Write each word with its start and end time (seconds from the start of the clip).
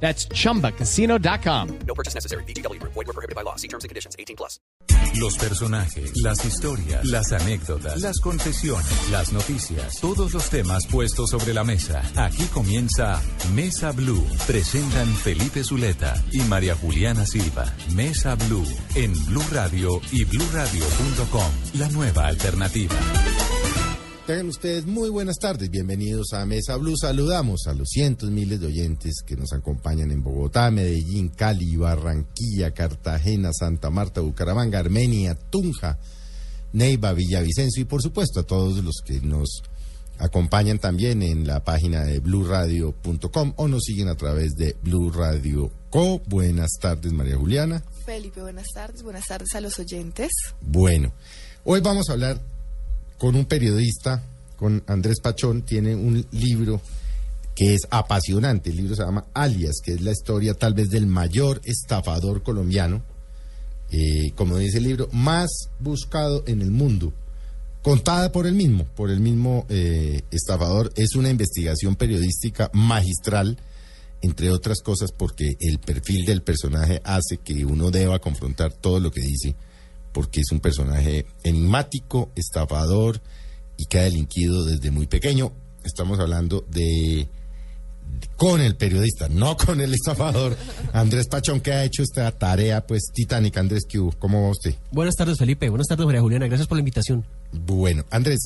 That's 0.00 0.28
chumbacasino.com. 0.28 1.78
No 1.86 1.94
purchase 1.94 2.14
necessary. 2.14 2.44
BGW. 2.44 2.80
Void 2.82 2.94
were 2.94 3.12
prohibited 3.12 3.34
by 3.34 3.42
law. 3.42 3.56
See 3.56 3.68
terms 3.68 3.84
and 3.84 3.88
conditions. 3.88 4.14
18 4.18 4.36
plus. 4.36 4.60
Los 5.18 5.38
personajes, 5.38 6.12
las 6.22 6.44
historias, 6.44 7.04
las 7.06 7.32
anécdotas, 7.32 8.00
las 8.02 8.20
confesiones, 8.20 9.10
las 9.10 9.32
noticias, 9.32 9.98
todos 10.00 10.34
los 10.34 10.50
temas 10.50 10.86
puestos 10.86 11.30
sobre 11.30 11.54
la 11.54 11.64
mesa. 11.64 12.02
Aquí 12.16 12.44
comienza 12.52 13.22
Mesa 13.54 13.92
Blue. 13.92 14.26
Presentan 14.46 15.08
Felipe 15.14 15.64
Zuleta 15.64 16.22
y 16.32 16.40
María 16.40 16.74
Juliana 16.74 17.24
Silva. 17.24 17.64
Mesa 17.94 18.34
Blue 18.34 18.66
en 18.94 19.12
Blue 19.26 19.44
Radio 19.52 20.00
y 20.12 20.24
bluradio.com. 20.24 21.50
La 21.74 21.88
nueva 21.88 22.26
alternativa. 22.26 22.94
Tengan 24.26 24.48
ustedes 24.48 24.86
muy 24.86 25.08
buenas 25.08 25.36
tardes, 25.36 25.70
bienvenidos 25.70 26.32
a 26.32 26.44
Mesa 26.46 26.76
Blue. 26.78 26.96
Saludamos 26.96 27.68
a 27.68 27.74
los 27.74 27.88
cientos 27.88 28.28
miles 28.28 28.58
de 28.58 28.66
oyentes 28.66 29.22
que 29.24 29.36
nos 29.36 29.52
acompañan 29.52 30.10
en 30.10 30.20
Bogotá, 30.20 30.68
Medellín, 30.72 31.28
Cali, 31.28 31.76
Barranquilla, 31.76 32.72
Cartagena, 32.72 33.52
Santa 33.52 33.88
Marta, 33.88 34.20
Bucaramanga, 34.22 34.80
Armenia, 34.80 35.36
Tunja, 35.36 36.00
Neiva, 36.72 37.12
Villavicencio 37.12 37.82
y 37.82 37.84
por 37.84 38.02
supuesto 38.02 38.40
a 38.40 38.42
todos 38.42 38.82
los 38.82 38.96
que 39.04 39.20
nos 39.20 39.62
acompañan 40.18 40.80
también 40.80 41.22
en 41.22 41.46
la 41.46 41.62
página 41.62 42.02
de 42.02 42.18
bluradio.com 42.18 43.52
o 43.54 43.68
nos 43.68 43.84
siguen 43.84 44.08
a 44.08 44.16
través 44.16 44.56
de 44.56 44.76
Blue 44.82 45.12
Radio 45.12 45.70
Co. 45.88 46.20
Buenas 46.26 46.72
tardes, 46.80 47.12
María 47.12 47.36
Juliana. 47.36 47.84
Felipe, 48.04 48.40
buenas 48.40 48.66
tardes. 48.74 49.04
Buenas 49.04 49.26
tardes 49.26 49.54
a 49.54 49.60
los 49.60 49.78
oyentes. 49.78 50.32
Bueno, 50.60 51.12
hoy 51.62 51.80
vamos 51.80 52.08
a 52.10 52.14
hablar 52.14 52.55
con 53.18 53.36
un 53.36 53.46
periodista, 53.46 54.22
con 54.56 54.82
Andrés 54.86 55.20
Pachón, 55.20 55.62
tiene 55.62 55.94
un 55.94 56.26
libro 56.32 56.80
que 57.54 57.74
es 57.74 57.82
apasionante. 57.90 58.70
El 58.70 58.76
libro 58.76 58.94
se 58.94 59.02
llama 59.02 59.26
Alias, 59.32 59.80
que 59.82 59.92
es 59.94 60.02
la 60.02 60.12
historia 60.12 60.54
tal 60.54 60.74
vez 60.74 60.90
del 60.90 61.06
mayor 61.06 61.60
estafador 61.64 62.42
colombiano, 62.42 63.02
eh, 63.90 64.32
como 64.34 64.58
dice 64.58 64.78
el 64.78 64.84
libro, 64.84 65.08
más 65.12 65.70
buscado 65.80 66.44
en 66.46 66.60
el 66.60 66.70
mundo, 66.70 67.12
contada 67.82 68.30
por 68.30 68.46
el 68.46 68.54
mismo, 68.54 68.84
por 68.84 69.10
el 69.10 69.20
mismo 69.20 69.64
eh, 69.70 70.22
estafador. 70.30 70.92
Es 70.96 71.14
una 71.14 71.30
investigación 71.30 71.96
periodística 71.96 72.70
magistral, 72.74 73.56
entre 74.20 74.50
otras 74.50 74.80
cosas 74.82 75.12
porque 75.12 75.56
el 75.60 75.78
perfil 75.78 76.26
del 76.26 76.42
personaje 76.42 77.00
hace 77.04 77.38
que 77.38 77.64
uno 77.64 77.90
deba 77.90 78.18
confrontar 78.18 78.72
todo 78.72 79.00
lo 79.00 79.10
que 79.10 79.20
dice 79.20 79.54
porque 80.16 80.40
es 80.40 80.50
un 80.50 80.60
personaje 80.60 81.26
enigmático, 81.44 82.30
estafador 82.36 83.20
y 83.76 83.84
que 83.84 83.98
ha 83.98 84.04
delinquido 84.04 84.64
desde 84.64 84.90
muy 84.90 85.06
pequeño. 85.06 85.52
Estamos 85.84 86.18
hablando 86.18 86.64
de, 86.70 87.28
con 88.38 88.62
el 88.62 88.76
periodista, 88.76 89.28
no 89.28 89.58
con 89.58 89.82
el 89.82 89.92
estafador, 89.92 90.56
Andrés 90.94 91.26
Pachón, 91.28 91.60
que 91.60 91.70
ha 91.70 91.84
hecho 91.84 92.02
esta 92.02 92.32
tarea 92.32 92.86
pues 92.86 93.10
titánica. 93.12 93.60
Andrés, 93.60 93.82
¿qué 93.86 93.98
hubo? 93.98 94.12
¿Cómo 94.12 94.44
va 94.44 94.52
usted? 94.52 94.74
Buenas 94.90 95.16
tardes, 95.16 95.36
Felipe. 95.36 95.68
Buenas 95.68 95.86
tardes, 95.86 96.06
María 96.06 96.22
Juliana. 96.22 96.46
Gracias 96.46 96.66
por 96.66 96.76
la 96.76 96.80
invitación. 96.80 97.26
Bueno, 97.52 98.06
Andrés, 98.08 98.38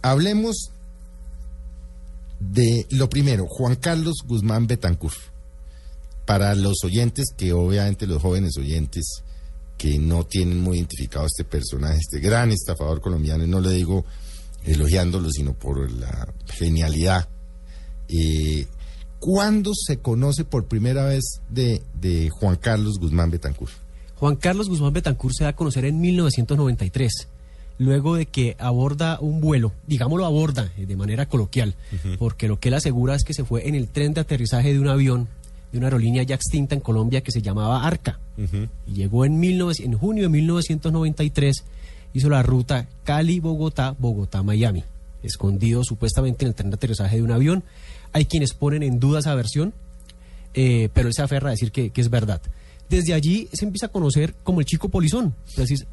hablemos 0.00 0.70
de 2.40 2.86
lo 2.92 3.10
primero, 3.10 3.46
Juan 3.46 3.76
Carlos 3.76 4.22
Guzmán 4.26 4.66
Betancur. 4.66 5.12
Para 6.24 6.54
los 6.54 6.82
oyentes, 6.82 7.26
que 7.36 7.52
obviamente 7.52 8.06
los 8.06 8.22
jóvenes 8.22 8.56
oyentes 8.56 9.22
que 9.78 9.98
no 9.98 10.26
tienen 10.26 10.60
muy 10.60 10.78
identificado 10.78 11.24
a 11.24 11.28
este 11.28 11.44
personaje, 11.44 11.98
este 11.98 12.18
gran 12.18 12.50
estafador 12.50 13.00
colombiano, 13.00 13.44
y 13.44 13.48
no 13.48 13.60
le 13.60 13.70
digo 13.70 14.04
elogiándolo, 14.64 15.30
sino 15.30 15.54
por 15.54 15.90
la 15.90 16.28
genialidad. 16.46 17.28
Eh, 18.08 18.66
¿Cuándo 19.20 19.72
se 19.74 19.98
conoce 19.98 20.44
por 20.44 20.66
primera 20.66 21.04
vez 21.04 21.40
de, 21.48 21.82
de 22.00 22.28
Juan 22.30 22.56
Carlos 22.56 22.98
Guzmán 22.98 23.30
Betancur? 23.30 23.68
Juan 24.16 24.36
Carlos 24.36 24.68
Guzmán 24.68 24.92
Betancur 24.92 25.32
se 25.32 25.44
da 25.44 25.50
a 25.50 25.56
conocer 25.56 25.84
en 25.84 26.00
1993, 26.00 27.28
luego 27.78 28.16
de 28.16 28.26
que 28.26 28.56
aborda 28.58 29.18
un 29.20 29.40
vuelo, 29.40 29.72
digámoslo 29.86 30.24
aborda 30.24 30.72
de 30.76 30.96
manera 30.96 31.26
coloquial, 31.26 31.76
porque 32.18 32.48
lo 32.48 32.58
que 32.58 32.68
él 32.68 32.74
asegura 32.74 33.14
es 33.14 33.22
que 33.22 33.34
se 33.34 33.44
fue 33.44 33.68
en 33.68 33.76
el 33.76 33.88
tren 33.88 34.14
de 34.14 34.20
aterrizaje 34.20 34.72
de 34.72 34.80
un 34.80 34.88
avión 34.88 35.28
de 35.72 35.78
una 35.78 35.88
aerolínea 35.88 36.22
ya 36.22 36.34
extinta 36.34 36.74
en 36.74 36.80
Colombia 36.80 37.20
que 37.20 37.32
se 37.32 37.42
llamaba 37.42 37.86
Arca. 37.86 38.18
Y 38.86 38.92
llegó 38.92 39.24
en, 39.24 39.40
19, 39.40 39.74
en 39.84 39.98
junio 39.98 40.24
de 40.24 40.28
1993, 40.28 41.64
hizo 42.14 42.30
la 42.30 42.42
ruta 42.42 42.86
Cali-Bogotá, 43.04 43.96
Bogotá-Miami, 43.98 44.84
escondido 45.22 45.82
supuestamente 45.84 46.44
en 46.44 46.50
el 46.50 46.54
tren 46.54 46.70
de 46.70 46.76
aterrizaje 46.76 47.16
de 47.16 47.22
un 47.22 47.32
avión. 47.32 47.64
Hay 48.12 48.26
quienes 48.26 48.54
ponen 48.54 48.82
en 48.82 49.00
duda 49.00 49.18
esa 49.18 49.34
versión, 49.34 49.74
eh, 50.54 50.88
pero 50.94 51.08
él 51.08 51.14
se 51.14 51.22
aferra 51.22 51.48
a 51.48 51.50
decir 51.50 51.72
que, 51.72 51.90
que, 51.90 52.00
es 52.00 52.10
verdad. 52.10 52.40
Desde 52.88 53.12
allí 53.12 53.48
se 53.52 53.64
empieza 53.64 53.86
a 53.86 53.90
conocer 53.90 54.34
como 54.42 54.60
el 54.60 54.66
chico 54.66 54.88
polizón. 54.88 55.34
Entonces, 55.50 55.86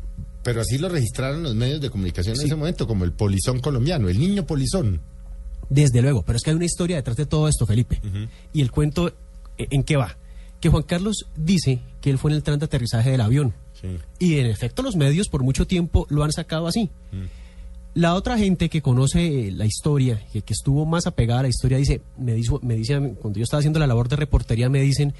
pero 0.45 0.61
así 0.61 0.77
lo 0.77 0.89
registraron 0.89 1.41
los 1.41 1.55
medios 1.55 1.81
de 1.81 1.89
comunicación 1.89 2.35
sí. 2.35 2.43
en 2.43 2.47
ese 2.47 2.55
momento, 2.55 2.85
como 2.85 3.03
el 3.03 3.11
polizón 3.11 3.59
colombiano, 3.61 4.09
el 4.09 4.19
niño 4.19 4.45
polizón. 4.45 5.01
Desde 5.69 6.03
luego, 6.03 6.21
pero 6.21 6.37
es 6.37 6.43
que 6.43 6.51
hay 6.51 6.55
una 6.55 6.65
historia 6.65 6.97
detrás 6.97 7.17
de 7.17 7.25
todo 7.25 7.47
esto, 7.47 7.65
Felipe. 7.65 7.99
Uh 8.03 8.07
-huh. 8.07 8.29
Y 8.53 8.61
el 8.61 8.69
cuento 8.69 9.11
¿En 9.57 9.83
qué 9.83 9.95
va? 9.97 10.17
Que 10.59 10.69
Juan 10.69 10.83
Carlos 10.83 11.27
dice 11.35 11.79
que 12.01 12.09
él 12.09 12.17
fue 12.17 12.31
en 12.31 12.37
el 12.37 12.43
tren 12.43 12.59
de 12.59 12.65
aterrizaje 12.65 13.11
del 13.11 13.21
avión. 13.21 13.53
Sí. 13.79 13.97
Y 14.19 14.39
en 14.39 14.47
efecto 14.47 14.81
los 14.81 14.95
medios 14.95 15.27
por 15.27 15.43
mucho 15.43 15.67
tiempo 15.67 16.07
lo 16.09 16.23
han 16.23 16.31
sacado 16.31 16.67
así. 16.67 16.89
Mm. 17.11 17.25
La 17.95 18.13
otra 18.13 18.37
gente 18.37 18.67
que 18.67 18.81
conoce 18.81 19.51
la 19.51 19.65
historia, 19.65 20.21
que, 20.33 20.41
que, 20.41 20.53
estuvo 20.53 20.85
más 20.85 21.07
apegada 21.07 21.39
a 21.39 21.43
la 21.43 21.49
historia, 21.49 21.77
dice, 21.77 22.01
me, 22.17 22.33
dijo, 22.33 22.59
me 22.61 22.75
dice, 22.75 22.99
cuando 23.21 23.39
yo 23.39 23.43
estaba 23.43 23.59
haciendo 23.59 23.79
la 23.79 23.87
labor 23.87 24.09
de 24.09 24.17
reportería, 24.17 24.69
me 24.69 24.81
dicen, 24.81 25.13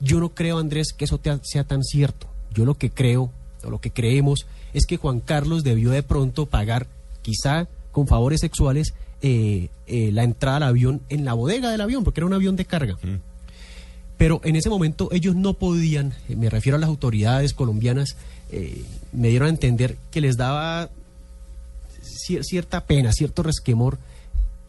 yo 0.00 0.20
no 0.20 0.34
creo, 0.34 0.58
Andrés, 0.58 0.92
que 0.92 1.06
eso 1.06 1.16
te, 1.18 1.38
sea 1.42 1.64
tan 1.64 1.82
cierto. 1.82 2.26
Yo 2.52 2.66
lo 2.66 2.74
que 2.74 2.90
creo, 2.90 3.30
o 3.64 3.70
lo 3.70 3.80
que 3.80 3.90
creemos, 3.90 4.46
es 4.74 4.84
que 4.84 4.98
Juan 4.98 5.20
Carlos 5.20 5.64
debió 5.64 5.90
de 5.90 6.02
pronto 6.02 6.44
pagar, 6.44 6.86
quizá 7.22 7.66
con 7.92 8.06
favores 8.06 8.40
sexuales, 8.40 8.92
eh, 9.22 9.70
eh, 9.86 10.10
la 10.12 10.22
entrada 10.22 10.58
al 10.58 10.62
avión 10.64 11.00
en 11.08 11.24
la 11.24 11.32
bodega 11.32 11.70
del 11.70 11.80
avión, 11.80 12.04
porque 12.04 12.20
era 12.20 12.26
un 12.26 12.34
avión 12.34 12.56
de 12.56 12.66
carga. 12.66 12.98
Mm. 13.02 13.16
Pero 14.18 14.40
en 14.44 14.56
ese 14.56 14.68
momento 14.68 15.08
ellos 15.12 15.34
no 15.36 15.54
podían, 15.54 16.12
eh, 16.28 16.36
me 16.36 16.50
refiero 16.50 16.76
a 16.76 16.80
las 16.80 16.88
autoridades 16.88 17.54
colombianas, 17.54 18.16
eh, 18.50 18.84
me 19.12 19.28
dieron 19.28 19.46
a 19.46 19.50
entender 19.50 19.96
que 20.10 20.20
les 20.20 20.36
daba 20.36 20.90
cierta 22.42 22.84
pena, 22.84 23.12
cierto 23.12 23.42
resquemor 23.42 23.98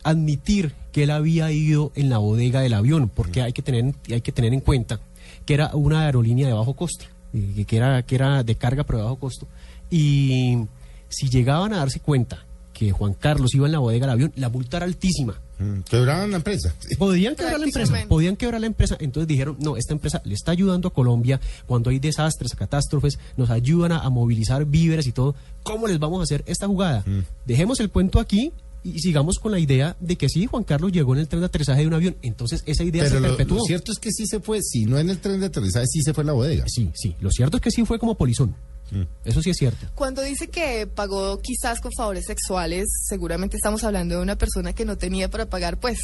admitir 0.03 0.73
que 0.91 1.03
él 1.03 1.11
había 1.11 1.51
ido 1.51 1.91
en 1.95 2.09
la 2.09 2.17
bodega 2.17 2.61
del 2.61 2.73
avión, 2.73 3.09
porque 3.09 3.41
hay 3.41 3.53
que 3.53 3.61
tener, 3.61 3.93
hay 4.09 4.21
que 4.21 4.31
tener 4.31 4.53
en 4.53 4.61
cuenta 4.61 4.99
que 5.45 5.53
era 5.53 5.71
una 5.73 6.05
aerolínea 6.05 6.47
de 6.47 6.53
bajo 6.53 6.73
costo, 6.73 7.05
que, 7.31 7.65
que, 7.65 7.77
era, 7.77 8.01
que 8.03 8.15
era 8.15 8.43
de 8.43 8.55
carga 8.55 8.83
pero 8.83 8.99
de 8.99 9.03
bajo 9.05 9.17
costo. 9.17 9.47
Y 9.89 10.57
si 11.09 11.29
llegaban 11.29 11.73
a 11.73 11.77
darse 11.77 11.99
cuenta 11.99 12.45
que 12.73 12.91
Juan 12.91 13.13
Carlos 13.13 13.53
iba 13.53 13.65
en 13.65 13.73
la 13.73 13.79
bodega 13.79 14.05
del 14.05 14.13
avión, 14.13 14.33
la 14.35 14.49
multa 14.49 14.77
era 14.77 14.85
altísima. 14.85 15.35
Quebraban 15.89 16.31
la 16.31 16.37
empresa. 16.37 16.73
Podían 16.97 17.35
quebrar 17.35 17.59
la 17.59 17.65
empresa, 17.65 18.05
podían 18.07 18.35
quebrar 18.35 18.61
la 18.61 18.67
empresa. 18.67 18.97
Entonces 18.99 19.27
dijeron, 19.27 19.57
no, 19.59 19.77
esta 19.77 19.93
empresa 19.93 20.21
le 20.23 20.33
está 20.33 20.51
ayudando 20.51 20.87
a 20.87 20.93
Colombia 20.93 21.39
cuando 21.65 21.89
hay 21.89 21.99
desastres, 21.99 22.55
catástrofes, 22.55 23.19
nos 23.37 23.49
ayudan 23.49 23.91
a, 23.91 23.99
a 23.99 24.09
movilizar 24.09 24.65
víveres 24.65 25.07
y 25.07 25.11
todo. 25.11 25.35
¿Cómo 25.63 25.87
les 25.87 25.99
vamos 25.99 26.19
a 26.21 26.23
hacer 26.23 26.43
esta 26.47 26.67
jugada? 26.67 27.03
Mm. 27.05 27.19
Dejemos 27.45 27.79
el 27.79 27.89
cuento 27.89 28.19
aquí 28.19 28.53
y 28.83 28.99
sigamos 28.99 29.39
con 29.39 29.51
la 29.51 29.59
idea 29.59 29.97
de 29.99 30.15
que 30.15 30.29
sí, 30.29 30.45
Juan 30.45 30.63
Carlos 30.63 30.91
llegó 30.91 31.13
en 31.13 31.19
el 31.19 31.27
tren 31.27 31.41
de 31.41 31.47
aterrizaje 31.47 31.81
de 31.81 31.87
un 31.87 31.93
avión. 31.93 32.15
Entonces 32.21 32.63
esa 32.65 32.83
idea 32.83 33.03
Pero 33.03 33.15
se 33.15 33.21
lo, 33.21 33.27
perpetuó. 33.29 33.57
Lo 33.57 33.63
cierto 33.63 33.91
es 33.91 33.99
que 33.99 34.11
sí 34.11 34.25
se 34.25 34.39
fue, 34.39 34.61
si 34.61 34.85
no 34.85 34.97
en 34.97 35.09
el 35.09 35.19
tren 35.19 35.39
de 35.39 35.47
aterrizaje, 35.47 35.87
sí 35.87 36.01
se 36.01 36.13
fue 36.13 36.23
en 36.23 36.27
la 36.27 36.33
bodega. 36.33 36.65
Sí, 36.67 36.89
sí. 36.93 37.15
Lo 37.19 37.31
cierto 37.31 37.57
es 37.57 37.63
que 37.63 37.71
sí 37.71 37.85
fue 37.85 37.99
como 37.99 38.15
polizón. 38.15 38.55
Mm. 38.91 39.03
Eso 39.25 39.41
sí 39.41 39.49
es 39.49 39.57
cierto. 39.57 39.87
Cuando 39.95 40.21
dice 40.21 40.49
que 40.49 40.87
pagó 40.87 41.39
quizás 41.41 41.79
con 41.79 41.91
favores 41.97 42.25
sexuales, 42.25 42.85
seguramente 43.05 43.57
estamos 43.57 43.83
hablando 43.83 44.15
de 44.15 44.21
una 44.21 44.37
persona 44.37 44.73
que 44.73 44.85
no 44.85 44.97
tenía 44.97 45.29
para 45.29 45.49
pagar, 45.49 45.79
pues, 45.79 45.99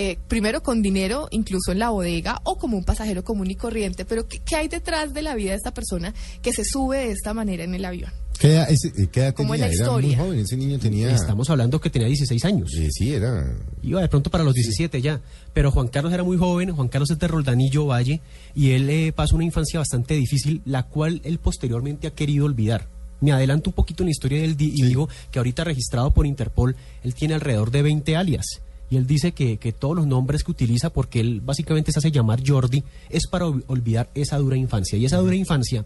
eh, 0.00 0.16
primero 0.28 0.62
con 0.62 0.80
dinero, 0.80 1.26
incluso 1.32 1.72
en 1.72 1.80
la 1.80 1.90
bodega, 1.90 2.40
o 2.44 2.56
como 2.56 2.76
un 2.76 2.84
pasajero 2.84 3.24
común 3.24 3.50
y 3.50 3.56
corriente. 3.56 4.04
Pero 4.04 4.28
¿qué, 4.28 4.38
¿qué, 4.38 4.54
hay 4.54 4.68
detrás 4.68 5.12
de 5.12 5.22
la 5.22 5.34
vida 5.34 5.50
de 5.50 5.56
esta 5.56 5.74
persona 5.74 6.14
que 6.40 6.52
se 6.52 6.64
sube 6.64 6.98
de 6.98 7.10
esta 7.10 7.34
manera 7.34 7.64
en 7.64 7.74
el 7.74 7.84
avión? 7.84 8.12
¿Qué 8.38 8.52
edad, 8.52 8.70
ese- 8.70 8.92
eh, 8.96 9.08
qué 9.10 9.20
edad 9.22 9.34
¿Cómo 9.34 9.54
tenía? 9.54 9.66
es 9.66 9.78
la 9.78 9.84
Era 9.86 9.92
muy 9.92 10.02
historia? 10.04 10.18
joven, 10.24 10.38
ese 10.38 10.56
niño 10.56 10.78
tenía... 10.78 11.12
Estamos 11.12 11.50
hablando 11.50 11.80
que 11.80 11.90
tenía 11.90 12.06
16 12.06 12.44
años. 12.44 12.70
Sí, 12.70 13.12
era... 13.12 13.52
Iba 13.82 14.00
de 14.00 14.08
pronto 14.08 14.30
para 14.30 14.44
los 14.44 14.54
17 14.54 15.02
ya. 15.02 15.20
Pero 15.52 15.72
Juan 15.72 15.88
Carlos 15.88 16.12
era 16.12 16.22
muy 16.22 16.36
joven, 16.36 16.70
Juan 16.70 16.86
Carlos 16.86 17.10
es 17.10 17.18
de 17.18 17.26
Roldanillo 17.26 17.86
Valle, 17.86 18.20
y 18.54 18.70
él 18.70 18.88
eh, 18.90 19.12
pasó 19.12 19.34
una 19.34 19.44
infancia 19.44 19.80
bastante 19.80 20.14
difícil, 20.14 20.62
la 20.64 20.84
cual 20.84 21.20
él 21.24 21.38
posteriormente 21.40 22.06
ha 22.06 22.12
querido 22.12 22.44
olvidar. 22.44 22.86
Me 23.20 23.32
adelanto 23.32 23.70
un 23.70 23.74
poquito 23.74 24.04
en 24.04 24.06
la 24.06 24.12
historia 24.12 24.40
del 24.42 24.56
di- 24.56 24.72
y 24.72 24.84
digo 24.84 25.08
que 25.32 25.40
ahorita 25.40 25.64
registrado 25.64 26.12
por 26.14 26.24
Interpol, 26.24 26.76
él 27.02 27.14
tiene 27.16 27.34
alrededor 27.34 27.72
de 27.72 27.82
20 27.82 28.14
alias. 28.14 28.46
Y 28.90 28.96
él 28.96 29.06
dice 29.06 29.32
que, 29.32 29.58
que 29.58 29.72
todos 29.72 29.94
los 29.96 30.06
nombres 30.06 30.42
que 30.44 30.50
utiliza, 30.50 30.90
porque 30.90 31.20
él 31.20 31.40
básicamente 31.44 31.92
se 31.92 31.98
hace 31.98 32.10
llamar 32.10 32.40
Jordi, 32.46 32.82
es 33.10 33.26
para 33.26 33.46
ol- 33.46 33.64
olvidar 33.66 34.08
esa 34.14 34.38
dura 34.38 34.56
infancia. 34.56 34.96
Y 34.98 35.04
esa 35.04 35.18
dura 35.18 35.34
infancia 35.34 35.84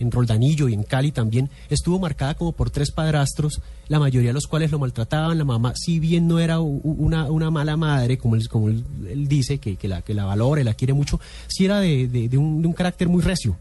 en 0.00 0.10
Roldanillo 0.10 0.66
y 0.70 0.72
en 0.72 0.82
Cali 0.82 1.12
también, 1.12 1.50
estuvo 1.68 1.98
marcada 1.98 2.32
como 2.34 2.52
por 2.52 2.70
tres 2.70 2.90
padrastros, 2.90 3.60
la 3.86 3.98
mayoría 3.98 4.30
de 4.30 4.32
los 4.32 4.46
cuales 4.46 4.70
lo 4.70 4.78
maltrataban. 4.78 5.36
La 5.36 5.44
mamá, 5.44 5.74
si 5.76 6.00
bien 6.00 6.26
no 6.26 6.38
era 6.38 6.58
una, 6.58 7.30
una 7.30 7.50
mala 7.50 7.76
madre, 7.76 8.16
como 8.16 8.34
él, 8.34 8.48
como 8.48 8.70
él, 8.70 8.82
él 9.06 9.28
dice, 9.28 9.58
que, 9.58 9.76
que 9.76 9.88
la, 9.88 10.00
que 10.00 10.14
la 10.14 10.24
valora 10.24 10.62
y 10.62 10.64
la 10.64 10.72
quiere 10.72 10.94
mucho, 10.94 11.20
sí 11.48 11.66
era 11.66 11.80
de, 11.80 12.08
de- 12.08 12.30
de 12.30 12.38
un, 12.38 12.62
de 12.62 12.68
un 12.68 12.72
carácter 12.72 13.10
muy 13.10 13.20
recio. 13.22 13.58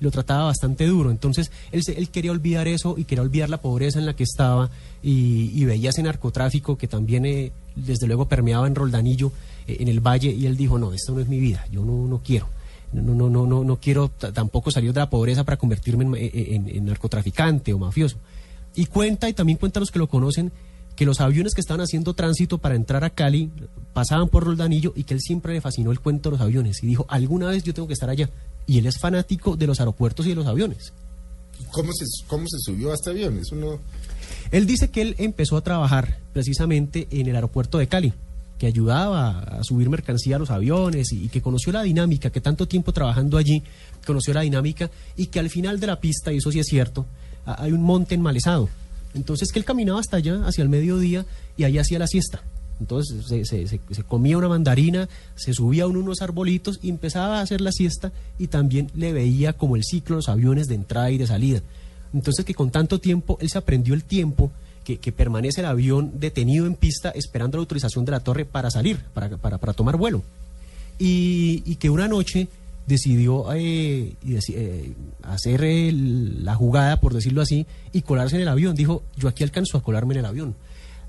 Lo 0.00 0.10
trataba 0.10 0.44
bastante 0.44 0.86
duro. 0.86 1.10
Entonces, 1.10 1.50
él, 1.72 1.82
él 1.94 2.08
quería 2.08 2.32
olvidar 2.32 2.66
eso 2.68 2.94
y 2.96 3.04
quería 3.04 3.22
olvidar 3.22 3.50
la 3.50 3.60
pobreza 3.60 3.98
en 3.98 4.06
la 4.06 4.16
que 4.16 4.22
estaba 4.24 4.70
y, 5.02 5.50
y 5.54 5.64
veía 5.66 5.90
ese 5.90 6.02
narcotráfico 6.02 6.78
que 6.78 6.88
también, 6.88 7.26
eh, 7.26 7.52
desde 7.76 8.06
luego, 8.06 8.26
permeaba 8.28 8.66
en 8.66 8.74
Roldanillo, 8.74 9.32
eh, 9.66 9.76
en 9.80 9.88
el 9.88 10.00
valle, 10.00 10.30
y 10.30 10.46
él 10.46 10.56
dijo, 10.56 10.78
no, 10.78 10.92
esto 10.92 11.12
no 11.12 11.20
es 11.20 11.28
mi 11.28 11.38
vida, 11.38 11.64
yo 11.70 11.84
no, 11.84 12.06
no 12.06 12.20
quiero 12.22 12.48
no, 12.92 13.14
no, 13.14 13.30
no, 13.30 13.46
no, 13.46 13.64
no 13.64 13.76
quiero 13.80 14.10
tampoco 14.10 14.70
salir 14.70 14.92
de 14.92 15.00
la 15.00 15.08
pobreza 15.08 15.44
para 15.44 15.56
convertirme 15.56 16.04
en, 16.04 16.14
en- 16.14 16.68
en 16.76 16.84
narcotraficante 16.84 17.72
o 17.72 17.78
mafioso. 17.78 18.18
Y 18.74 18.84
cuenta, 18.84 19.30
y 19.30 19.32
también 19.32 19.56
cuenta 19.56 19.80
los 19.80 19.90
que 19.90 19.98
lo 19.98 20.08
conocen, 20.08 20.52
que 20.94 21.06
los 21.06 21.22
aviones 21.22 21.54
que 21.54 21.62
estaban 21.62 21.80
haciendo 21.80 22.12
tránsito 22.12 22.58
para 22.58 22.74
entrar 22.74 23.02
a 23.02 23.08
Cali 23.08 23.50
pasaban 23.94 24.28
por 24.28 24.44
Roldanillo 24.44 24.92
y 24.94 25.04
que 25.04 25.14
él 25.14 25.20
siempre 25.22 25.54
le 25.54 25.62
fascinó 25.62 25.90
el 25.90 26.00
cuento 26.00 26.28
de 26.28 26.36
los 26.36 26.42
aviones 26.42 26.82
y 26.82 26.86
dijo, 26.86 27.06
alguna 27.08 27.46
vez 27.48 27.62
yo 27.64 27.72
tengo 27.72 27.88
que 27.88 27.94
estar 27.94 28.10
allá. 28.10 28.28
Y 28.66 28.76
él 28.76 28.84
es 28.84 28.98
fanático 28.98 29.56
de 29.56 29.66
los 29.68 29.80
aeropuertos 29.80 30.26
y 30.26 30.28
de 30.28 30.34
los 30.34 30.46
aviones. 30.46 30.92
¿Cómo 31.70 31.94
se, 31.94 32.04
cómo 32.26 32.44
se 32.46 32.58
subió 32.60 32.90
a 32.90 32.94
este 32.94 33.08
avión? 33.08 33.38
Eso 33.38 33.56
no... 33.56 33.78
Él 34.52 34.66
dice 34.66 34.88
que 34.90 35.02
él 35.02 35.14
empezó 35.18 35.56
a 35.56 35.62
trabajar 35.62 36.18
precisamente 36.32 37.08
en 37.10 37.26
el 37.26 37.34
aeropuerto 37.34 37.78
de 37.78 37.88
Cali, 37.88 38.12
que 38.58 38.66
ayudaba 38.66 39.38
a 39.40 39.64
subir 39.64 39.88
mercancía 39.90 40.36
a 40.36 40.38
los 40.38 40.50
aviones 40.50 41.10
y, 41.12 41.28
que 41.28 41.42
conoció 41.42 41.72
la 41.72 41.82
dinámica, 41.82 42.30
que 42.30 42.40
tanto 42.40 42.68
tiempo 42.68 42.92
trabajando 42.92 43.38
allí 43.38 43.62
conoció 44.06 44.34
la 44.34 44.42
dinámica 44.42 44.90
y 45.16 45.26
que 45.26 45.40
al 45.40 45.50
final 45.50 45.80
de 45.80 45.86
la 45.88 45.98
pista, 46.00 46.32
y 46.32 46.36
eso 46.36 46.52
sí 46.52 46.60
es 46.60 46.66
cierto, 46.66 47.06
hay 47.44 47.72
un 47.72 47.82
monte 47.82 48.14
enmalezado. 48.14 48.68
Entonces 49.14 49.50
que 49.52 49.58
él 49.58 49.64
caminaba 49.64 49.98
hasta 50.00 50.18
allá, 50.18 50.46
hacia 50.46 50.62
el 50.62 50.68
mediodía, 50.68 51.26
y 51.56 51.64
ahí 51.64 51.78
hacía 51.78 51.98
la 51.98 52.06
siesta. 52.06 52.42
Entonces 52.80 53.26
se, 53.26 53.44
se- 53.44 53.78
comía 54.08 54.38
una 54.38 54.48
mandarina, 54.48 55.08
se 55.36 55.52
subía 55.54 55.84
a 55.84 55.86
uno 55.86 56.00
unos 56.00 56.20
arbolitos 56.22 56.78
y 56.82 56.88
empezaba 56.88 57.38
a 57.38 57.42
hacer 57.42 57.60
la 57.60 57.70
siesta 57.72 58.10
y 58.38 58.48
también 58.48 58.90
le 58.94 59.12
veía 59.12 59.52
como 59.52 59.76
el 59.76 59.84
ciclo 59.84 60.16
los 60.16 60.28
aviones 60.28 60.66
de 60.68 60.74
entrada 60.74 61.10
y 61.10 61.18
de 61.18 61.26
salida. 61.26 61.60
Entonces 62.14 62.44
que 62.44 62.54
con 62.54 62.70
tanto 62.70 62.98
tiempo 62.98 63.38
él 63.40 63.48
se 63.50 63.58
aprendió 63.58 63.94
el 63.94 64.04
tiempo 64.04 64.50
que, 64.84 64.98
que 64.98 65.12
permanece 65.12 65.60
el 65.60 65.66
avión 65.66 66.12
detenido 66.18 66.66
en 66.66 66.74
pista 66.74 67.10
esperando 67.10 67.56
la 67.56 67.62
autorización 67.62 68.04
de 68.04 68.12
la 68.12 68.20
torre 68.20 68.44
para 68.44 68.70
salir, 68.70 68.98
para, 69.14 69.28
para, 69.36 69.58
para 69.58 69.72
tomar 69.72 69.96
vuelo. 69.96 70.22
Y, 70.98 71.62
y 71.66 71.76
que 71.76 71.90
una 71.90 72.08
noche 72.08 72.48
decidió 72.86 73.46
eh, 73.54 74.14
eh, 74.24 74.92
hacer 75.22 75.64
el- 75.64 76.44
la 76.44 76.54
jugada, 76.54 77.00
por 77.00 77.14
decirlo 77.14 77.40
así, 77.42 77.64
y 77.92 78.02
colarse 78.02 78.36
en 78.36 78.42
el 78.42 78.48
avión. 78.48 78.74
Dijo, 78.74 79.02
yo 79.16 79.28
aquí 79.28 79.42
alcanzo 79.44 79.78
a 79.78 79.82
colarme 79.82 80.14
en 80.14 80.20
el 80.20 80.26
avión. 80.26 80.54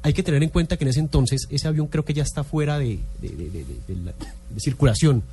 Hay 0.03 0.13
que 0.13 0.21
tener 0.23 0.43
en 0.43 0.49
cuenta 0.49 0.77
que 0.77 0.83
en 0.83 0.89
ese 0.89 0.99
entonces 0.99 1.47
ese 1.49 1.67
avión 1.67 1.87
creo 1.87 2.05
que 2.05 2.13
ya 2.13 2.23
está 2.23 2.43
fuera 2.43 2.77
de, 2.77 2.99
de- 3.21 3.29
de- 3.29 3.49
de- 3.49 3.63
de- 3.65 3.79
de 3.87 3.95
la- 4.03 4.11
de 4.11 4.59
circulación. 4.59 5.23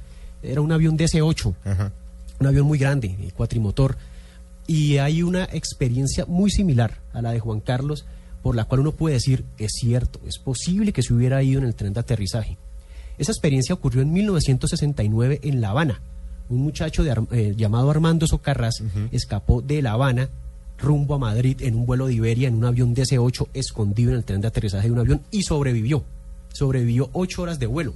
Era 0.43 0.61
un 0.63 0.73
avión 0.73 0.97
DC-8 0.97 1.55
Ajá. 1.65 1.93
un 2.39 2.47
avión 2.47 2.67
muy 2.67 2.79
grande, 2.79 3.09
eh, 3.21 3.31
cuatrimotor, 3.37 3.97
y 4.71 4.99
hay 4.99 5.25
una 5.25 5.49
experiencia 5.51 6.27
muy 6.27 6.49
similar 6.49 7.01
a 7.13 7.21
la 7.21 7.33
de 7.33 7.41
Juan 7.41 7.59
Carlos, 7.59 8.07
por 8.41 8.55
la 8.55 8.67
cual 8.67 8.83
uno 8.83 8.93
puede 8.93 9.15
decir, 9.15 9.45
es 9.59 9.73
cierto, 9.73 10.21
es 10.25 10.39
posible 10.39 10.93
que 10.93 11.03
se 11.03 11.13
hubiera 11.13 11.43
ido 11.43 11.59
en 11.59 11.67
el 11.67 11.75
tren 11.75 11.93
de 11.93 11.99
aterrizaje. 11.99 12.57
Esa 13.19 13.33
experiencia 13.33 13.75
ocurrió 13.75 14.01
en 14.01 14.13
1969 14.13 15.41
en 15.43 15.61
La 15.61 15.71
Habana. 15.71 16.01
Un 16.49 16.59
muchacho 16.59 17.03
de 17.03 17.13
eh, 17.33 17.55
llamado 17.57 17.91
Armando 17.91 18.29
Socarrás 18.29 18.81
escapó 19.11 19.61
de 19.61 19.83
La 19.83 19.91
Habana 19.91 20.29
rumbo 20.79 21.17
a 21.17 21.19
Madrid 21.19 21.61
en 21.63 21.75
un 21.75 21.85
vuelo 21.85 22.07
de 22.07 22.15
Iberia 22.15 22.47
en 22.47 22.55
un 22.55 22.65
avión 22.65 22.95
DC-8 22.95 23.49
escondido 23.53 24.13
en 24.13 24.19
el 24.19 24.25
tren 24.25 24.41
de 24.41 24.47
aterrizaje 24.47 24.87
de 24.87 24.93
un 24.93 25.01
avión 25.01 25.23
y 25.33 25.43
sobrevivió. 25.43 26.05
Sobrevivió 26.53 27.11
ocho 27.13 27.43
horas 27.43 27.59
de 27.59 27.67
vuelo. 27.67 27.93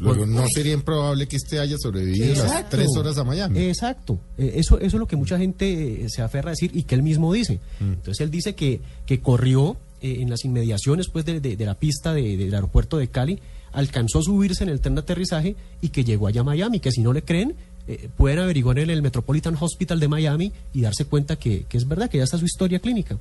Luego, 0.00 0.26
no 0.26 0.44
sería 0.52 0.72
improbable 0.72 1.26
que 1.28 1.36
este 1.36 1.60
haya 1.60 1.76
sobrevivido 1.78 2.28
las 2.34 2.38
Exacto. 2.44 2.76
tres 2.76 2.88
horas 2.96 3.16
a 3.18 3.24
Miami. 3.24 3.60
Exacto. 3.60 4.18
Eh, 4.38 4.54
Eso, 4.56 4.76
eso 4.78 4.86
es 4.96 5.00
lo 5.00 5.06
que 5.06 5.16
mucha 5.16 5.38
gente 5.38 6.04
eh, 6.04 6.08
se 6.08 6.20
aferra 6.22 6.48
a 6.50 6.52
decir 6.52 6.70
y 6.74 6.82
que 6.82 6.94
él 6.96 7.02
mismo 7.02 7.32
dice. 7.32 7.60
Entonces 7.80 8.20
él 8.20 8.30
dice 8.30 8.54
que, 8.54 8.80
que 9.06 9.20
corrió 9.20 9.76
eh, 10.02 10.18
en 10.20 10.30
las 10.30 10.44
inmediaciones 10.44 11.08
pues, 11.08 11.24
de, 11.24 11.40
de- 11.40 11.56
de 11.56 11.64
la 11.66 11.74
pista 11.74 12.12
de- 12.12 12.36
del 12.36 12.54
aeropuerto 12.54 12.98
de 12.98 13.08
Cali, 13.08 13.38
alcanzó 13.72 14.18
a 14.18 14.22
subirse 14.22 14.64
en 14.64 14.70
el 14.70 14.80
tren 14.80 14.94
de 14.96 15.00
aterrizaje 15.02 15.56
y 15.80 15.88
que 15.90 16.04
llegó 16.04 16.26
allá 16.26 16.40
a 16.42 16.44
Miami, 16.44 16.80
que 16.80 16.90
si 16.90 17.00
no 17.00 17.12
le 17.12 17.22
creen, 17.22 17.54
eh, 17.86 18.08
pueden 18.16 18.38
averiguar 18.40 18.78
en 18.80 18.90
el 18.90 19.00
Metropolitan 19.02 19.56
Hospital 19.60 20.00
de 20.00 20.08
Miami 20.08 20.52
y 20.72 20.80
darse 20.82 21.04
cuenta 21.04 21.36
que, 21.36 21.64
que 21.68 21.76
es 21.76 21.86
verdad, 21.86 22.08
que 22.10 22.18
ya 22.18 22.24
está 22.24 22.38
su 22.38 22.44
historia 22.46 22.78
clínica. 22.80 23.16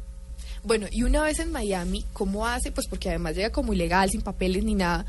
Bueno, 0.63 0.87
y 0.91 1.03
una 1.03 1.21
vez 1.23 1.39
en 1.39 1.51
Miami, 1.51 2.05
¿cómo 2.13 2.47
hace? 2.47 2.71
Pues 2.71 2.87
porque 2.87 3.09
además 3.09 3.35
llega 3.35 3.51
como 3.51 3.73
ilegal, 3.73 4.09
sin 4.09 4.21
papeles 4.21 4.63
ni 4.63 4.75
nada. 4.75 5.05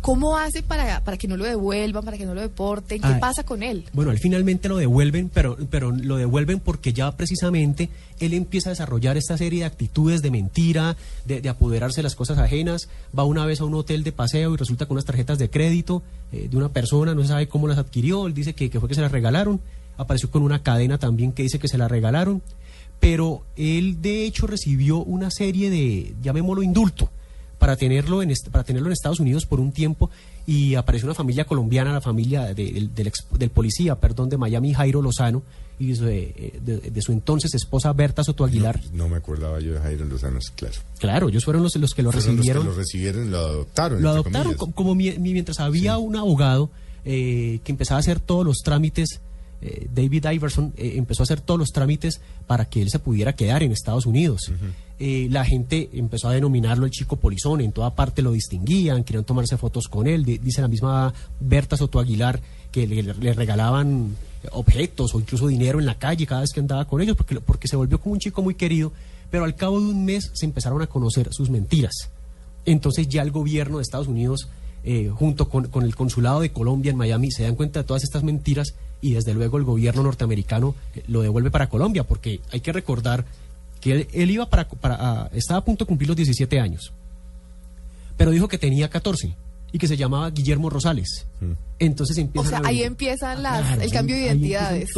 ¿Cómo 0.00 0.36
hace 0.36 0.62
para, 0.62 1.04
para 1.04 1.16
que 1.16 1.28
no 1.28 1.36
lo 1.36 1.44
devuelvan, 1.44 2.04
para 2.04 2.16
que 2.16 2.24
no 2.24 2.34
lo 2.34 2.40
deporten? 2.40 3.02
¿Qué 3.02 3.14
pasa 3.20 3.42
con 3.44 3.62
él? 3.62 3.84
Bueno, 3.92 4.10
él 4.10 4.18
finalmente 4.18 4.68
lo 4.68 4.76
devuelven, 4.76 5.30
pero, 5.32 5.56
pero 5.70 5.90
lo 5.90 6.16
devuelven 6.16 6.58
porque 6.60 6.92
ya 6.92 7.14
precisamente 7.16 7.90
él 8.18 8.32
empieza 8.32 8.70
a 8.70 8.72
desarrollar 8.72 9.16
esta 9.16 9.36
serie 9.36 9.60
de 9.60 9.64
actitudes 9.66 10.22
de 10.22 10.30
mentira, 10.30 10.96
de, 11.26 11.40
de 11.40 11.48
apoderarse 11.48 11.96
de 11.96 12.04
las 12.04 12.14
cosas 12.14 12.38
ajenas. 12.38 12.88
Va 13.16 13.24
una 13.24 13.44
vez 13.44 13.60
a 13.60 13.64
un 13.64 13.74
hotel 13.74 14.02
de 14.02 14.12
paseo 14.12 14.54
y 14.54 14.56
resulta 14.56 14.86
con 14.86 14.94
unas 14.94 15.04
tarjetas 15.04 15.38
de 15.38 15.50
crédito 15.50 16.02
eh, 16.32 16.48
de 16.50 16.56
una 16.56 16.70
persona, 16.70 17.14
no 17.14 17.22
se 17.22 17.28
sabe 17.28 17.48
cómo 17.48 17.68
las 17.68 17.78
adquirió, 17.78 18.26
él 18.26 18.34
dice 18.34 18.54
que, 18.54 18.70
que 18.70 18.80
fue 18.80 18.88
que 18.88 18.94
se 18.94 19.02
las 19.02 19.12
regalaron. 19.12 19.60
Apareció 19.98 20.30
con 20.30 20.42
una 20.42 20.62
cadena 20.62 20.96
también 20.96 21.32
que 21.32 21.42
dice 21.42 21.58
que 21.58 21.68
se 21.68 21.76
la 21.76 21.88
regalaron. 21.88 22.40
Pero 23.00 23.42
él 23.56 24.02
de 24.02 24.24
hecho 24.24 24.46
recibió 24.46 24.98
una 24.98 25.30
serie 25.30 25.70
de, 25.70 26.14
llamémoslo 26.22 26.62
indulto, 26.62 27.10
para 27.60 27.76
tenerlo 27.76 28.22
en 28.22 28.32
para 28.50 28.64
tenerlo 28.64 28.88
en 28.88 28.92
Estados 28.94 29.20
Unidos 29.20 29.46
por 29.46 29.60
un 29.60 29.70
tiempo 29.70 30.10
y 30.46 30.74
apareció 30.74 31.06
una 31.06 31.14
familia 31.14 31.44
colombiana, 31.44 31.92
la 31.92 32.00
familia 32.00 32.46
de- 32.54 32.72
del, 32.72 32.92
del 32.92 33.06
ex- 33.06 33.26
del 33.38 33.50
policía, 33.50 33.94
perdón, 33.94 34.28
de 34.30 34.36
Miami, 34.38 34.74
Jairo 34.74 35.00
Lozano, 35.02 35.42
y 35.78 35.94
su, 35.94 36.06
eh, 36.08 36.58
de, 36.62 36.78
de 36.90 37.02
su 37.02 37.12
entonces 37.12 37.54
esposa 37.54 37.92
Berta 37.92 38.24
Soto 38.24 38.44
Aguilar. 38.44 38.80
No, 38.92 39.04
no 39.04 39.08
me 39.10 39.16
acordaba 39.16 39.60
yo 39.60 39.74
de 39.74 39.80
Jairo 39.80 40.04
Lozano, 40.06 40.38
claro. 40.56 40.74
Claro, 40.98 41.28
ellos 41.28 41.44
fueron 41.44 41.62
los, 41.62 41.76
los 41.76 41.94
que 41.94 42.02
lo 42.02 42.10
Fueron 42.12 42.36
los 42.36 42.46
que 42.46 42.52
recibieron. 42.52 42.66
lo 42.66 42.74
recibieron 42.74 43.30
lo 43.30 43.38
adoptaron. 43.38 44.02
Lo 44.02 44.10
adoptaron 44.10 44.54
como 44.54 44.94
mi- 44.94 45.12
mi- 45.18 45.32
mientras 45.32 45.60
había 45.60 45.96
un 45.98 46.16
abogado 46.16 46.70
eh, 47.04 47.60
que 47.64 47.72
empezaba 47.72 47.96
a 47.98 48.00
hacer 48.00 48.20
todos 48.20 48.44
los 48.44 48.58
trámites, 48.58 49.20
eh, 49.62 49.88
David 49.94 50.26
Iverson 50.32 50.72
eh, 50.76 50.94
empezó 50.96 51.22
a 51.22 51.24
hacer 51.24 51.40
todos 51.40 51.58
los 51.58 51.70
trámites 51.70 52.20
para 52.46 52.64
que 52.64 52.80
él 52.82 52.90
se 52.90 52.98
pudiera 52.98 53.34
quedar 53.34 53.62
en 53.62 53.72
Estados 53.72 54.06
Unidos. 54.06 54.50
Eh, 54.98 55.28
la 55.30 55.44
gente 55.44 55.88
empezó 55.94 56.28
a 56.28 56.32
denominarlo 56.32 56.84
el 56.84 56.90
chico 56.90 57.16
polizón, 57.16 57.60
en 57.60 57.72
toda 57.72 57.94
parte 57.94 58.20
lo 58.22 58.32
distinguían, 58.32 59.02
querían 59.04 59.24
tomarse 59.24 59.56
fotos 59.56 59.88
con 59.88 60.06
él. 60.06 60.24
Di- 60.24 60.38
dice 60.38 60.60
la 60.60 60.68
misma 60.68 61.12
Berta 61.40 61.76
Soto 61.76 61.98
Aguilar 62.00 62.40
que 62.70 62.86
le, 62.86 63.02
le 63.02 63.32
regalaban 63.32 64.16
objetos 64.52 65.14
o 65.14 65.20
incluso 65.20 65.48
dinero 65.48 65.78
en 65.80 65.86
la 65.86 65.98
calle 65.98 66.26
cada 66.26 66.40
vez 66.42 66.50
que 66.52 66.60
andaba 66.60 66.86
con 66.86 67.00
ellos, 67.00 67.16
porque, 67.16 67.40
porque 67.40 67.68
se 67.68 67.76
volvió 67.76 68.00
como 68.00 68.14
un 68.14 68.18
chico 68.20 68.42
muy 68.42 68.54
querido, 68.54 68.92
pero 69.30 69.44
al 69.44 69.54
cabo 69.54 69.80
de 69.80 69.86
un 69.88 70.04
mes 70.04 70.30
se 70.34 70.46
empezaron 70.46 70.80
a 70.82 70.86
conocer 70.86 71.28
sus 71.32 71.50
mentiras. 71.50 72.10
Entonces 72.66 73.08
ya 73.08 73.22
el 73.22 73.30
gobierno 73.30 73.78
de 73.78 73.82
Estados 73.82 74.06
Unidos, 74.08 74.48
eh, 74.84 75.10
junto 75.14 75.48
con, 75.48 75.68
con 75.68 75.84
el 75.84 75.94
consulado 75.94 76.40
de 76.40 76.52
Colombia 76.52 76.90
en 76.90 76.96
Miami, 76.96 77.30
se 77.30 77.42
dan 77.42 77.54
cuenta 77.54 77.80
de 77.80 77.84
todas 77.86 78.02
estas 78.02 78.22
mentiras 78.22 78.74
y 79.00 79.12
desde 79.12 79.34
luego 79.34 79.58
el 79.58 79.64
gobierno 79.64 80.02
norteamericano 80.02 80.74
eh, 80.94 81.02
lo 81.08 81.22
devuelve 81.22 81.50
para 81.50 81.68
Colombia, 81.68 82.04
porque 82.04 82.40
hay 82.52 82.60
que 82.60 82.72
recordar 82.72 83.24
que 83.80 83.92
él, 83.92 84.08
él 84.12 84.30
iba 84.30 84.48
para, 84.48 84.68
estaba 85.32 85.60
a 85.60 85.64
punto 85.64 85.84
de 85.84 85.88
cumplir 85.88 86.08
los 86.08 86.16
17 86.16 86.60
años, 86.60 86.92
pero 88.16 88.30
dijo 88.30 88.48
que 88.48 88.58
tenía 88.58 88.90
14 88.90 89.34
y 89.72 89.78
que 89.78 89.88
se 89.88 89.96
llamaba 89.96 90.30
Guillermo 90.30 90.70
Rosales. 90.70 91.26
Entonces 91.78 92.18
O 92.18 92.20
empieza 92.20 92.48
sea, 92.50 92.62
ahí 92.64 92.82
empiezan 92.82 93.42
las, 93.42 93.78
el 93.78 93.90
cambio 93.90 94.16
de 94.16 94.22
identidades. 94.22 94.90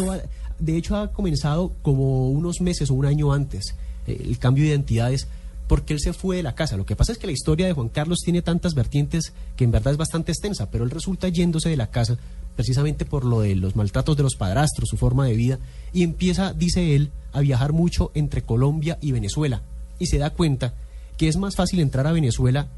de 0.59 0.77
hecho, 0.77 0.97
ha 0.97 1.13
comenzado 1.13 1.73
como 1.83 2.29
unos 2.31 2.61
meses 2.61 2.91
o 2.91 2.95
un 2.95 3.07
año 3.07 3.33
antes 3.33 3.75
eh, 4.07 4.21
el 4.25 4.39
cambio 4.39 4.65
de 4.65 4.71
identidades 4.71 5.29
porque 5.69 5.95
él 5.95 6.01
se 6.01 6.13
fue 6.13 6.37
de 6.37 6.43
la 6.43 6.55
casa. 6.55 6.77
Lo 6.77 6.85
que 6.85 6.97
pasa 6.97 7.13
es 7.13 7.19
que 7.19 7.27
la 7.27 7.33
historia 7.33 7.67
de 7.67 7.73
Juan 7.73 7.89
Carlos 7.89 8.19
tiene 8.25 8.43
tantas 8.43 8.75
vertientes 8.75 9.33
que 9.57 9.65
en 9.65 9.71
verdad 9.71 9.93
es 9.93 9.97
bastante 9.99 10.33
extensa, 10.33 10.71
pero 10.71 10.85
él 10.85 10.91
resulta 10.91 11.29
yéndose 11.29 11.69
de 11.69 11.77
la 11.77 11.87
casa 11.89 12.19
precisamente 12.57 13.05
por 13.05 13.25
lo 13.25 13.41
de 13.41 13.55
los 13.57 13.77
maltratos 13.77 14.17
de 14.17 14.23
los 14.23 14.37
padrastros, 14.37 14.89
su 14.89 14.97
forma 14.97 15.27
de 15.27 15.35
vida, 15.35 15.59
y 15.93 16.03
empieza, 16.03 16.53
dice 16.53 16.95
él, 16.95 17.11
a 17.33 17.41
viajar 17.41 17.73
mucho 17.73 18.11
entre 18.15 18.43
Colombia 18.43 18.99
y 19.01 19.13
Venezuela. 19.13 19.63
Y 19.99 20.07
se 20.07 20.19
da 20.19 20.31
cuenta 20.31 20.75
que 21.17 21.29
es 21.29 21.37
más 21.37 21.55
fácil 21.57 21.81
entrar 21.81 22.07
a 22.07 22.13
Venezuela 22.13 22.69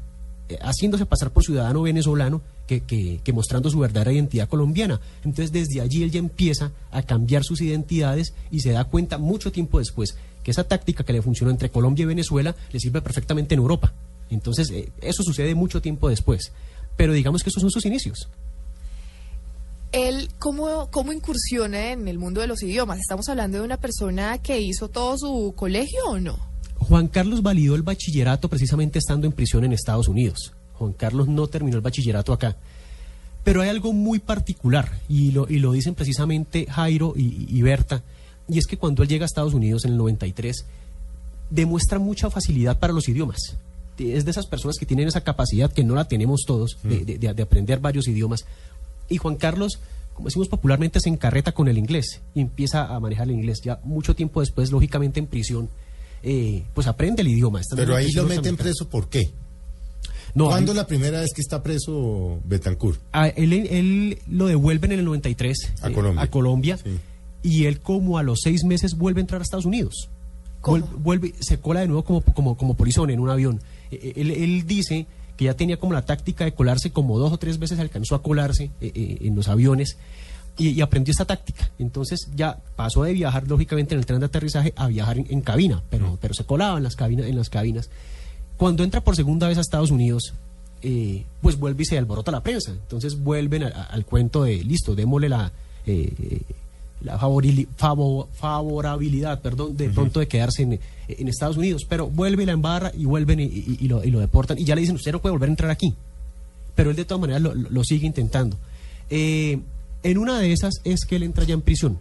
eh, 0.47 0.57
haciéndose 0.61 1.05
pasar 1.05 1.31
por 1.31 1.43
ciudadano 1.43 1.81
venezolano 1.81 2.41
que, 2.67 2.81
que- 2.81 3.33
mostrando 3.33 3.69
su 3.69 3.79
verdadera 3.79 4.11
identidad 4.13 4.47
colombiana. 4.47 4.99
Entonces 5.23 5.51
desde 5.51 5.81
allí 5.81 6.03
él 6.03 6.11
ya 6.11 6.19
empieza 6.19 6.71
a 6.91 7.01
cambiar 7.01 7.43
sus 7.43 7.61
identidades 7.61 8.33
y 8.51 8.59
se 8.59 8.71
da 8.71 8.83
cuenta 8.85 9.17
mucho 9.17 9.51
tiempo 9.51 9.79
después 9.79 10.15
que 10.43 10.51
esa 10.51 10.63
táctica 10.63 11.03
que 11.03 11.13
le 11.13 11.21
funcionó 11.23 11.49
entre 11.51 11.69
Colombia 11.71 12.03
y 12.03 12.05
Venezuela 12.05 12.55
le 12.71 12.79
sirve 12.79 13.01
perfectamente 13.01 13.55
en 13.55 13.59
Europa. 13.61 13.93
Entonces 14.29 14.69
eh, 14.71 14.89
eso 15.01 15.23
sucede 15.23 15.55
mucho 15.55 15.81
tiempo 15.81 16.09
después. 16.09 16.51
Pero 16.95 17.13
digamos 17.13 17.41
que 17.43 17.49
esos 17.49 17.61
son 17.61 17.71
sus 17.71 17.85
inicios. 17.85 18.29
Él, 19.95 20.29
¿cómo, 20.39 20.89
¿cómo 20.91 21.13
incursiona 21.13 21.91
en 21.93 22.07
el 22.07 22.17
mundo 22.19 22.41
de 22.41 22.47
los 22.47 22.61
idiomas? 22.63 22.99
¿Estamos 22.99 23.29
hablando 23.29 23.57
de 23.59 23.63
una 23.63 23.77
persona 23.77 24.37
que 24.39 24.59
hizo 24.59 24.89
todo 24.89 25.17
su 25.17 25.53
colegio 25.55 25.99
o 26.07 26.19
no? 26.19 26.37
Juan 26.75 27.07
Carlos 27.07 27.41
validó 27.41 27.75
el 27.75 27.81
bachillerato 27.83 28.49
precisamente 28.49 28.99
estando 28.99 29.25
en 29.25 29.33
prisión 29.33 29.63
en 29.63 29.71
Estados 29.71 30.07
Unidos. 30.09 30.53
Juan 30.73 30.91
Carlos 30.93 31.27
no 31.29 31.47
terminó 31.47 31.77
el 31.77 31.81
bachillerato 31.81 32.33
acá. 32.33 32.57
Pero 33.45 33.61
hay 33.61 33.69
algo 33.69 33.93
muy 33.93 34.19
particular, 34.19 34.91
y 35.07 35.31
lo, 35.31 35.47
y 35.47 35.59
lo 35.59 35.71
dicen 35.71 35.95
precisamente 35.95 36.65
Jairo 36.69 37.13
y, 37.15 37.47
y 37.47 37.61
Berta, 37.61 38.03
y 38.49 38.57
es 38.57 38.65
que 38.67 38.77
cuando 38.77 39.01
él 39.03 39.07
llega 39.09 39.23
a 39.23 39.27
Estados 39.27 39.53
Unidos 39.53 39.85
en 39.85 39.91
el 39.91 39.97
93, 39.97 40.65
demuestra 41.51 41.99
mucha 41.99 42.29
facilidad 42.29 42.79
para 42.79 42.91
los 42.91 43.07
idiomas. 43.07 43.55
Es 43.97 44.25
de 44.25 44.31
esas 44.31 44.47
personas 44.47 44.75
que 44.77 44.85
tienen 44.85 45.07
esa 45.07 45.21
capacidad 45.21 45.71
que 45.71 45.83
no 45.83 45.95
la 45.95 46.05
tenemos 46.07 46.41
todos, 46.45 46.77
de, 46.83 47.05
de- 47.05 47.17
de- 47.17 47.33
de 47.33 47.41
aprender 47.43 47.79
varios 47.79 48.07
idiomas. 48.09 48.45
Y 49.09 49.17
Juan 49.17 49.35
Carlos, 49.35 49.79
como 50.13 50.27
decimos 50.27 50.47
popularmente, 50.47 50.99
se 50.99 51.09
encarreta 51.09 51.51
con 51.51 51.67
el 51.67 51.77
inglés 51.77 52.21
y 52.33 52.41
empieza 52.41 52.93
a 52.95 52.99
manejar 52.99 53.27
el 53.29 53.35
inglés. 53.35 53.61
Ya 53.63 53.79
mucho 53.83 54.15
tiempo 54.15 54.39
después, 54.39 54.71
lógicamente 54.71 55.19
en 55.19 55.27
prisión, 55.27 55.69
eh, 56.23 56.63
pues 56.73 56.87
aprende 56.87 57.21
el 57.21 57.27
idioma. 57.29 57.61
Está 57.61 57.75
Pero 57.75 57.95
ahí 57.95 58.11
lo 58.11 58.23
meten 58.25 58.57
preso, 58.57 58.87
¿por 58.89 59.07
qué? 59.09 59.29
No, 60.33 60.47
¿Cuándo 60.47 60.71
ahí- 60.73 60.77
la 60.77 60.87
primera 60.87 61.21
vez 61.21 61.31
que 61.33 61.41
está 61.41 61.63
preso 61.63 62.39
Betancourt? 62.45 62.99
a 63.13 63.27
él, 63.29 63.53
él 63.53 64.17
lo 64.29 64.47
devuelven 64.47 64.91
en 64.91 64.99
el 64.99 65.05
93 65.05 65.71
A 65.81 65.89
eh, 65.89 65.93
Colombia. 65.93 66.21
a 66.23 66.27
Colombia, 66.29 66.77
Sí. 66.77 66.97
y 67.43 67.65
él 67.65 67.79
como 67.79 68.17
a 68.17 68.23
los 68.23 68.39
seis 68.43 68.63
meses 68.65 68.95
vuelve 68.97 69.19
a 69.19 69.21
entrar 69.21 69.39
a 69.41 69.43
Estados 69.43 69.65
Unidos. 69.65 70.09
¿Cómo? 70.61 70.85
Vuelve, 70.97 71.33
se 71.39 71.59
cola 71.59 71.81
de 71.81 71.87
nuevo 71.87 72.03
como, 72.03 72.21
como, 72.21 72.57
como 72.57 72.73
polizón 72.73 73.11
en 73.11 73.19
un 73.19 73.29
avión. 73.29 73.61
Eh, 73.91 74.13
Él, 74.15 74.31
él 74.31 74.65
dice 74.65 75.05
que 75.37 75.45
ya 75.45 75.53
tenía 75.53 75.77
como 75.77 75.93
la 75.93 76.03
táctica 76.05 76.45
de 76.45 76.53
colarse, 76.53 76.91
como 76.91 77.17
dos 77.19 77.31
o 77.33 77.37
tres 77.37 77.59
veces 77.59 77.79
alcanzó 77.79 78.15
a 78.15 78.21
colarse 78.21 78.71
eh, 78.81 78.91
eh, 78.93 79.17
en 79.21 79.35
los 79.35 79.47
aviones 79.47 79.97
y, 80.57 80.69
y 80.69 80.81
aprendió 80.81 81.11
esta 81.11 81.25
táctica. 81.25 81.69
Entonces 81.79 82.29
ya 82.35 82.57
pasó 82.75 83.03
de 83.03 83.13
viajar 83.13 83.47
lógicamente 83.47 83.93
en 83.95 83.99
el 83.99 84.05
tren 84.05 84.19
de 84.21 84.27
aterrizaje 84.27 84.73
a 84.77 84.87
viajar 84.87 85.17
en, 85.17 85.27
en 85.29 85.41
cabina, 85.41 85.83
pero, 85.89 86.17
pero 86.21 86.33
se 86.33 86.45
colaba 86.45 86.77
en 86.77 86.83
las 86.83 86.95
cabinas, 86.95 87.27
en 87.27 87.35
las 87.35 87.49
cabinas. 87.49 87.89
Cuando 88.57 88.83
entra 88.83 89.01
por 89.01 89.15
segunda 89.17 89.47
vez 89.49 89.57
a 89.57 89.61
Estados 89.61 89.91
Unidos, 89.91 90.33
eh, 90.81 91.25
pues 91.41 91.57
vuelve 91.59 91.83
y 91.83 91.85
se 91.85 91.97
alborota 91.97 92.31
la 92.31 92.41
prensa. 92.43 92.71
Entonces 92.71 93.19
vuelven 93.21 93.63
a- 93.63 93.67
a- 93.67 93.83
al 93.83 94.05
cuento 94.05 94.43
de, 94.43 94.63
listo, 94.63 94.95
démosle 94.95 95.27
la, 95.27 95.51
eh, 95.85 96.41
la 97.05 97.17
favorili- 97.19 97.67
favorabilidad, 98.33 99.41
perdón, 99.41 99.77
de 99.77 99.89
pronto 99.89 100.19
de 100.19 100.27
quedarse 100.27 100.63
en, 100.63 100.79
en 101.07 101.27
Estados 101.27 101.57
Unidos. 101.57 101.83
Pero 101.87 102.07
vuelve 102.09 102.43
y 102.43 102.45
la 102.45 102.51
embarra 102.53 102.91
y 102.97 103.05
vuelven 103.05 103.39
y, 103.39 103.43
y- 103.43 103.77
y 103.81 103.87
lo, 103.87 104.03
y 104.03 104.11
lo 104.11 104.19
deportan. 104.19 104.57
Y 104.59 104.65
ya 104.65 104.75
le 104.75 104.81
dicen, 104.81 104.95
usted 104.95 105.11
no 105.11 105.21
puede 105.21 105.31
volver 105.33 105.49
a 105.49 105.53
entrar 105.53 105.71
aquí. 105.71 105.93
Pero 106.75 106.89
él 106.89 106.95
de 106.95 107.05
todas 107.05 107.21
maneras 107.21 107.41
lo, 107.41 107.83
sigue 107.83 108.05
intentando. 108.05 108.57
Eh, 109.09 109.59
en 110.03 110.17
una 110.17 110.39
de 110.39 110.51
esas 110.51 110.73
es 110.83 111.05
que 111.05 111.15
él 111.15 111.23
entra 111.23 111.45
ya 111.45 111.53
en 111.53 111.61
prisión. 111.61 111.97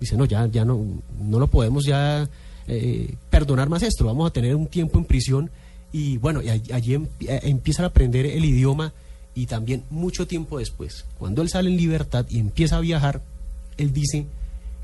Dice, 0.00 0.16
no, 0.16 0.24
ya, 0.24 0.46
ya 0.46 0.64
no, 0.64 0.84
no 1.20 1.38
lo 1.38 1.46
podemos 1.46 1.84
ya 1.84 2.28
eh, 2.66 3.14
perdonar 3.30 3.68
más 3.68 3.82
esto, 3.82 4.04
vamos 4.06 4.28
a 4.28 4.32
tener 4.32 4.56
un 4.56 4.66
tiempo 4.66 4.98
en 4.98 5.04
prisión 5.04 5.50
y 5.92 6.16
bueno, 6.18 6.42
y 6.42 6.48
allí, 6.48 6.72
allí 6.72 6.94
em- 6.94 7.06
eh, 7.20 7.40
empiezan 7.44 7.84
a 7.84 7.88
aprender 7.88 8.26
el 8.26 8.44
idioma 8.44 8.92
y 9.34 9.46
también 9.46 9.84
mucho 9.90 10.26
tiempo 10.26 10.58
después, 10.58 11.04
cuando 11.18 11.42
él 11.42 11.48
sale 11.48 11.70
en 11.70 11.76
libertad 11.76 12.26
y 12.28 12.38
empieza 12.38 12.76
a 12.78 12.80
viajar, 12.80 13.20
él 13.76 13.92
dice 13.92 14.26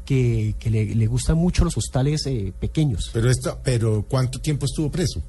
que, 0.04 0.54
que 0.58 0.70
le, 0.70 0.94
le 0.94 1.06
gustan 1.06 1.36
mucho 1.36 1.64
los 1.64 1.76
hostales 1.76 2.26
eh, 2.26 2.52
pequeños. 2.58 3.10
Pero, 3.12 3.30
esto, 3.30 3.58
pero 3.62 4.04
¿cuánto 4.08 4.40
tiempo 4.40 4.66
estuvo 4.66 4.90
preso? 4.90 5.20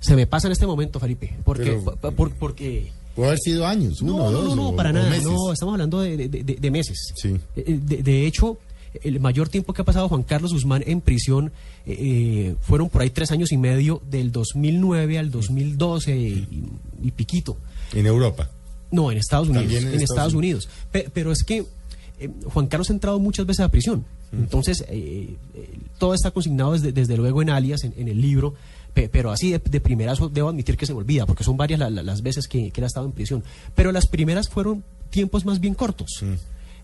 Se 0.00 0.16
me 0.16 0.26
pasa 0.26 0.48
en 0.48 0.52
este 0.52 0.66
momento, 0.66 0.98
Felipe, 0.98 1.36
porque, 1.44 1.64
Pero- 1.64 1.84
por- 1.96 2.14
por- 2.14 2.32
porque 2.34 2.92
Puede 3.14 3.28
haber 3.30 3.40
sido 3.40 3.66
años, 3.66 4.00
uno, 4.02 4.16
no, 4.16 4.30
no, 4.30 4.30
dos 4.42 4.56
no, 4.56 4.70
no, 4.70 4.76
para 4.76 4.90
o 4.90 4.92
nada. 4.92 5.10
meses. 5.10 5.24
No, 5.26 5.52
estamos 5.52 5.72
hablando 5.74 6.00
de, 6.00 6.16
de- 6.16 6.28
de- 6.28 6.54
de 6.54 6.70
meses. 6.70 7.12
Sí. 7.16 7.36
Eh, 7.56 7.78
De, 7.82 8.02
de 8.02 8.26
hecho, 8.26 8.56
el 9.02 9.18
mayor 9.20 9.48
tiempo 9.48 9.72
que 9.72 9.82
ha 9.82 9.84
pasado 9.84 10.08
Juan 10.08 10.22
Carlos 10.22 10.52
Guzmán 10.52 10.82
en 10.86 11.00
prisión 11.00 11.52
eh, 11.86 11.96
eh, 11.98 12.54
fueron 12.60 12.88
por 12.88 13.02
ahí 13.02 13.10
tres 13.10 13.30
años 13.32 13.50
y 13.52 13.56
medio, 13.56 14.00
del 14.10 14.30
2009 14.32 15.18
al 15.18 15.30
2012 15.30 16.16
y, 16.16 16.68
y 17.02 17.10
piquito. 17.10 17.56
En 17.92 18.06
Europa. 18.06 18.48
No, 18.92 19.10
en 19.10 19.18
Estados 19.18 19.48
Unidos. 19.48 19.66
En, 19.72 19.78
en 19.78 19.86
Estados, 19.88 20.02
Estados 20.10 20.34
Unidos. 20.34 20.68
Pe- 20.90 21.08
pero 21.12 21.30
es 21.32 21.42
que 21.44 21.66
eh, 22.20 22.30
Juan 22.44 22.66
Carlos 22.68 22.90
ha 22.90 22.92
entrado 22.92 23.18
muchas 23.18 23.46
veces 23.46 23.60
a 23.64 23.68
prisión. 23.68 24.04
Entonces, 24.32 24.84
eh, 24.88 25.34
eh, 25.54 25.78
todo 25.98 26.14
está 26.14 26.30
consignado 26.30 26.72
desde, 26.72 26.92
desde 26.92 27.16
luego 27.16 27.42
en 27.42 27.50
alias, 27.50 27.82
en, 27.82 27.94
en 27.96 28.06
el 28.08 28.20
libro. 28.20 28.54
pe- 28.94 29.08
Pero 29.08 29.30
así 29.32 29.50
de, 29.50 29.58
de 29.58 29.80
primerazo 29.80 30.28
debo 30.28 30.48
admitir 30.48 30.76
que 30.76 30.86
se 30.86 30.92
me 30.94 31.00
olvida, 31.00 31.26
porque 31.26 31.42
son 31.42 31.56
varias 31.56 31.80
la- 31.80 31.90
la- 31.90 32.02
las 32.04 32.22
veces 32.22 32.46
que, 32.46 32.70
que 32.70 32.80
él 32.80 32.84
ha 32.84 32.86
estado 32.86 33.06
en 33.06 33.12
prisión. 33.12 33.42
Pero 33.74 33.90
las 33.90 34.06
primeras 34.06 34.48
fueron 34.48 34.84
tiempos 35.10 35.44
más 35.44 35.58
bien 35.58 35.74
cortos. 35.74 36.22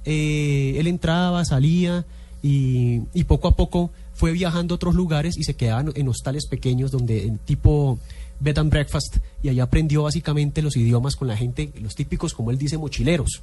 Él 0.04 0.86
entraba, 0.86 1.44
salía 1.44 2.04
y, 2.42 3.02
y 3.14 3.24
poco 3.24 3.48
a 3.48 3.56
poco 3.56 3.90
fue 4.14 4.32
viajando 4.32 4.74
a 4.74 4.76
otros 4.76 4.94
lugares 4.94 5.36
y 5.36 5.44
se 5.44 5.54
quedaba 5.54 5.80
en, 5.82 5.92
en 5.94 6.08
hostales 6.08 6.46
pequeños 6.46 6.90
donde 6.90 7.24
en 7.26 7.38
tipo 7.38 7.98
bed 8.40 8.58
and 8.58 8.70
breakfast 8.70 9.16
y 9.42 9.48
allá 9.48 9.64
aprendió 9.64 10.02
básicamente 10.02 10.60
los 10.62 10.76
idiomas 10.76 11.16
con 11.16 11.28
la 11.28 11.36
gente, 11.36 11.70
los 11.80 11.94
típicos 11.94 12.32
como 12.34 12.50
él 12.50 12.58
dice 12.58 12.76
mochileros. 12.78 13.42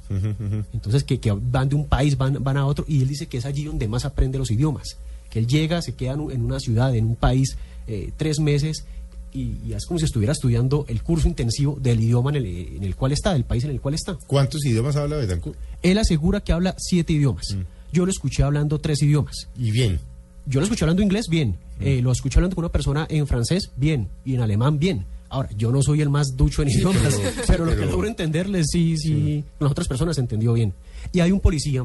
Entonces 0.72 1.04
que, 1.04 1.18
que 1.18 1.32
van 1.32 1.68
de 1.68 1.74
un 1.76 1.86
país, 1.86 2.16
van, 2.16 2.42
van 2.42 2.56
a 2.56 2.66
otro 2.66 2.84
y 2.88 3.02
él 3.02 3.08
dice 3.08 3.26
que 3.26 3.38
es 3.38 3.44
allí 3.44 3.64
donde 3.64 3.88
más 3.88 4.04
aprende 4.04 4.38
los 4.38 4.50
idiomas. 4.50 4.96
Que 5.30 5.38
él 5.40 5.46
llega, 5.46 5.82
se 5.82 5.94
queda 5.94 6.12
en 6.12 6.20
un- 6.20 6.32
en 6.32 6.44
una 6.44 6.60
ciudad, 6.60 6.94
en 6.94 7.06
un 7.06 7.16
país, 7.16 7.56
eh, 7.86 8.12
tres 8.16 8.38
meses 8.38 8.84
y, 9.32 9.56
y 9.66 9.72
es 9.72 9.84
como 9.86 9.98
si 9.98 10.04
estuviera 10.04 10.32
estudiando 10.32 10.84
el 10.88 11.02
curso 11.02 11.26
intensivo 11.26 11.76
del 11.80 12.00
idioma 12.00 12.30
en 12.30 12.36
el, 12.36 12.46
en 12.46 12.84
el 12.84 12.94
cual 12.94 13.10
está, 13.12 13.32
del 13.32 13.42
país 13.44 13.64
en 13.64 13.70
el 13.70 13.80
cual 13.80 13.94
está. 13.94 14.16
¿Cuántos 14.28 14.64
idiomas 14.64 14.94
habla 14.94 15.16
Betancourt? 15.16 15.58
Él 15.82 15.98
asegura 15.98 16.40
que 16.40 16.52
habla 16.52 16.76
siete 16.78 17.12
idiomas. 17.14 17.56
Yo 17.92 18.04
lo 18.06 18.10
escuché 18.12 18.42
hablando 18.44 18.78
tres 18.80 19.02
idiomas. 19.02 19.48
Y 19.58 19.70
bien. 19.72 19.98
Yo 20.46 20.60
lo 20.60 20.64
escuché 20.64 20.84
hablando 20.84 21.02
inglés, 21.02 21.26
bien. 21.28 21.56
Eh, 21.80 22.00
lo 22.02 22.12
escuché 22.12 22.38
hablando 22.38 22.54
con 22.56 22.64
una 22.64 22.72
persona 22.72 23.06
en 23.08 23.26
francés, 23.26 23.70
bien. 23.76 24.08
Y 24.24 24.34
en 24.34 24.40
alemán, 24.40 24.78
bien. 24.78 25.04
Ahora, 25.30 25.48
yo 25.56 25.72
no 25.72 25.82
soy 25.82 26.00
el 26.00 26.10
más 26.10 26.36
ducho 26.36 26.62
en 26.62 26.68
idiomas, 26.68 27.18
pero, 27.46 27.64
lo 27.64 27.74
que 27.74 27.86
logro 27.86 28.06
entenderle, 28.06 28.62
sí, 28.64 28.96
sí, 28.96 29.42
las 29.58 29.70
otras 29.72 29.88
personas 29.88 30.16
entendió 30.18 30.52
bien. 30.52 30.72
Y 31.12 31.20
hay 31.20 31.32
un 31.32 31.40
policía 31.40 31.84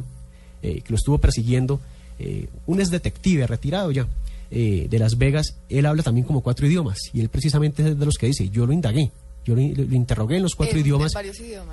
eh, 0.61 0.81
que 0.81 0.89
lo 0.91 0.97
estuvo 0.97 1.17
persiguiendo, 1.17 1.79
eh, 2.19 2.47
un 2.67 2.79
ex 2.79 2.91
detective 2.91 3.47
retirado 3.47 3.91
ya 3.91 4.07
eh, 4.51 4.87
de 4.89 4.99
Las 4.99 5.17
Vegas. 5.17 5.55
Él 5.69 5.85
habla 5.87 6.03
también 6.03 6.27
como 6.27 6.41
cuatro 6.41 6.67
idiomas. 6.67 6.97
Y 7.13 7.21
él 7.21 7.29
precisamente 7.29 7.87
es 7.87 7.97
de 7.97 8.05
los 8.05 8.15
que 8.15 8.27
dice, 8.27 8.49
yo 8.49 8.65
lo 8.67 8.73
indagué. 8.73 9.09
Yo 9.45 9.55
lo, 9.55 9.61
lo 9.61 9.95
interrogué 9.95 10.35
en 10.35 10.43
los 10.43 10.53
cuatro 10.53 10.77
En- 10.77 10.85
idiomas. 10.85 11.13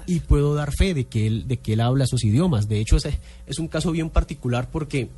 y 0.06 0.20
puedo 0.20 0.54
dar 0.54 0.72
fe 0.72 0.94
de 0.94 1.04
que 1.04 1.26
él, 1.26 1.46
de 1.48 1.58
que 1.58 1.74
él 1.74 1.80
habla 1.80 2.04
esos 2.04 2.24
idiomas. 2.24 2.68
De 2.68 2.78
hecho, 2.80 2.96
es, 2.96 3.06
es 3.46 3.58
un 3.58 3.68
caso 3.68 3.90
bien 3.90 4.08
particular 4.08 4.70
porque 4.70 5.08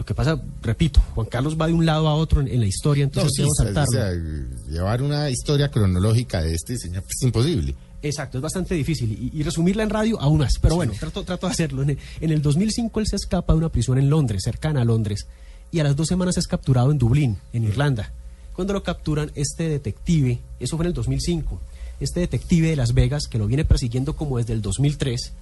lo 0.00 0.06
que 0.06 0.14
pasa, 0.14 0.40
repito, 0.62 0.98
Juan 1.14 1.26
Carlos 1.26 1.60
va 1.60 1.66
de 1.66 1.74
un 1.74 1.84
lado 1.84 2.08
a 2.08 2.14
otro 2.14 2.40
en, 2.40 2.48
en 2.48 2.60
la 2.60 2.66
historia, 2.66 3.04
No, 3.04 3.08
entonces 3.08 3.32
sí, 3.36 3.42
debo 3.42 3.50
o 3.50 3.54
sea, 3.54 3.66
saltarlo. 3.66 4.46
llevar 4.70 5.02
una 5.02 5.28
historia 5.28 5.70
cronológica 5.70 6.40
de 6.40 6.54
este 6.54 6.78
señor 6.78 7.02
pues, 7.02 7.16
es 7.20 7.22
imposible. 7.22 7.74
Exacto, 8.02 8.38
es 8.38 8.42
bastante 8.42 8.74
difícil. 8.74 9.12
Y, 9.12 9.38
y 9.38 9.42
resumirla 9.42 9.82
en 9.82 9.90
radio 9.90 10.18
aún 10.18 10.38
más. 10.38 10.54
Pero 10.58 10.76
bueno, 10.76 10.94
trato, 10.98 11.22
trato 11.22 11.46
de 11.48 11.52
hacerlo. 11.52 11.82
En 11.82 11.90
el, 11.90 11.98
en 12.22 12.30
el 12.30 12.40
2005 12.40 12.98
él 12.98 13.06
se 13.06 13.16
escapa 13.16 13.52
de 13.52 13.58
una 13.58 13.68
prisión 13.68 13.98
en 13.98 14.08
Londres, 14.08 14.40
cercana 14.42 14.80
a 14.80 14.84
Londres. 14.86 15.26
Y 15.70 15.80
a 15.80 15.84
las 15.84 15.94
dos 15.96 16.08
semanas 16.08 16.38
es 16.38 16.46
capturado 16.46 16.90
en 16.92 16.96
Dublín, 16.96 17.36
en 17.52 17.64
Irlanda. 17.64 18.10
Cuando 18.54 18.72
lo 18.72 18.82
capturan, 18.82 19.30
este 19.34 19.68
detective, 19.68 20.40
eso 20.60 20.78
fue 20.78 20.86
en 20.86 20.88
el 20.88 20.94
2005, 20.94 21.60
este 22.00 22.20
detective 22.20 22.70
de 22.70 22.76
Las 22.76 22.94
Vegas, 22.94 23.24
que 23.30 23.36
lo 23.36 23.46
viene 23.46 23.66
persiguiendo 23.66 24.16
como 24.16 24.38
desde 24.38 24.54
el 24.54 24.62
2003, 24.62 25.32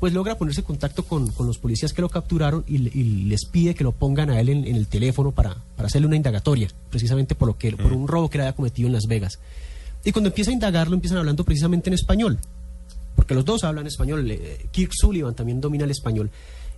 pues 0.00 0.12
logra 0.12 0.36
ponerse 0.36 0.60
en 0.60 0.66
contacto 0.66 1.04
con, 1.04 1.30
con 1.32 1.46
los 1.46 1.58
policías 1.58 1.92
que 1.92 2.02
lo 2.02 2.08
capturaron 2.08 2.64
y, 2.68 2.78
le- 2.78 2.90
y 2.94 3.02
les 3.24 3.46
pide 3.46 3.74
que 3.74 3.82
lo 3.84 3.92
pongan 3.92 4.30
a 4.30 4.40
él 4.40 4.48
en, 4.50 4.66
en 4.66 4.76
el 4.76 4.86
teléfono 4.86 5.32
para, 5.32 5.56
para 5.76 5.86
hacerle 5.86 6.06
una 6.06 6.16
indagatoria, 6.16 6.68
precisamente 6.90 7.34
por, 7.34 7.48
lo 7.48 7.56
que, 7.58 7.72
por 7.72 7.92
un 7.92 8.06
robo 8.06 8.28
que 8.28 8.38
le 8.38 8.44
había 8.44 8.54
cometido 8.56 8.86
en 8.88 8.92
Las 8.92 9.06
Vegas. 9.08 9.38
Y 10.04 10.12
cuando 10.12 10.28
empieza 10.28 10.50
a 10.50 10.54
indagarlo, 10.54 10.94
empiezan 10.94 11.18
hablando 11.18 11.44
precisamente 11.44 11.88
en 11.90 11.94
español, 11.94 12.38
porque 13.16 13.34
los 13.34 13.44
dos 13.44 13.64
hablan 13.64 13.86
español. 13.86 14.30
eh, 14.30 14.66
Kirk 14.70 14.92
Sullivan 14.94 15.34
también 15.34 15.60
domina 15.60 15.84
el 15.84 15.90
español. 15.90 16.30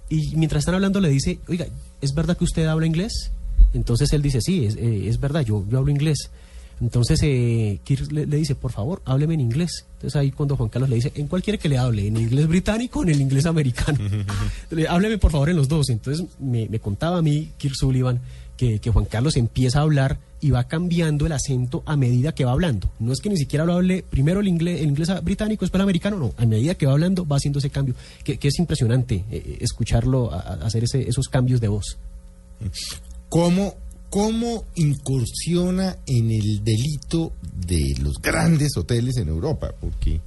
Y 0.09 0.37
mientras 0.37 0.61
están 0.61 0.77
hablando 0.77 1.01
le 1.01 1.09
dice, 1.11 1.39
oiga, 1.49 1.67
¿es 2.01 2.15
verdad 2.15 2.37
que 2.37 2.45
usted 2.45 2.65
habla 2.67 2.87
inglés? 2.87 3.31
Entonces 3.75 4.13
él 4.13 4.23
dice, 4.23 4.41
sí, 4.41 4.65
es, 4.65 4.77
eh, 4.77 5.09
es 5.09 5.21
verdad, 5.21 5.43
yo, 5.43 5.65
yo 5.69 5.79
hablo 5.79 5.91
inglés. 5.91 6.31
Entonces 6.81 7.19
eh, 7.23 7.81
Kirk 7.85 8.13
le, 8.13 8.27
le 8.27 8.37
dice, 8.37 8.55
por 8.55 8.73
favor, 8.73 9.03
hábleme 9.05 9.35
en 9.35 9.41
inglés. 9.41 9.85
Entonces 9.95 10.15
ahí 10.17 10.31
cuando 10.31 10.57
Juan 10.57 10.69
Carlos 10.69 10.89
le 10.91 10.97
dice, 10.97 11.13
¿en 11.17 11.27
cuál 11.27 11.43
quiere 11.43 11.59
que 11.59 11.69
le 11.69 11.77
hable? 11.79 12.07
¿En 12.07 12.17
inglés 12.17 12.47
británico 12.47 13.01
o 13.01 13.03
en 13.03 13.09
el 13.11 13.21
inglés 13.21 13.47
americano? 13.47 13.99
Le- 14.71 14.87
hábleme 14.87 15.19
por 15.19 15.31
favor 15.33 15.49
en 15.51 15.57
los 15.57 15.69
dos. 15.69 15.89
Entonces 15.91 16.25
me, 16.39 16.69
me 16.69 16.79
contaba 16.79 17.19
a 17.19 17.23
mí 17.23 17.51
Kirk 17.59 17.75
Sullivan 17.75 18.21
que, 18.57 18.79
que 18.79 18.91
Juan 18.91 19.05
Carlos 19.07 19.37
empieza 19.37 19.79
a 19.81 19.83
hablar 19.83 20.19
y 20.41 20.51
va 20.51 20.65
cambiando 20.69 21.27
el 21.27 21.33
acento 21.33 21.83
a 21.85 21.97
medida 21.97 22.33
que 22.33 22.45
va 22.45 22.53
hablando. 22.53 22.89
No 23.01 23.13
es 23.13 23.19
que 23.21 23.29
ni 23.29 23.37
siquiera 23.37 23.65
lo 23.65 23.73
hable 23.73 24.05
primero 24.09 24.39
el 24.39 24.47
inglés, 24.47 24.81
el 24.81 24.89
inglés 24.91 25.09
británico, 25.25 25.65
después 25.65 25.79
el 25.79 25.83
americano, 25.83 26.17
no. 26.17 26.33
A 26.37 26.47
medida 26.47 26.77
que 26.77 26.87
va 26.87 26.93
hablando 26.93 27.27
va 27.27 27.37
haciendo 27.37 27.59
ese 27.59 27.71
cambio, 27.71 27.95
que, 28.23 28.37
que 28.39 28.47
es 28.49 28.59
impresionante 28.61 29.25
eh, 29.33 29.59
escucharlo 29.61 30.33
a- 30.33 30.39
a 30.39 30.53
hacer 30.67 30.85
ese- 30.85 31.09
esos 31.09 31.27
cambios 31.29 31.61
de 31.61 31.67
voz. 31.69 31.99
¿Cómo, 33.29 33.75
¿Cómo 34.11 34.65
incursiona 34.75 35.97
en 36.07 36.31
el 36.31 36.65
delito 36.65 37.33
de 37.67 37.95
los 38.01 38.15
grandes 38.23 38.77
hoteles 38.77 39.17
en 39.19 39.29
Europa? 39.29 39.73
Porque 39.79 40.21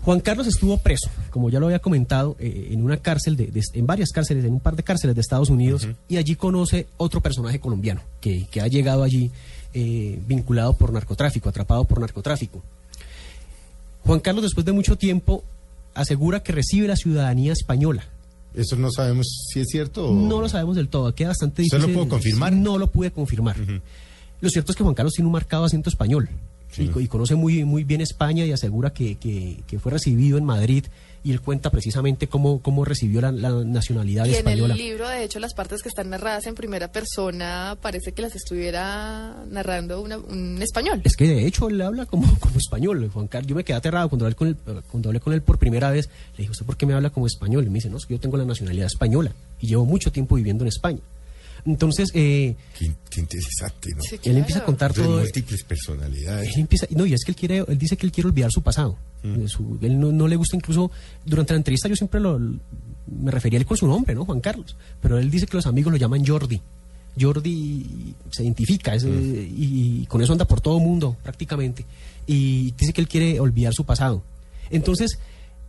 Juan 0.00 0.20
Carlos 0.20 0.46
estuvo 0.46 0.78
preso, 0.78 1.10
como 1.30 1.50
ya 1.50 1.60
lo 1.60 1.66
había 1.66 1.78
comentado, 1.78 2.34
eh, 2.40 2.68
en 2.72 2.82
una 2.82 2.96
cárcel, 2.96 3.36
de, 3.36 3.46
de- 3.48 3.62
en 3.74 3.86
varias 3.86 4.10
cárceles, 4.10 4.44
en 4.44 4.52
un 4.54 4.60
par 4.60 4.74
de 4.76 4.82
cárceles 4.82 5.14
de 5.14 5.20
Estados 5.20 5.50
Unidos, 5.50 5.86
y 6.08 6.16
allí 6.16 6.34
conoce 6.34 6.86
otro 6.96 7.20
personaje 7.20 7.60
colombiano 7.60 8.00
que, 8.20 8.46
que 8.50 8.60
ha 8.60 8.66
llegado 8.66 9.02
allí 9.04 9.30
eh, 9.74 10.18
vinculado 10.26 10.76
por 10.76 10.92
narcotráfico, 10.92 11.48
atrapado 11.48 11.84
por 11.84 12.00
narcotráfico. 12.00 12.62
Juan 14.04 14.20
Carlos, 14.20 14.42
después 14.42 14.66
de 14.66 14.72
mucho 14.72 14.96
tiempo, 14.96 15.44
asegura 15.94 16.42
que 16.42 16.52
recibe 16.52 16.88
la 16.88 16.96
ciudadanía 16.96 17.52
española. 17.52 18.04
Eso 18.54 18.76
no 18.76 18.90
sabemos 18.90 19.26
si 19.52 19.60
es 19.60 19.68
cierto. 19.68 20.08
o- 20.10 20.14
No 20.14 20.40
lo 20.40 20.48
sabemos 20.48 20.76
del 20.76 20.88
todo, 20.88 21.14
queda 21.14 21.28
bastante 21.28 21.62
¿Usted 21.62 21.78
lo 21.78 21.86
difícil. 21.86 21.98
pudo 22.02 22.08
confirmar? 22.10 22.52
No 22.52 22.78
lo 22.78 22.90
pude 22.90 23.10
confirmar. 23.10 23.56
Lo 24.40 24.50
cierto 24.50 24.72
es 24.72 24.76
que 24.76 24.82
Juan 24.84 24.94
Carlos 24.94 25.14
tiene 25.14 25.26
un 25.26 25.32
marcado 25.32 25.64
acento 25.64 25.88
español 25.88 26.28
y, 26.76 26.86
co- 26.88 27.00
y 27.00 27.06
conoce 27.06 27.34
muy, 27.34 27.64
muy 27.64 27.84
bien 27.84 28.00
España 28.00 28.44
y 28.44 28.52
asegura 28.52 28.92
que, 28.92 29.16
que- 29.16 29.60
que 29.66 29.78
fue 29.78 29.92
recibido 29.92 30.38
en 30.38 30.44
Madrid 30.44 30.84
y 31.24 31.30
él 31.30 31.40
cuenta 31.40 31.70
precisamente 31.70 32.26
cómo, 32.26 32.60
cómo 32.62 32.84
recibió 32.84 33.20
la, 33.20 33.30
la 33.32 33.50
nacionalidad 33.64 34.24
Y 34.26 34.30
en 34.30 34.34
española. 34.36 34.74
el 34.74 34.78
libro, 34.80 35.08
de 35.08 35.22
hecho, 35.22 35.38
las 35.38 35.54
partes 35.54 35.80
que 35.82 35.88
están 35.88 36.10
narradas 36.10 36.46
en 36.46 36.54
primera 36.56 36.90
persona 36.90 37.76
parece 37.80 38.12
que 38.12 38.22
las 38.22 38.34
estuviera 38.34 39.44
narrando 39.50 40.00
una- 40.00 40.18
un 40.18 40.60
español. 40.60 41.00
Es 41.04 41.16
que 41.16 41.28
de 41.28 41.46
hecho 41.46 41.68
él 41.68 41.80
habla 41.80 42.06
como, 42.06 42.26
como 42.40 42.56
español, 42.58 43.08
Juan 43.12 43.28
Carlos. 43.28 43.48
Yo 43.48 43.54
me 43.56 43.64
quedé 43.64 43.76
aterrado 43.76 44.08
cuando 44.08 44.24
hablé, 44.26 44.34
con 44.36 44.48
él, 44.48 44.56
cuando 44.90 45.08
hablé 45.08 45.20
con 45.20 45.32
él 45.32 45.42
por 45.42 45.58
primera 45.58 45.90
vez. 45.90 46.08
Le 46.36 46.38
dije, 46.38 46.50
¿usted 46.50 46.66
por 46.66 46.76
qué 46.76 46.86
me 46.86 46.94
habla 46.94 47.10
como 47.10 47.26
español? 47.26 47.64
Y 47.64 47.68
me 47.70 47.74
dice, 47.74 47.88
no, 47.88 47.98
yo 48.08 48.18
tengo 48.18 48.36
la 48.36 48.44
nacionalidad 48.44 48.86
española 48.86 49.32
y 49.60 49.66
llevo 49.68 49.84
mucho 49.84 50.10
tiempo 50.10 50.34
viviendo 50.36 50.64
en 50.64 50.68
España. 50.68 51.00
Entonces, 51.64 52.10
eh, 52.14 52.56
Qué, 52.76 52.92
qué 53.08 53.20
interesante, 53.20 53.90
¿no? 53.94 54.02
Sí, 54.02 54.16
él 54.16 54.20
claro. 54.20 54.38
empieza 54.38 54.60
a 54.60 54.64
contar 54.64 54.92
De 54.92 55.02
todo. 55.02 55.20
múltiples 55.20 55.62
personalidades. 55.62 56.48
Él 56.54 56.60
empieza, 56.62 56.86
no, 56.90 57.06
y 57.06 57.12
es 57.14 57.22
que 57.24 57.30
él 57.32 57.36
quiere, 57.36 57.64
él 57.68 57.78
dice 57.78 57.96
que 57.96 58.04
él 58.06 58.10
quiere 58.12 58.28
olvidar 58.28 58.50
su 58.50 58.62
pasado. 58.62 58.96
Mm. 59.22 59.42
Eh, 59.44 59.48
su- 59.48 59.78
él 59.80 59.98
no, 60.00 60.10
no 60.10 60.26
le 60.26 60.34
gusta 60.36 60.56
incluso, 60.56 60.90
durante 61.24 61.52
la 61.52 61.58
entrevista 61.58 61.88
yo 61.88 61.94
siempre 61.94 62.18
lo, 62.20 62.38
me 62.40 63.30
refería 63.30 63.58
a 63.58 63.60
él 63.60 63.66
con 63.66 63.76
su 63.76 63.86
nombre, 63.86 64.14
¿no? 64.14 64.24
Juan 64.24 64.40
Carlos. 64.40 64.76
Pero 65.00 65.18
él 65.18 65.30
dice 65.30 65.46
que 65.46 65.56
los 65.56 65.66
amigos 65.66 65.92
lo 65.92 65.98
llaman 65.98 66.26
Jordi. 66.26 66.60
Jordi 67.20 68.14
se 68.30 68.42
identifica 68.42 68.94
es, 68.94 69.04
Mm. 69.04 69.34
y, 69.56 70.00
y 70.02 70.06
con 70.06 70.22
eso 70.22 70.32
anda 70.32 70.46
por 70.46 70.60
todo 70.60 70.78
el 70.78 70.82
mundo 70.84 71.16
prácticamente. 71.22 71.84
Y 72.26 72.72
dice 72.72 72.92
que 72.92 73.00
él 73.00 73.08
quiere 73.08 73.38
olvidar 73.40 73.72
su 73.74 73.84
pasado. 73.84 74.22
Entonces, 74.70 75.18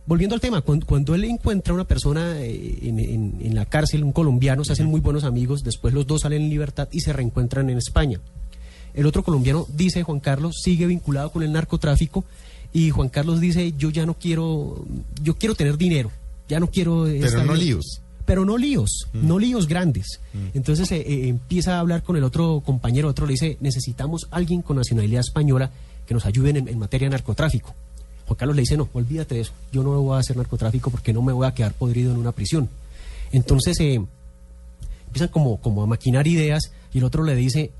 volviendo 0.06 0.34
al 0.34 0.40
tema, 0.40 0.60
cuando, 0.60 0.86
cuando 0.86 1.14
él 1.14 1.24
encuentra 1.24 1.72
una 1.74 1.84
persona 1.84 2.40
eh, 2.40 2.78
en, 2.82 2.98
en- 2.98 3.34
en 3.40 3.54
la 3.54 3.64
cárcel, 3.66 4.04
un 4.04 4.12
colombiano, 4.12 4.64
se 4.64 4.72
hacen 4.72 4.86
muy 4.86 5.00
buenos 5.00 5.24
amigos, 5.24 5.64
después 5.64 5.94
los 5.94 6.06
dos 6.06 6.22
salen 6.22 6.42
en 6.42 6.50
libertad 6.50 6.88
y 6.92 7.00
se 7.00 7.12
reencuentran 7.12 7.70
en 7.70 7.78
España. 7.78 8.20
El 8.94 9.06
otro 9.06 9.22
colombiano 9.24 9.66
dice, 9.74 10.02
Juan 10.02 10.20
Carlos, 10.20 10.56
sigue 10.62 10.86
vinculado 10.86 11.30
con 11.32 11.42
el 11.42 11.52
narcotráfico 11.52 12.24
y 12.72 12.90
Juan 12.90 13.08
Carlos 13.08 13.40
dice, 13.40 13.72
yo 13.78 13.90
ya 13.90 14.06
no 14.06 14.14
quiero, 14.14 14.84
yo 15.22 15.34
quiero 15.36 15.54
tener 15.54 15.76
dinero, 15.78 16.10
ya 16.48 16.60
no 16.60 16.68
quiero... 16.68 17.04
Pero 17.04 17.24
estar 17.26 17.46
no 17.46 17.54
bien". 17.54 17.64
líos. 17.66 18.00
Pero 18.26 18.44
no 18.46 18.56
líos, 18.56 19.06
no 19.12 19.38
líos 19.38 19.68
grandes. 19.68 20.18
Entonces 20.54 20.90
eh, 20.92 21.04
eh, 21.06 21.28
empieza 21.28 21.76
a 21.76 21.80
hablar 21.80 22.02
con 22.02 22.16
el 22.16 22.24
otro 22.24 22.62
compañero, 22.64 23.08
otro 23.08 23.26
le 23.26 23.32
dice, 23.32 23.58
necesitamos 23.60 24.28
alguien 24.30 24.62
con 24.62 24.76
nacionalidad 24.76 25.20
española 25.20 25.70
que 26.06 26.14
nos 26.14 26.24
ayude 26.24 26.50
en, 26.50 26.68
en 26.68 26.78
materia 26.78 27.06
de 27.08 27.10
narcotráfico. 27.10 27.74
Juan 28.26 28.36
Carlos 28.36 28.56
le 28.56 28.62
dice, 28.62 28.76
no, 28.76 28.88
olvídate 28.92 29.34
de 29.36 29.40
eso, 29.42 29.52
yo 29.72 29.82
no 29.82 30.00
voy 30.00 30.16
a 30.16 30.20
hacer 30.20 30.36
narcotráfico 30.36 30.90
porque 30.90 31.12
no 31.12 31.22
me 31.22 31.32
voy 31.32 31.46
a 31.46 31.52
quedar 31.54 31.72
podrido 31.74 32.12
en 32.12 32.18
una 32.18 32.32
prisión. 32.32 32.68
Entonces 33.32 33.78
eh, 33.80 34.00
empiezan 35.06 35.28
como, 35.28 35.58
como 35.60 35.82
a 35.82 35.86
maquinar 35.86 36.26
ideas 36.26 36.72
y 36.92 36.98
el 36.98 37.04
otro 37.04 37.22
le 37.24 37.34
dice, 37.34 37.70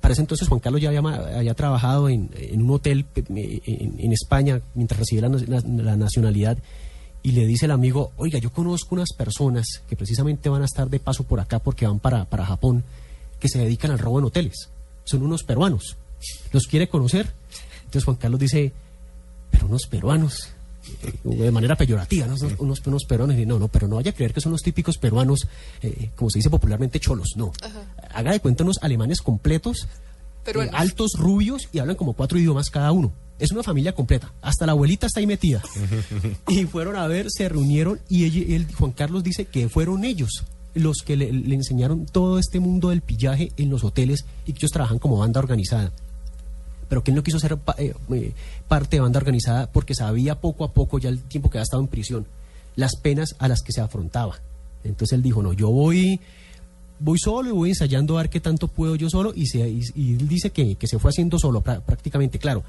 para 0.00 0.12
ese 0.12 0.22
entonces 0.22 0.48
Juan 0.48 0.60
Carlos 0.60 0.80
ya 0.82 0.88
había, 0.88 1.54
trabajado 1.54 2.08
en, 2.08 2.30
en 2.36 2.62
un 2.62 2.70
hotel 2.72 3.06
en, 3.14 4.12
España 4.12 4.60
mientras 4.74 4.98
recibía 4.98 5.28
la, 5.28 5.28
na- 5.28 5.82
la 5.82 5.96
nacionalidad 5.96 6.58
y 7.22 7.32
le 7.32 7.46
dice 7.46 7.64
el 7.64 7.70
amigo, 7.70 8.12
oiga, 8.18 8.38
yo 8.38 8.52
conozco 8.52 8.94
unas 8.94 9.12
personas 9.16 9.66
que 9.88 9.96
precisamente 9.96 10.50
van 10.50 10.60
a 10.60 10.66
estar 10.66 10.90
de 10.90 11.00
paso 11.00 11.24
por 11.24 11.40
acá 11.40 11.58
porque 11.58 11.86
van 11.86 11.98
para, 11.98 12.26
para 12.26 12.44
Japón, 12.44 12.84
que 13.40 13.48
se 13.48 13.58
dedican 13.60 13.90
al 13.92 13.98
robo 13.98 14.18
en 14.18 14.26
hoteles. 14.26 14.68
Son 15.04 15.22
unos 15.22 15.42
peruanos. 15.42 15.96
¿Los 16.52 16.66
quiere 16.66 16.88
conocer? 16.88 17.30
Entonces 17.78 18.04
Juan 18.04 18.16
Carlos 18.18 18.40
dice, 18.40 18.72
pero 19.54 19.66
unos 19.68 19.86
peruanos, 19.86 20.48
eh, 21.04 21.12
de 21.24 21.50
manera 21.50 21.76
peyorativa, 21.76 22.26
¿no? 22.26 22.34
unos, 22.34 22.52
unos, 22.58 22.86
unos 22.86 23.04
peruanos. 23.04 23.36
Y 23.38 23.46
no, 23.46 23.58
no, 23.58 23.68
pero 23.68 23.86
no 23.88 23.96
vaya 23.96 24.10
a 24.10 24.14
creer 24.14 24.32
que 24.34 24.40
son 24.40 24.52
los 24.52 24.62
típicos 24.62 24.98
peruanos, 24.98 25.46
eh, 25.82 26.10
como 26.16 26.30
se 26.30 26.38
dice 26.40 26.50
popularmente, 26.50 26.98
cholos. 27.00 27.28
No. 27.36 27.52
Haga 28.12 28.32
de 28.32 28.40
cuenta 28.40 28.64
unos 28.64 28.78
alemanes 28.82 29.20
completos, 29.20 29.86
Peruanos. 30.44 30.74
eh, 30.74 30.76
altos, 30.76 31.12
rubios 31.16 31.68
y 31.72 31.78
hablan 31.78 31.96
como 31.96 32.12
cuatro 32.14 32.38
idiomas 32.38 32.70
cada 32.70 32.90
uno. 32.92 33.12
Es 33.38 33.50
una 33.50 33.62
familia 33.62 33.92
completa. 33.94 34.32
Hasta 34.42 34.66
la 34.66 34.72
abuelita 34.72 35.06
está 35.06 35.20
ahí 35.20 35.26
metida. 35.26 35.62
y 36.48 36.64
fueron 36.66 36.96
a 36.96 37.06
ver, 37.06 37.26
se 37.30 37.48
reunieron 37.48 38.00
y 38.08 38.24
ella- 38.24 38.56
él, 38.56 38.66
Juan 38.78 38.92
Carlos 38.92 39.24
dice 39.24 39.44
que 39.46 39.68
fueron 39.68 40.04
ellos 40.04 40.44
los 40.74 40.98
que 41.04 41.16
le, 41.16 41.32
le 41.32 41.54
enseñaron 41.54 42.04
todo 42.06 42.38
este 42.40 42.58
mundo 42.58 42.88
del 42.90 43.00
pillaje 43.00 43.52
en 43.56 43.70
los 43.70 43.84
hoteles 43.84 44.24
y 44.44 44.52
que 44.52 44.58
ellos 44.58 44.72
trabajan 44.72 44.98
como 44.98 45.16
banda 45.18 45.38
organizada 45.38 45.92
pero 46.94 47.02
que 47.02 47.10
él 47.10 47.16
no 47.16 47.24
quiso 47.24 47.40
ser 47.40 47.58
eh, 47.78 47.92
eh, 48.12 48.32
parte 48.68 48.94
de 48.94 49.00
banda 49.00 49.18
organizada 49.18 49.66
porque 49.66 49.96
sabía 49.96 50.40
poco 50.40 50.62
a 50.62 50.72
poco, 50.72 51.00
ya 51.00 51.08
el 51.08 51.18
tiempo 51.24 51.50
que 51.50 51.58
había 51.58 51.64
estado 51.64 51.82
en 51.82 51.88
prisión, 51.88 52.24
las 52.76 52.94
penas 52.94 53.34
a 53.40 53.48
las 53.48 53.62
que 53.62 53.72
se 53.72 53.80
afrontaba. 53.80 54.38
Entonces 54.84 55.16
él 55.16 55.20
dijo, 55.24 55.42
no, 55.42 55.52
yo 55.54 55.70
voy, 55.70 56.20
voy 57.00 57.18
solo 57.18 57.48
y 57.48 57.52
voy 57.52 57.70
ensayando 57.70 58.16
a 58.16 58.22
ver 58.22 58.30
qué 58.30 58.38
tanto 58.38 58.68
puedo 58.68 58.94
yo 58.94 59.10
solo 59.10 59.32
y, 59.34 59.46
se, 59.46 59.62
él 59.62 60.28
dice 60.28 60.50
que, 60.50 60.76
que 60.76 60.86
se 60.86 61.00
fue 61.00 61.10
haciendo 61.10 61.36
solo 61.36 61.64
prá- 61.64 61.80
prácticamente, 61.80 62.38
claro. 62.38 62.62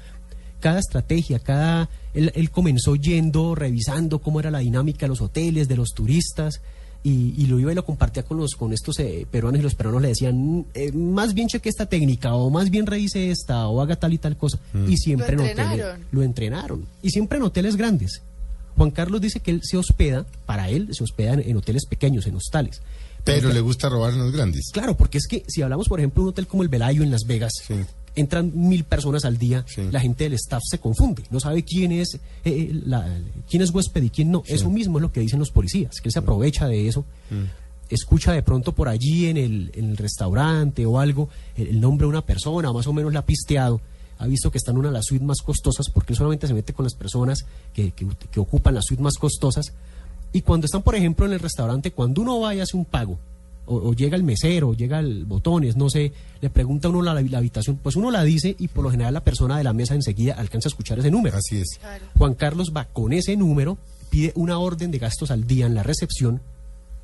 Cada 0.58 0.80
estrategia, 0.80 1.38
cada 1.38 1.88
él, 2.12 2.32
él 2.34 2.50
comenzó 2.50 2.96
yendo, 2.96 3.54
revisando 3.54 4.18
cómo 4.18 4.40
era 4.40 4.50
la 4.50 4.58
dinámica 4.58 5.02
de 5.02 5.08
los 5.10 5.20
hoteles, 5.20 5.68
de 5.68 5.76
los 5.76 5.90
turistas, 5.90 6.62
y, 7.08 7.34
y 7.40 7.46
lo 7.46 7.60
iba 7.60 7.70
y 7.70 7.74
lo 7.74 7.84
compartía 7.84 8.24
con 8.24 8.38
los 8.38 8.56
con 8.56 8.72
estos 8.72 8.98
eh, 8.98 9.26
peruanos 9.30 9.60
y 9.60 9.62
los 9.62 9.74
peruanos 9.74 10.02
le 10.02 10.08
decían 10.08 10.66
eh, 10.74 10.90
más 10.92 11.34
bien 11.34 11.46
cheque 11.48 11.68
esta 11.68 11.86
técnica 11.86 12.34
o 12.34 12.50
más 12.50 12.68
bien 12.70 12.84
revise 12.86 13.30
esta 13.30 13.68
o 13.68 13.80
haga 13.80 13.94
tal 13.96 14.12
y 14.12 14.18
tal 14.18 14.36
cosa 14.36 14.58
y 14.88 14.96
siempre 14.96 15.36
Lo 15.36 15.44
en 15.44 15.50
hoteles 15.50 15.70
entrenaron. 15.70 16.00
lo 16.10 16.22
entrenaron 16.22 16.84
y 17.02 17.10
siempre 17.10 17.38
en 17.38 17.44
hoteles 17.44 17.76
grandes 17.76 18.22
Juan 18.76 18.90
Carlos 18.90 19.20
dice 19.20 19.40
que 19.40 19.52
él 19.52 19.60
se 19.62 19.76
hospeda 19.76 20.26
para 20.46 20.68
él 20.68 20.88
se 20.92 21.04
hospeda 21.04 21.34
en, 21.34 21.40
en 21.48 21.56
hoteles 21.56 21.86
pequeños 21.86 22.26
en 22.26 22.34
hostales 22.36 22.82
Pero 23.24 23.52
le 23.52 23.60
gusta 23.60 23.88
robar 23.88 24.12
en 24.12 24.18
los 24.20 24.32
grandes. 24.32 24.70
Claro, 24.72 24.96
porque 24.96 25.18
es 25.18 25.26
que 25.26 25.44
si 25.48 25.60
hablamos, 25.62 25.88
por 25.88 25.98
ejemplo, 25.98 26.22
de 26.22 26.24
un 26.26 26.30
hotel 26.30 26.46
como 26.46 26.62
el 26.62 26.68
Velayo 26.68 27.02
en 27.02 27.10
Las 27.10 27.24
Vegas, 27.26 27.52
Sí. 27.66 27.74
Entran 28.16 28.50
mil 28.54 28.82
personas 28.84 29.24
al 29.24 29.38
día, 29.38 29.64
Sí. 29.68 29.82
la 29.92 30.00
gente 30.00 30.24
del 30.24 30.32
staff 30.32 30.62
se 30.68 30.78
confunde, 30.78 31.22
no 31.30 31.38
sabe 31.38 31.62
quién 31.62 31.92
es 31.92 32.14
eh, 32.14 32.20
eh, 32.44 32.70
la- 32.84 33.06
quién 33.48 33.62
es 33.62 33.70
huésped 33.70 34.02
y 34.02 34.10
quién 34.10 34.30
no. 34.32 34.42
Eso 34.46 34.68
mismo 34.70 34.98
es 34.98 35.02
lo 35.02 35.12
que 35.12 35.20
dicen 35.20 35.38
los 35.38 35.50
policías, 35.50 36.00
que 36.00 36.08
él 36.08 36.12
se 36.12 36.18
aprovecha 36.18 36.66
de 36.66 36.88
eso. 36.88 37.04
Escucha 37.88 38.32
de 38.32 38.42
pronto 38.42 38.72
por 38.72 38.88
allí 38.88 39.26
en 39.26 39.36
el, 39.36 39.70
en 39.74 39.90
el 39.90 39.96
restaurante 39.96 40.84
o 40.86 40.98
algo 40.98 41.28
el, 41.56 41.68
el 41.68 41.80
nombre 41.80 42.04
de 42.06 42.08
una 42.08 42.22
persona, 42.26 42.72
más 42.72 42.86
o 42.88 42.92
menos 42.92 43.12
la 43.12 43.20
ha 43.20 43.26
pisteado. 43.26 43.80
Ha 44.18 44.26
visto 44.26 44.50
que 44.50 44.58
está 44.58 44.72
en 44.72 44.78
una 44.78 44.88
de 44.88 44.94
las 44.94 45.04
suites 45.04 45.24
más 45.26 45.38
costosas, 45.40 45.88
porque 45.90 46.12
él 46.12 46.16
solamente 46.16 46.48
se 46.48 46.54
mete 46.54 46.72
con 46.72 46.84
las 46.84 46.94
personas 46.94 47.44
que, 47.72 47.92
que- 47.92 48.08
que 48.30 48.40
ocupan 48.40 48.74
las 48.74 48.86
suites 48.86 49.04
más 49.04 49.14
costosas. 49.18 49.72
Y 50.32 50.40
cuando 50.40 50.64
están, 50.64 50.82
por 50.82 50.96
ejemplo, 50.96 51.26
en 51.26 51.32
el 51.34 51.38
restaurante, 51.38 51.92
cuando 51.92 52.22
uno 52.22 52.40
va 52.40 52.54
y 52.54 52.60
hace 52.60 52.76
un 52.76 52.84
pago, 52.86 53.18
o, 53.66 53.76
o 53.76 53.92
llega 53.94 54.16
el 54.16 54.22
mesero, 54.22 54.70
o 54.70 54.74
llega 54.74 54.98
el 55.00 55.24
botones, 55.24 55.76
no 55.76 55.90
sé, 55.90 56.12
le 56.40 56.50
pregunta 56.50 56.88
a 56.88 56.90
uno 56.90 57.02
la, 57.02 57.14
la 57.20 57.38
habitación, 57.38 57.78
pues 57.82 57.96
uno 57.96 58.10
la 58.10 58.22
dice 58.24 58.54
y 58.58 58.68
por 58.68 58.84
lo 58.84 58.90
general 58.90 59.14
la 59.14 59.22
persona 59.24 59.58
de 59.58 59.64
la 59.64 59.72
mesa 59.72 59.94
enseguida 59.94 60.34
alcanza 60.34 60.68
a 60.68 60.70
escuchar 60.70 60.98
ese 60.98 61.10
número. 61.10 61.36
Así 61.36 61.58
es. 61.58 61.78
Claro. 61.80 62.04
Juan 62.16 62.34
Carlos 62.34 62.72
va 62.76 62.84
con 62.86 63.12
ese 63.12 63.36
número, 63.36 63.78
pide 64.10 64.32
una 64.36 64.58
orden 64.58 64.90
de 64.90 64.98
gastos 64.98 65.30
al 65.30 65.46
día 65.46 65.66
en 65.66 65.74
la 65.74 65.82
recepción, 65.82 66.40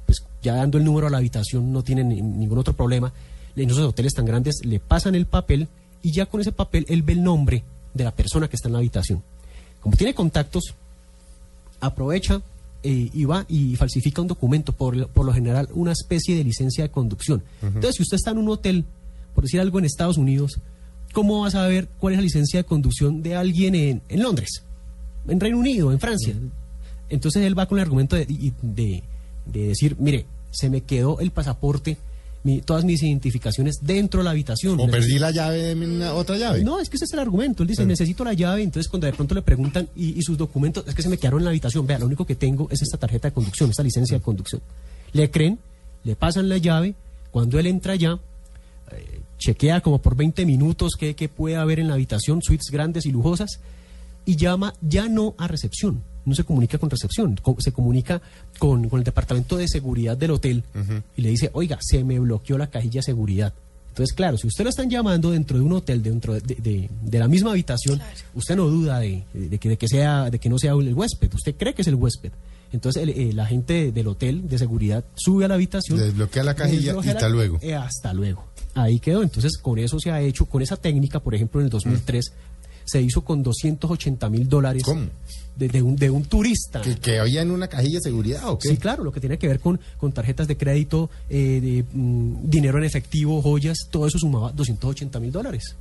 pues 0.07 0.22
ya 0.42 0.55
dando 0.55 0.79
el 0.79 0.85
número 0.85 1.07
a 1.07 1.11
la 1.11 1.18
habitación 1.18 1.72
no 1.72 1.83
tiene 1.83 2.05
ni- 2.05 2.22
ningún 2.22 2.59
otro 2.59 2.75
problema. 2.75 3.12
En 3.57 3.68
esos 3.70 3.81
hoteles 3.87 4.14
tan 4.14 4.25
grandes 4.25 4.61
le 4.64 4.81
pasan 4.81 5.14
el 5.14 5.27
papel 5.27 5.68
y 6.03 6.12
ya 6.12 6.27
con 6.27 6.40
ese 6.40 6.53
papel 6.53 6.87
él 6.88 7.03
ve 7.03 7.12
el 7.12 7.22
nombre 7.22 7.62
de 7.94 8.05
la 8.05 8.11
persona 8.12 8.48
que 8.48 8.57
está 8.57 8.68
en 8.68 8.72
la 8.72 8.79
habitación. 8.79 9.22
Como 9.81 9.96
tiene 9.96 10.14
contactos, 10.14 10.75
aprovecha, 11.81 12.40
eh, 12.83 13.11
y 13.12 13.25
va 13.25 13.45
y 13.49 13.77
falsifica 13.77 14.21
un 14.23 14.29
documento, 14.29 14.73
por, 14.73 14.97
lo- 14.97 15.09
por 15.09 15.25
lo 15.27 15.33
general 15.33 15.68
una 15.73 15.92
especie 15.92 16.37
de 16.37 16.45
licencia 16.45 16.85
de 16.85 16.90
conducción. 16.90 17.42
Entonces, 17.62 17.97
si 17.97 18.03
usted 18.03 18.16
está 18.16 18.31
en 18.33 18.38
un 18.38 18.49
hotel, 18.49 18.85
por 19.35 19.45
decir 19.45 19.61
algo 19.61 19.79
en 19.79 19.85
Estados 19.85 20.16
Unidos, 20.18 20.61
¿cómo 21.12 21.40
va 21.40 21.49
a 21.49 21.51
saber 21.51 21.88
cuál 21.99 22.14
es 22.14 22.18
la 22.18 22.25
licencia 22.25 22.61
de 22.61 22.64
conducción 22.64 23.23
de 23.23 23.37
alguien 23.37 23.75
en, 23.75 24.03
en 24.09 24.23
Londres, 24.23 24.62
en 25.29 25.38
Reino 25.40 25.59
Unido, 25.59 25.92
en 25.92 26.01
Francia? 26.01 26.35
Entonces 27.09 27.42
él 27.45 27.59
va 27.59 27.66
con 27.66 27.79
el 27.79 27.83
argumento 27.83 28.16
de- 28.16 28.27
de 29.47 29.66
decir, 29.68 29.97
mire, 29.99 30.27
se 30.51 30.71
me 30.71 30.81
quedó 30.83 31.21
el 31.21 31.31
pasaporte, 31.31 31.97
mi- 32.44 32.61
todas 32.61 32.85
mis 32.85 33.02
identificaciones 33.02 33.78
dentro 33.83 34.20
de 34.20 34.24
la 34.24 34.31
habitación. 34.31 34.78
O 34.81 34.87
perdí 34.88 35.18
la 35.18 35.31
llave 35.31 35.59
de 35.62 35.74
mi- 35.74 36.02
otra 36.05 36.37
llave. 36.37 36.64
No, 36.64 36.81
es 36.81 36.88
que 36.90 36.96
ese 36.96 37.05
es 37.05 37.12
el 37.12 37.18
argumento. 37.20 37.62
Él 37.62 37.68
dice, 37.68 37.85
necesito 37.87 38.24
la 38.24 38.33
llave. 38.33 38.62
Entonces, 38.62 38.88
cuando 38.88 39.07
de 39.07 39.12
pronto 39.12 39.35
le 39.35 39.42
preguntan, 39.42 39.88
¿y, 39.96 40.18
y 40.18 40.22
sus 40.22 40.37
documentos? 40.37 40.85
Es 40.87 40.94
que 40.94 41.02
se 41.02 41.09
me 41.09 41.18
quedaron 41.18 41.40
en 41.40 41.44
la 41.44 41.50
habitación. 41.50 41.87
Vea, 41.87 41.98
lo 41.98 42.07
único 42.07 42.24
que 42.26 42.35
tengo 42.35 42.68
es 42.70 42.83
esta 42.83 42.98
tarjeta 42.98 43.28
de 43.28 43.35
conducción, 43.35 43.70
esta 43.70 43.83
licencia 43.83 44.16
de 44.18 44.22
conducción. 44.22 44.61
Le 45.12 45.31
creen, 45.31 45.59
le 46.05 46.16
pasan 46.16 46.48
la 46.48 46.59
llave. 46.59 46.94
Cuando 47.31 47.59
él 47.59 47.66
entra 47.66 47.94
ya, 47.96 48.18
eh, 48.92 49.20
chequea 49.38 49.81
como 49.81 50.00
por 50.02 50.16
20 50.16 50.44
minutos 50.44 50.92
qué, 50.98 51.14
qué 51.14 51.28
puede 51.28 51.57
haber 51.57 51.78
en 51.81 51.88
la 51.88 51.94
habitación, 51.94 52.40
suites 52.42 52.70
grandes 52.70 53.07
y 53.07 53.12
lujosas, 53.12 53.61
y 54.26 54.37
llama 54.37 54.74
ya 54.83 55.09
no 55.09 55.35
a 55.38 55.48
recepción. 55.48 56.02
No 56.25 56.35
se 56.35 56.45
comunica 56.45 56.79
con 56.79 56.89
recepción, 56.91 57.39
se 57.59 57.73
comunica 57.73 58.21
con, 58.59 58.89
con 58.89 58.99
el 59.01 59.05
departamento 59.05 59.57
de 59.57 59.67
seguridad 59.69 60.17
del 60.17 60.31
hotel 60.33 60.63
y 61.17 61.23
le 61.23 61.31
dice, 61.31 61.51
oiga, 61.53 61.79
se 61.81 62.05
me 62.05 62.19
bloqueó 62.21 62.57
la 62.59 62.69
cajilla 62.69 62.99
de 63.01 63.03
seguridad. 63.03 63.53
Entonces, 63.89 64.15
claro, 64.15 64.39
si 64.39 64.47
usted 64.47 64.65
lo 64.65 64.71
están 64.71 64.89
llamando 64.89 65.31
dentro 65.33 65.59
de 65.59 65.65
un 65.65 65.73
hotel, 65.73 66.03
dentro 66.03 66.33
de, 66.33 66.41
de- 66.41 66.89
de 67.03 67.19
la 67.19 67.29
misma 67.29 67.51
habitación, 67.51 68.01
usted 68.35 68.57
no 68.57 68.65
duda 68.69 69.01
de, 69.01 69.25
de 69.35 69.59
que, 69.59 69.69
de 69.69 69.77
que 69.77 69.87
sea, 69.87 70.31
de 70.31 70.39
que 70.39 70.49
no 70.49 70.59
sea 70.59 70.73
el 70.73 70.95
huésped, 70.95 71.31
usted 71.35 71.55
cree 71.57 71.75
que 71.75 71.83
es 71.83 71.89
el 71.89 71.97
huésped. 71.97 72.31
Entonces, 72.73 73.03
el, 73.03 73.11
el 73.11 73.39
agente 73.39 73.93
del 73.93 74.07
hotel 74.09 74.49
de 74.49 74.57
seguridad 74.57 75.05
sube 75.15 75.45
a 75.45 75.49
la 75.49 75.55
habitación, 75.57 75.99
desbloquea 75.99 76.43
la 76.43 76.55
cajilla 76.55 76.95
desbloquea 76.95 77.13
y 77.13 77.15
hasta 77.17 77.29
la- 77.29 77.35
luego. 77.35 77.59
eh, 77.61 77.75
hasta 77.75 78.15
luego. 78.15 78.45
Ahí 78.75 78.99
quedó. 78.99 79.23
Entonces, 79.23 79.59
con 79.59 79.79
eso 79.79 79.99
se 80.01 80.11
ha 80.11 80.23
hecho, 80.23 80.47
con 80.47 80.63
esa 80.63 80.79
técnica, 80.79 81.21
por 81.21 81.35
ejemplo, 81.35 81.61
en 81.61 81.67
el 81.67 81.71
2003, 81.71 82.33
se 82.92 83.00
hizo 83.00 83.24
con 83.24 83.42
280 83.42 84.28
mil 84.28 84.48
dólares 84.48 84.83
¿Cómo? 84.85 85.07
de, 85.57 85.68
de 85.68 85.81
un, 85.81 85.96
de 85.96 86.11
un 86.11 86.24
turista. 86.24 86.83
¿Que, 86.83 86.96
que 86.96 87.18
había 87.18 87.40
en 87.40 87.50
una 87.50 87.66
cajilla 87.66 87.98
de 87.98 88.02
seguridad 88.02 88.46
o 88.48 88.59
qué? 88.59 88.68
Sí, 88.68 88.76
claro, 88.76 89.02
lo 89.02 89.12
que 89.12 89.20
tiene 89.20 89.38
que 89.38 89.48
ver 89.48 89.61
con, 89.61 89.81
con 89.96 90.12
tarjetas 90.12 90.46
de 90.46 90.59
crédito, 90.59 91.09
eh, 91.31 91.61
de, 91.62 91.85
mm, 91.90 92.50
dinero 92.50 92.76
en 92.76 92.85
efectivo, 92.85 93.40
joyas, 93.40 93.78
todo 93.90 94.07
eso 94.07 94.18
sumaba 94.18 94.52
280 94.52 95.20
mil 95.20 95.33
dólares. 95.33 95.74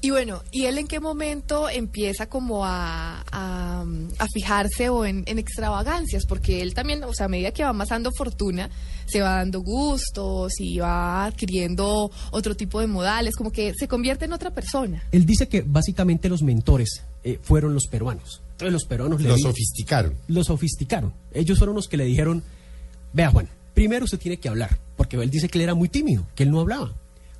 Y 0.00 0.10
bueno, 0.10 0.42
¿y 0.52 0.66
él 0.66 0.76
en 0.76 0.86
qué 0.86 1.00
momento 1.00 1.70
empieza 1.70 2.28
como 2.28 2.64
a, 2.66 3.24
a, 3.32 3.84
a 4.18 4.26
fijarse 4.34 4.90
o 4.90 5.06
en, 5.06 5.24
en 5.26 5.38
extravagancias? 5.38 6.26
Porque 6.26 6.60
él 6.60 6.74
también, 6.74 7.02
o 7.04 7.14
sea, 7.14 7.26
a 7.26 7.28
medida 7.30 7.52
que 7.52 7.62
va 7.62 7.70
amasando 7.70 8.10
fortuna, 8.12 8.68
se 9.06 9.22
va 9.22 9.36
dando 9.36 9.60
gustos 9.62 10.52
y 10.60 10.78
va 10.78 11.24
adquiriendo 11.24 12.10
otro 12.32 12.54
tipo 12.54 12.80
de 12.80 12.86
modales, 12.86 13.34
como 13.34 13.50
que 13.50 13.72
se 13.78 13.88
convierte 13.88 14.26
en 14.26 14.34
otra 14.34 14.50
persona. 14.50 15.02
Él 15.10 15.24
dice 15.24 15.48
que 15.48 15.62
básicamente 15.62 16.28
los 16.28 16.42
mentores 16.42 17.02
eh, 17.22 17.38
fueron 17.42 17.72
los 17.72 17.86
peruanos. 17.86 18.42
Entonces 18.52 18.72
los 18.74 18.84
peruanos 18.84 19.20
le 19.22 19.28
Lo 19.30 19.38
sofisticaron. 19.38 20.14
lo 20.28 20.44
sofisticaron. 20.44 21.14
Ellos 21.32 21.56
fueron 21.58 21.74
los 21.76 21.88
que 21.88 21.96
le 21.96 22.04
dijeron, 22.04 22.42
vea 23.14 23.30
Juan, 23.30 23.48
primero 23.72 24.04
usted 24.04 24.18
tiene 24.18 24.36
que 24.36 24.50
hablar, 24.50 24.78
porque 24.98 25.16
él 25.16 25.30
dice 25.30 25.48
que 25.48 25.56
él 25.58 25.62
era 25.64 25.74
muy 25.74 25.88
tímido, 25.88 26.26
que 26.34 26.42
él 26.42 26.50
no 26.50 26.60
hablaba. 26.60 26.92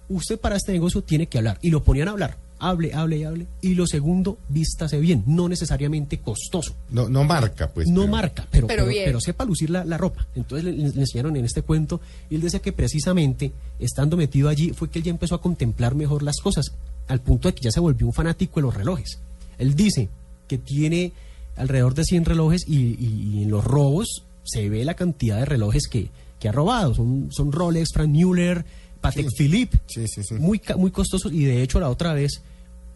Usted 0.09 0.39
para 0.39 0.57
este 0.57 0.73
negocio 0.73 1.03
tiene 1.03 1.27
que 1.29 1.39
hablar. 1.39 1.59
Y 1.63 1.71
lo 1.71 1.83
ponían 1.85 2.09
a 2.09 2.13
hablar. 2.13 2.37
Hable, 2.71 2.95
hable 2.95 3.19
y 3.19 3.25
hable. 3.25 3.47
Y 3.63 3.75
lo 3.75 3.87
segundo, 3.87 4.39
vístase 4.49 4.99
bien, 5.01 5.23
no 5.27 5.49
necesariamente 5.49 6.19
costoso. 6.19 6.75
No, 6.91 7.09
no 7.09 7.25
marca, 7.25 7.69
pues. 7.73 7.89
no 7.89 8.03
pero- 8.03 8.13
marca, 8.13 8.47
pero, 8.51 8.67
Pero 8.67 8.87
pero, 8.87 8.97
pero 9.05 9.21
sepa 9.21 9.45
lucir 9.45 9.71
la, 9.71 9.85
la 9.85 9.99
ropa. 9.99 10.27
Entonces 10.35 10.65
le, 10.65 10.73
le 10.73 11.01
enseñaron 11.01 11.37
en 11.37 11.45
este 11.45 11.63
cuento 11.63 12.01
y 12.31 12.37
él 12.37 12.41
decía 12.41 12.61
que 12.61 12.73
precisamente 12.73 13.53
estando 13.79 14.17
metido 14.17 14.49
allí 14.49 14.71
fue 14.71 14.89
que 14.91 14.99
él 14.99 15.05
ya 15.05 15.11
empezó 15.11 15.35
a 15.35 15.41
contemplar 15.41 15.95
mejor 15.95 16.23
las 16.23 16.37
cosas, 16.41 16.67
al 17.09 17.21
punto 17.21 17.49
de 17.49 17.55
que 17.55 17.63
ya 17.65 17.71
se 17.71 17.81
volvió 17.81 18.07
un 18.07 18.13
fanático 18.15 18.57
de 18.57 18.63
los 18.63 18.75
relojes. 18.75 19.19
Él 19.59 19.75
dice 19.75 20.09
que 20.49 20.59
tiene 20.59 21.13
alrededor 21.57 21.95
de 21.95 22.05
100 22.05 22.25
relojes 22.25 22.65
y, 22.67 22.77
y- 22.79 23.31
y 23.39 23.43
en 23.43 23.51
los 23.51 23.63
robos 23.65 24.23
se 24.43 24.69
ve 24.69 24.85
la 24.85 24.95
cantidad 24.95 25.39
de 25.39 25.45
relojes 25.45 25.87
que, 25.89 26.09
que 26.41 26.49
ha 26.49 26.53
robado. 26.53 26.95
Son, 26.95 27.29
son 27.31 27.53
Rolex, 27.53 27.91
Frank 27.93 28.09
Mueller, 28.09 28.65
Patek 29.01 29.29
Sí. 29.31 29.37
Philippe, 29.37 29.79
Sí, 29.87 30.09
sí, 30.09 30.23
sí. 30.25 30.35
muy 30.35 30.59
ca- 30.59 30.77
muy 30.77 30.91
costosos 30.91 31.31
y 31.33 31.45
de 31.45 31.63
hecho 31.63 31.79
la 31.79 31.91
otra 31.91 32.15
vez 32.15 32.43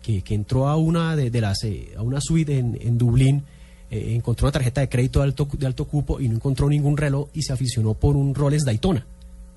que, 0.09 0.35
entró 0.35 0.69
a 0.69 0.77
una 0.77 1.15
de, 1.17 1.31
de 1.31 1.41
las 1.41 1.63
eh, 1.65 1.93
a 1.97 2.03
una 2.03 2.21
suite 2.21 2.59
en, 2.59 2.79
en 2.81 2.97
Dublín 2.97 3.43
eh, 3.91 4.15
encontró 4.15 4.47
una 4.47 4.53
tarjeta 4.53 4.81
de 4.81 4.89
crédito 4.89 5.21
de 5.21 5.27
alto 5.27 5.47
de 5.53 5.67
alto 5.67 5.85
cupo 5.85 6.21
y 6.21 6.29
no 6.29 6.37
encontró 6.37 6.69
ningún 6.69 6.97
reloj 6.97 7.29
y 7.35 7.43
se 7.43 7.53
aficionó 7.53 7.95
por 7.95 8.17
un 8.17 8.35
Rolex 8.35 8.65
Daytona 8.65 9.07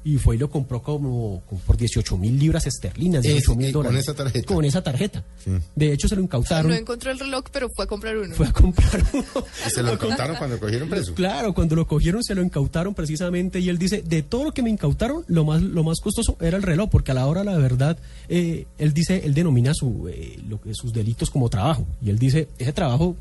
y 0.03 0.17
fue 0.17 0.35
y 0.35 0.39
lo 0.39 0.49
compró 0.49 0.81
como, 0.81 1.43
como 1.47 1.61
por 1.61 1.77
18 1.77 2.17
mil 2.17 2.39
libras 2.39 2.65
esterlinas, 2.67 3.23
Ese, 3.23 3.33
18 3.33 3.51
eh, 3.51 3.55
mil 3.55 3.71
con 3.73 3.83
dólares. 3.83 4.01
esa 4.07 4.15
tarjeta. 4.15 4.53
Con 4.53 4.65
esa 4.65 4.81
tarjeta. 4.83 5.23
Sí. 5.43 5.51
De 5.75 5.93
hecho 5.93 6.07
se 6.07 6.15
lo 6.15 6.21
incautaron. 6.23 6.71
No 6.71 6.77
encontró 6.77 7.11
el 7.11 7.19
reloj, 7.19 7.43
pero 7.51 7.67
fue 7.75 7.85
a 7.85 7.87
comprar 7.87 8.17
uno. 8.17 8.33
Fue 8.35 8.47
a 8.47 8.51
comprar 8.53 9.03
uno. 9.13 9.23
Y 9.67 9.69
se 9.69 9.83
lo 9.83 9.97
contaron 9.99 10.35
cuando 10.37 10.59
cogieron 10.59 10.89
preso. 10.89 11.13
Claro, 11.13 11.53
cuando 11.53 11.75
lo 11.75 11.85
cogieron 11.87 12.23
se 12.23 12.33
lo 12.35 12.41
incautaron 12.41 12.93
precisamente 12.95 13.59
y 13.59 13.69
él 13.69 13.77
dice, 13.77 14.01
de 14.01 14.23
todo 14.23 14.45
lo 14.45 14.51
que 14.53 14.63
me 14.63 14.69
incautaron, 14.69 15.23
lo 15.27 15.45
más, 15.45 15.61
lo 15.61 15.83
más 15.83 15.99
costoso 15.99 16.35
era 16.41 16.57
el 16.57 16.63
reloj, 16.63 16.89
porque 16.89 17.11
a 17.11 17.13
la 17.13 17.27
hora, 17.27 17.43
la 17.43 17.57
verdad, 17.57 17.97
eh, 18.27 18.65
él 18.79 18.93
dice, 18.93 19.21
él 19.23 19.33
denomina 19.33 19.73
su, 19.73 20.07
eh, 20.09 20.39
lo 20.47 20.59
que- 20.59 20.73
sus 20.73 20.93
delitos 20.93 21.29
como 21.29 21.49
trabajo. 21.49 21.85
Y 22.01 22.09
él 22.09 22.17
dice, 22.17 22.47
ese 22.57 22.73
trabajo 22.73 23.15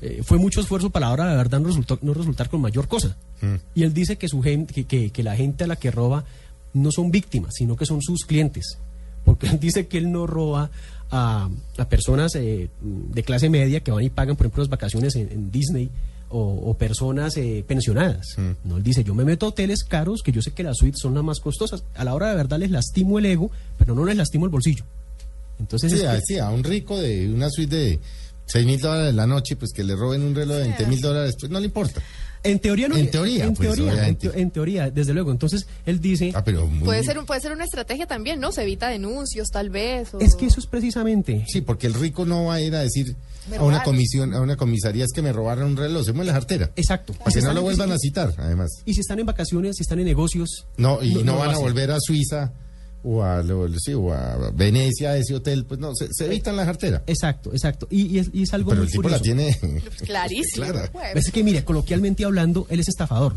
eh, 0.00 0.20
fue 0.24 0.36
mucho 0.38 0.60
esfuerzo 0.60 0.90
para 0.90 1.06
la 1.06 1.12
hora, 1.12 1.26
la 1.26 1.36
verdad, 1.36 1.60
no, 1.60 1.68
resultó, 1.68 1.96
no 2.02 2.12
resultar 2.12 2.48
con 2.50 2.60
mayor 2.60 2.88
cosa. 2.88 3.16
Y 3.74 3.82
él 3.82 3.92
dice 3.92 4.16
que, 4.16 4.28
su 4.28 4.40
gente, 4.42 4.72
que, 4.72 4.84
que- 4.84 5.10
que 5.10 5.22
la 5.22 5.34
gente 5.36 5.64
a 5.64 5.66
la 5.66 5.76
que 5.76 5.90
roba 5.90 6.24
no 6.74 6.90
son 6.92 7.10
víctimas, 7.10 7.52
sino 7.56 7.76
que 7.76 7.86
son 7.86 8.00
sus 8.02 8.24
clientes. 8.24 8.78
Porque 9.24 9.46
él 9.50 9.58
dice 9.60 9.86
que 9.86 9.98
él 9.98 10.10
no 10.12 10.26
roba 10.26 10.70
a, 11.10 11.48
a 11.78 11.88
personas 11.88 12.34
eh, 12.36 12.70
de 12.80 13.22
clase 13.22 13.48
media 13.50 13.80
que 13.80 13.90
van 13.90 14.04
y 14.04 14.10
pagan, 14.10 14.36
por 14.36 14.46
ejemplo, 14.46 14.62
las 14.62 14.70
vacaciones 14.70 15.14
en, 15.16 15.30
en 15.32 15.50
Disney 15.50 15.90
o, 16.30 16.40
o 16.70 16.74
personas 16.78 17.36
eh, 17.36 17.62
pensionadas. 17.66 18.26
No, 18.64 18.78
él 18.78 18.82
dice, 18.82 19.04
yo 19.04 19.14
me 19.14 19.24
meto 19.24 19.44
a 19.46 19.48
hoteles 19.50 19.84
caros 19.84 20.22
que 20.22 20.32
yo 20.32 20.40
sé 20.40 20.52
que 20.52 20.62
las 20.62 20.78
suites 20.78 21.00
son 21.02 21.14
las 21.14 21.22
más 21.24 21.40
costosas. 21.40 21.84
A 21.94 22.04
la 22.04 22.14
hora 22.14 22.30
de 22.30 22.36
verdad 22.36 22.58
les 22.58 22.70
lastimo 22.70 23.18
el 23.18 23.26
ego, 23.26 23.50
pero 23.78 23.94
no 23.94 24.04
les 24.06 24.16
lastimo 24.16 24.46
el 24.46 24.50
bolsillo. 24.50 24.84
Entonces, 25.58 25.92
Sí, 25.92 25.98
es 25.98 26.06
a, 26.06 26.14
que- 26.14 26.20
sí, 26.26 26.38
a 26.38 26.48
un 26.48 26.64
rico 26.64 26.98
de 26.98 27.28
una 27.28 27.50
suite 27.50 27.76
de 27.76 28.00
6 28.46 28.66
mil 28.66 28.80
dólares 28.80 29.14
la 29.14 29.26
noche, 29.26 29.56
pues 29.56 29.72
que 29.72 29.84
le 29.84 29.94
roben 29.94 30.22
un 30.22 30.34
reloj 30.34 30.56
de 30.56 30.62
20 30.64 30.86
mil 30.86 31.00
dólares, 31.00 31.34
pues 31.38 31.52
no 31.52 31.60
le 31.60 31.66
importa. 31.66 32.00
En 32.44 32.58
teoría 32.58 32.88
no. 32.88 32.96
En 32.96 33.10
teoría, 33.10 33.44
en 33.44 33.54
pues, 33.54 33.74
teoría, 33.74 34.08
en, 34.08 34.50
teoría, 34.50 34.90
desde 34.90 35.14
luego. 35.14 35.30
Entonces, 35.32 35.66
él 35.86 36.00
dice... 36.00 36.32
Ah, 36.34 36.42
pero 36.44 36.66
muy- 36.66 36.84
Puede 36.84 37.04
ser, 37.04 37.18
un, 37.18 37.26
puede 37.26 37.40
ser 37.40 37.52
una 37.52 37.64
estrategia 37.64 38.06
también, 38.06 38.40
¿no? 38.40 38.52
Se 38.52 38.62
evita 38.62 38.88
denuncios, 38.88 39.48
tal 39.48 39.70
vez. 39.70 40.12
o- 40.14 40.20
Es 40.20 40.34
que 40.34 40.46
eso 40.46 40.60
es 40.60 40.66
precisamente... 40.66 41.44
Sí, 41.48 41.60
porque 41.60 41.86
el 41.86 41.94
rico 41.94 42.24
no 42.24 42.46
va 42.46 42.54
a 42.54 42.60
ir 42.60 42.74
a 42.74 42.80
decir 42.80 43.14
a 43.58 43.62
una 43.64 43.82
comisión, 43.82 44.34
a 44.34 44.40
una 44.40 44.56
comisaría 44.56 45.04
es 45.04 45.12
que 45.12 45.22
me 45.22 45.32
robaron 45.32 45.70
un 45.72 45.76
reloj, 45.76 46.04
se 46.04 46.12
mueve 46.12 46.28
la 46.28 46.34
cartera. 46.34 46.70
Exacto. 46.76 47.12
Para 47.12 47.32
que 47.32 47.40
no 47.42 47.52
lo 47.52 47.62
vuelvan 47.62 47.90
a 47.92 47.98
citar, 47.98 48.32
además. 48.38 48.70
Y 48.86 48.94
si 48.94 49.00
están 49.00 49.18
en 49.18 49.26
vacaciones, 49.26 49.76
si 49.76 49.82
están 49.82 49.98
en 49.98 50.06
negocios... 50.06 50.66
No, 50.76 51.02
y 51.02 51.14
no, 51.14 51.32
lo 51.32 51.38
van 51.38 51.54
a 51.54 51.58
volver 51.58 51.90
a 51.90 51.98
Suiza 52.00 52.52
o 53.04 53.22
a, 53.22 53.42
lo- 53.42 53.68
sí, 53.78 53.92
o 53.94 54.12
a 54.12 54.50
Venecia, 54.54 55.10
a 55.10 55.16
ese 55.16 55.34
hotel, 55.34 55.64
pues 55.64 55.80
no, 55.80 55.94
se, 55.94 56.08
se 56.12 56.26
evitan 56.26 56.56
la 56.56 56.64
cartera. 56.64 57.02
Exacto, 57.06 57.50
exacto. 57.52 57.88
Y, 57.90 58.06
y 58.06 58.18
es, 58.20 58.30
y 58.32 58.42
es 58.42 58.54
algo 58.54 58.70
Pero 58.70 58.82
muy 58.82 58.86
el 58.86 58.92
tipo 58.92 59.02
curioso. 59.02 59.18
la 59.18 59.22
tiene. 59.22 59.58
Pues 59.84 60.02
clarísimo. 60.02 60.66
Clara. 60.66 60.88
pues. 60.92 61.16
Es 61.16 61.30
que, 61.32 61.42
mire, 61.42 61.64
coloquialmente 61.64 62.24
hablando, 62.24 62.66
él 62.70 62.80
es 62.80 62.88
estafador. 62.88 63.34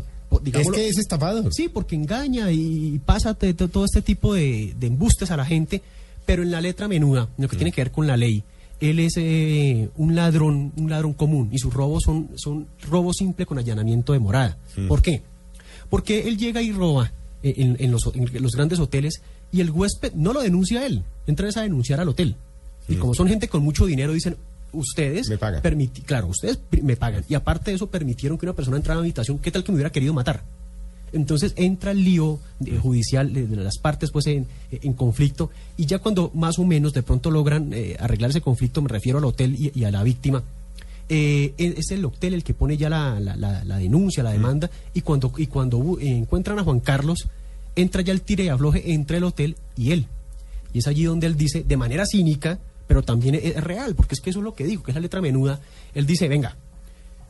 Es 0.54 0.68
que 0.70 0.88
es 0.88 0.98
estafador. 0.98 1.52
Sí, 1.54 1.68
porque 1.68 1.94
engaña 1.94 2.50
y 2.50 3.00
pasa 3.04 3.34
todo 3.34 3.84
este 3.84 4.02
tipo 4.02 4.34
de, 4.34 4.74
de 4.78 4.86
embustes 4.88 5.30
a 5.30 5.36
la 5.36 5.44
gente, 5.44 5.82
pero 6.26 6.42
en 6.42 6.50
la 6.50 6.60
letra 6.60 6.88
menuda, 6.88 7.28
lo 7.38 7.48
que 7.48 7.56
tiene 7.56 7.70
que 7.72 7.80
ver 7.80 7.92
con 7.92 8.06
la 8.08 8.16
ley, 8.16 8.42
él 8.80 8.98
es 9.00 9.14
eh, 9.16 9.88
un 9.96 10.14
ladrón, 10.16 10.72
un 10.76 10.90
ladrón 10.90 11.12
común 11.14 11.48
y 11.52 11.58
sus 11.58 11.72
robos 11.72 12.02
son, 12.04 12.28
son 12.36 12.66
robo 12.90 13.12
simple 13.14 13.46
con 13.46 13.58
allanamiento 13.58 14.12
de 14.12 14.18
morada. 14.18 14.58
¿Por 14.88 15.00
qué? 15.00 15.22
Porque 15.88 16.26
él 16.28 16.36
llega 16.36 16.60
y 16.60 16.72
roba 16.72 17.06
eh, 17.06 17.10
en, 17.56 17.76
en 17.78 17.90
los, 17.90 18.02
en 18.14 18.42
los 18.42 18.52
grandes 18.52 18.78
hoteles 18.78 19.20
y 19.52 19.60
el 19.60 19.70
huésped 19.70 20.12
no 20.14 20.32
lo 20.32 20.40
denuncia 20.42 20.80
a 20.80 20.86
él, 20.86 21.02
entra 21.26 21.48
es 21.48 21.56
a 21.56 21.62
denunciar 21.62 22.00
al 22.00 22.08
hotel. 22.08 22.34
Y 22.88 22.96
como 22.96 23.14
son 23.14 23.28
gente 23.28 23.48
con 23.48 23.62
mucho 23.62 23.86
dinero, 23.86 24.12
dicen, 24.12 24.36
ustedes 24.72 25.28
Me 25.28 25.38
pagan. 25.38 25.62
permiti- 25.62 26.02
claro, 26.04 26.26
ustedes 26.28 26.58
me 26.82 26.96
pagan. 26.96 27.24
Y 27.28 27.34
aparte 27.34 27.70
de 27.70 27.76
eso, 27.76 27.88
permitieron 27.88 28.38
que 28.38 28.46
una 28.46 28.52
persona 28.54 28.76
entrara 28.76 28.98
a 29.00 29.02
mi 29.02 29.08
habitación, 29.08 29.38
¿qué 29.38 29.50
tal 29.50 29.64
que 29.64 29.72
me 29.72 29.76
hubiera 29.76 29.90
querido 29.90 30.12
matar? 30.14 30.42
Entonces 31.12 31.52
entra 31.56 31.92
el 31.92 32.04
lío 32.04 32.38
eh, 32.64 32.78
judicial 32.82 33.32
de, 33.32 33.46
de 33.46 33.56
las 33.56 33.78
partes 33.78 34.10
pues 34.10 34.26
en, 34.26 34.46
en 34.72 34.92
conflicto 34.92 35.50
y 35.76 35.86
ya 35.86 36.00
cuando 36.00 36.30
más 36.34 36.58
o 36.58 36.64
menos 36.64 36.92
de 36.92 37.02
pronto 37.04 37.30
logran 37.30 37.72
eh, 37.72 37.96
arreglar 38.00 38.30
ese 38.30 38.40
conflicto, 38.40 38.82
me 38.82 38.88
refiero 38.88 39.18
al 39.18 39.24
hotel 39.24 39.54
y, 39.56 39.70
y 39.78 39.84
a 39.84 39.90
la 39.92 40.02
víctima, 40.02 40.42
eh, 41.08 41.54
es 41.58 41.90
el 41.90 42.04
hotel 42.04 42.34
el 42.34 42.42
que 42.44 42.54
pone 42.54 42.76
ya 42.76 42.88
la, 42.90 43.20
la- 43.20 43.36
la- 43.36 43.64
la 43.64 43.76
denuncia, 43.78 44.22
la 44.22 44.32
demanda 44.32 44.70
y 44.94 45.00
cuando, 45.02 45.32
y 45.36 45.46
cuando 45.46 45.98
eh, 46.00 46.08
encuentran 46.08 46.58
a 46.58 46.64
Juan 46.64 46.80
Carlos, 46.80 47.28
entra 47.76 48.02
ya 48.02 48.12
el 48.12 48.22
tire 48.22 48.44
y 48.44 48.48
afloje 48.48 48.92
entre 48.92 49.18
el 49.18 49.24
hotel 49.24 49.56
y 49.76 49.92
él. 49.92 50.06
Y 50.72 50.78
es 50.80 50.86
allí 50.86 51.04
donde 51.04 51.26
él 51.26 51.36
dice, 51.36 51.62
de 51.62 51.76
manera 51.76 52.04
cínica, 52.06 52.58
pero 52.86 53.02
también 53.02 53.34
es, 53.34 53.44
es 53.44 53.64
real, 53.64 53.94
porque 53.94 54.14
es 54.14 54.20
que 54.20 54.30
eso 54.30 54.40
es 54.40 54.44
lo 54.44 54.54
que 54.54 54.64
digo, 54.64 54.82
que 54.82 54.90
es 54.90 54.94
la 54.94 55.00
letra 55.00 55.20
menuda, 55.20 55.60
él 55.94 56.06
dice, 56.06 56.28
venga, 56.28 56.56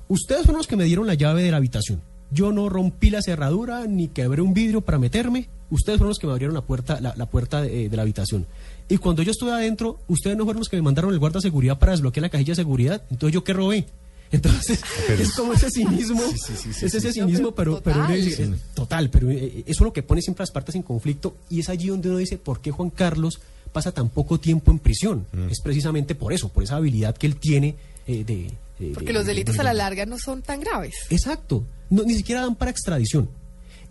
ustedes 0.09 0.43
fueron 0.43 0.59
los 0.59 0.67
que 0.67 0.77
me 0.77 0.85
dieron 0.85 1.07
la 1.07 1.15
llave 1.15 1.43
de 1.43 1.51
la 1.51 1.57
habitación. 1.59 2.01
Yo 2.31 2.51
no 2.53 2.69
rompí 2.69 3.11
la 3.11 3.23
cerradura 3.23 3.87
ni 3.87 4.09
quebré 4.09 4.43
un 4.43 4.53
vidrio 4.53 4.81
para 4.81 4.99
meterme. 4.99 5.49
Ustedes 5.71 5.99
fueron 5.99 6.09
los 6.11 6.19
que 6.19 6.27
me 6.27 6.33
abrieron 6.33 6.55
la 6.55 6.61
puerta, 6.61 7.01
la, 7.01 7.15
la 7.17 7.27
puerta 7.27 7.63
de, 7.63 7.89
de 7.89 7.97
la 7.97 8.03
habitación. 8.03 8.47
Y 8.89 8.99
cuando 8.99 9.23
yo 9.23 9.33
estuve 9.33 9.51
adentro, 9.53 9.99
ustedes 10.09 10.37
no 10.37 10.45
fueron 10.45 10.61
los 10.61 10.69
que 10.69 10.77
me 10.77 10.83
mandaron 10.83 11.13
el 11.13 11.19
guarda 11.19 11.39
de 11.39 11.43
seguridad 11.43 11.79
para 11.79 11.93
desbloquear 11.93 12.23
la 12.23 12.29
cajilla 12.29 12.53
de 12.53 12.57
seguridad. 12.57 13.03
Entonces, 13.11 13.35
¿yo 13.35 13.43
qué 13.45 13.53
robé? 13.53 13.87
Entonces, 14.31 14.81
es 15.21 15.33
como 15.35 15.53
ese 15.53 15.71
cinismo, 15.71 16.21
es 16.23 16.83
ese 16.95 17.13
cinismo, 17.13 17.53
pero, 17.53 17.81
pero 17.83 18.01
Total. 18.01 18.21
dice, 18.25 18.43
eh, 18.45 18.55
total, 18.75 19.09
pero 19.11 19.31
eh, 19.31 19.59
eso 19.67 19.71
es 19.71 19.81
lo 19.81 19.93
que 19.93 20.03
pone 20.03 20.21
siempre 20.23 20.43
las 20.43 20.51
partes 20.51 20.75
en 20.75 20.83
conflicto 20.83 21.37
y 21.49 21.61
es 21.61 21.69
allí 21.69 21.89
donde 21.89 22.09
uno 22.09 22.19
dice, 22.19 22.37
¿por 22.39 22.61
qué 22.61 22.71
Juan 22.73 22.91
Carlos 22.91 23.41
pasa 23.73 23.93
tan 23.93 24.09
poco 24.09 24.39
tiempo 24.41 24.71
en 24.73 24.79
prisión? 24.81 25.27
Es 25.51 25.61
precisamente 25.61 26.15
por 26.15 26.33
eso, 26.33 26.49
por 26.49 26.63
esa 26.65 26.77
habilidad 26.77 27.17
que 27.17 27.27
él 27.27 27.37
tiene 27.37 27.77
eh, 28.07 28.25
de... 28.25 28.51
Porque 28.95 29.07
de- 29.07 29.13
los 29.13 29.27
de- 29.27 29.33
delitos 29.33 29.55
de- 29.57 29.61
a 29.61 29.65
la 29.65 29.75
larga 29.75 30.07
no 30.07 30.17
son 30.19 30.43
tan 30.43 30.61
graves. 30.61 30.95
Exacto, 31.11 31.65
no, 31.91 32.03
ni 32.05 32.15
siquiera 32.15 32.41
dan 32.43 32.57
para 32.57 32.71
extradición. 32.71 33.29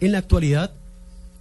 En 0.02 0.12
la 0.12 0.18
actualidad, 0.20 0.74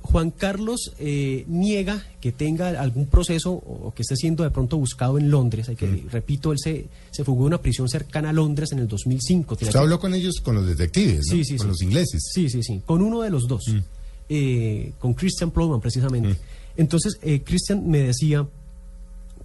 Juan 0.06 0.30
Carlos 0.30 0.92
eh, 0.98 1.44
niega 1.48 2.04
que 2.20 2.30
tenga 2.30 2.68
algún 2.80 3.06
proceso 3.06 3.52
o 3.52 3.92
que 3.94 4.02
esté 4.02 4.16
siendo 4.16 4.44
de 4.44 4.50
pronto 4.50 4.76
buscado 4.76 5.18
en 5.18 5.30
Londres. 5.30 5.68
Hay 5.70 5.76
que, 5.76 6.04
Repito, 6.10 6.52
él 6.52 6.58
se, 6.58 6.86
se 7.10 7.24
fugó 7.24 7.42
de 7.44 7.46
una 7.48 7.58
prisión 7.62 7.88
cercana 7.88 8.28
a 8.30 8.32
Londres 8.32 8.70
en 8.72 8.80
el 8.80 8.86
2005. 8.88 9.56
Tenía 9.56 9.70
Usted 9.70 9.80
habló 9.80 9.98
con 9.98 10.14
ellos, 10.14 10.40
con 10.42 10.54
los 10.56 10.66
detectives, 10.66 11.26
¿no? 11.26 11.34
Sí, 11.36 11.44
sí, 11.44 11.56
con 11.56 11.66
sí. 11.66 11.68
los 11.68 11.82
ingleses. 11.82 12.22
Sí, 12.32 12.48
sí, 12.50 12.62
sí, 12.62 12.82
con 12.84 13.00
uno 13.02 13.22
de 13.22 13.30
los 13.30 13.48
dos, 13.48 13.64
eh, 14.28 14.92
con 14.98 15.14
Christian 15.14 15.50
Plowman 15.50 15.80
precisamente. 15.80 16.36
Entonces, 16.76 17.18
eh, 17.22 17.42
Christian 17.44 17.88
me 17.88 17.98
decía 18.00 18.46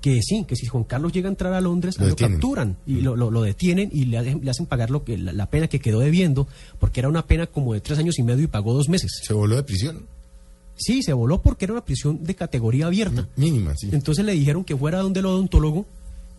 que 0.01 0.21
sí, 0.21 0.45
que 0.47 0.55
si 0.55 0.65
Juan 0.65 0.83
Carlos 0.85 1.11
llega 1.11 1.27
a 1.27 1.31
entrar 1.31 1.53
a 1.53 1.61
Londres, 1.61 1.97
Lo 1.99 2.15
capturan 2.15 2.77
y 2.87 3.01
lo, 3.01 3.15
lo- 3.15 3.31
lo 3.31 3.41
detienen 3.41 3.89
y 3.91 4.05
le, 4.05 4.17
hacen- 4.17 4.41
le 4.43 4.49
hacen 4.51 4.65
pagar 4.65 4.91
lo 4.91 5.03
que, 5.03 5.17
la, 5.17 5.33
la 5.33 5.49
pena 5.49 5.67
que 5.67 5.79
quedó 5.79 5.99
debiendo, 5.99 6.47
porque 6.79 6.99
era 7.01 7.09
una 7.09 7.25
pena 7.27 7.47
como 7.47 7.73
de 7.73 7.81
tres 7.81 7.99
años 7.99 8.17
y 8.19 8.23
medio 8.23 8.43
y 8.43 8.47
pagó 8.47 8.73
dos 8.73 8.87
meses. 8.89 9.11
Se 9.23 9.33
voló 9.33 9.55
de 9.57 9.63
prisión. 9.63 10.05
Sí, 10.79 11.03
se 11.03 11.13
voló 11.13 11.41
porque 11.41 11.65
era 11.65 11.73
una 11.73 11.83
prisión 11.85 12.23
de 12.23 12.33
categoría 12.35 12.87
abierta. 12.87 13.27
Mínima, 13.35 13.75
sí. 13.75 13.89
Entonces 13.91 14.23
le 14.25 14.31
dijeron 14.33 14.63
que 14.63 14.75
fuera 14.75 14.99
donde 14.99 15.19
el 15.19 15.25
odontólogo 15.27 15.85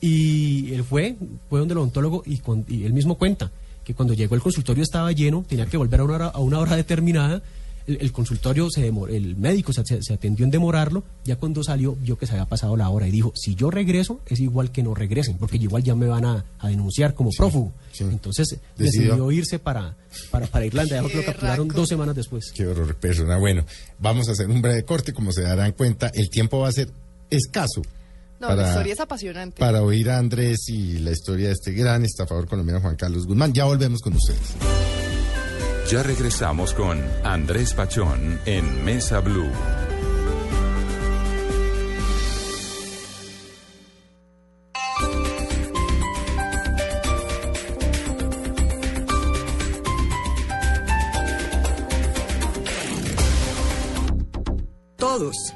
y 0.00 0.72
él 0.72 0.82
fue, 0.82 1.16
fue 1.48 1.58
donde 1.60 1.72
el 1.72 1.78
odontólogo 1.78 2.22
y, 2.26 2.38
cuan- 2.38 2.64
y 2.68 2.84
él 2.84 2.92
mismo 2.92 3.16
cuenta 3.16 3.50
que 3.84 3.94
cuando 3.94 4.14
llegó 4.14 4.34
el 4.34 4.40
consultorio 4.40 4.82
estaba 4.82 5.12
lleno, 5.12 5.44
tenía 5.46 5.66
que 5.66 5.76
volver 5.76 6.00
a 6.00 6.04
una 6.04 6.14
hora, 6.14 6.26
a 6.28 6.38
una 6.40 6.58
hora 6.58 6.76
determinada. 6.76 7.42
El, 7.90 7.98
el 8.00 8.12
consultorio, 8.12 8.68
se 8.70 8.90
demor- 8.90 9.10
el 9.10 9.36
médico 9.36 9.72
se, 9.72 9.80
atendió 10.14 10.44
en 10.44 10.50
demorarlo, 10.50 11.02
ya 11.24 11.36
cuando 11.36 11.62
salió 11.64 11.96
vio 11.96 12.16
que 12.16 12.26
se 12.26 12.32
había 12.32 12.46
pasado 12.46 12.76
la 12.76 12.88
hora 12.88 13.08
y 13.08 13.10
dijo, 13.10 13.32
si 13.34 13.54
yo 13.54 13.70
regreso 13.70 14.20
es 14.26 14.38
igual 14.40 14.70
que 14.70 14.82
no 14.82 14.94
regresen, 14.94 15.36
porque 15.38 15.56
igual 15.56 15.82
ya 15.82 15.94
me 15.94 16.06
van 16.06 16.24
a, 16.24 16.44
a 16.58 16.68
denunciar 16.68 17.14
como 17.14 17.30
prófugo. 17.36 17.72
sí. 17.92 18.04
Entonces 18.04 18.58
Decidió. 18.76 19.10
decidió 19.14 19.32
irse 19.32 19.58
para, 19.58 19.96
para, 20.30 20.46
para 20.46 20.66
Irlanda, 20.66 21.02
ya 21.02 21.08
que 21.08 21.16
lo 21.16 21.24
capturaron 21.24 21.68
dos 21.68 21.88
semanas 21.88 22.14
después. 22.14 22.52
Qué 22.54 22.66
horror 22.66 22.94
persona. 22.96 23.36
Bueno, 23.38 23.64
vamos 23.98 24.28
a 24.28 24.32
hacer 24.32 24.48
un 24.48 24.62
breve 24.62 24.84
corte. 24.84 25.12
Como 25.12 25.32
se 25.32 25.42
darán 25.42 25.72
cuenta, 25.72 26.08
el 26.14 26.30
tiempo 26.30 26.60
va 26.60 26.68
a 26.68 26.72
ser 26.72 26.88
escaso. 27.30 27.82
No, 28.40 28.54
la 28.54 28.68
historia 28.68 28.92
es 28.94 29.00
apasionante. 29.00 29.58
Para 29.60 29.82
oír 29.82 30.08
a 30.10 30.16
Andrés 30.18 30.68
y 30.68 30.98
la 30.98 31.10
historia 31.10 31.48
de 31.48 31.52
este 31.54 31.72
gran 31.72 32.04
estafador 32.04 32.46
colombiano 32.46 32.80
Juan 32.80 32.96
Carlos 32.96 33.26
Guzmán. 33.26 33.52
Ya 33.52 33.64
volvemos 33.64 34.00
con 34.00 34.14
ustedes. 34.14 34.54
Ya 35.90 36.04
regresamos 36.04 36.72
con 36.72 37.02
Andrés 37.24 37.74
Pachón 37.74 38.38
en 38.46 38.84
Mesa 38.84 39.18
Blue. 39.18 39.50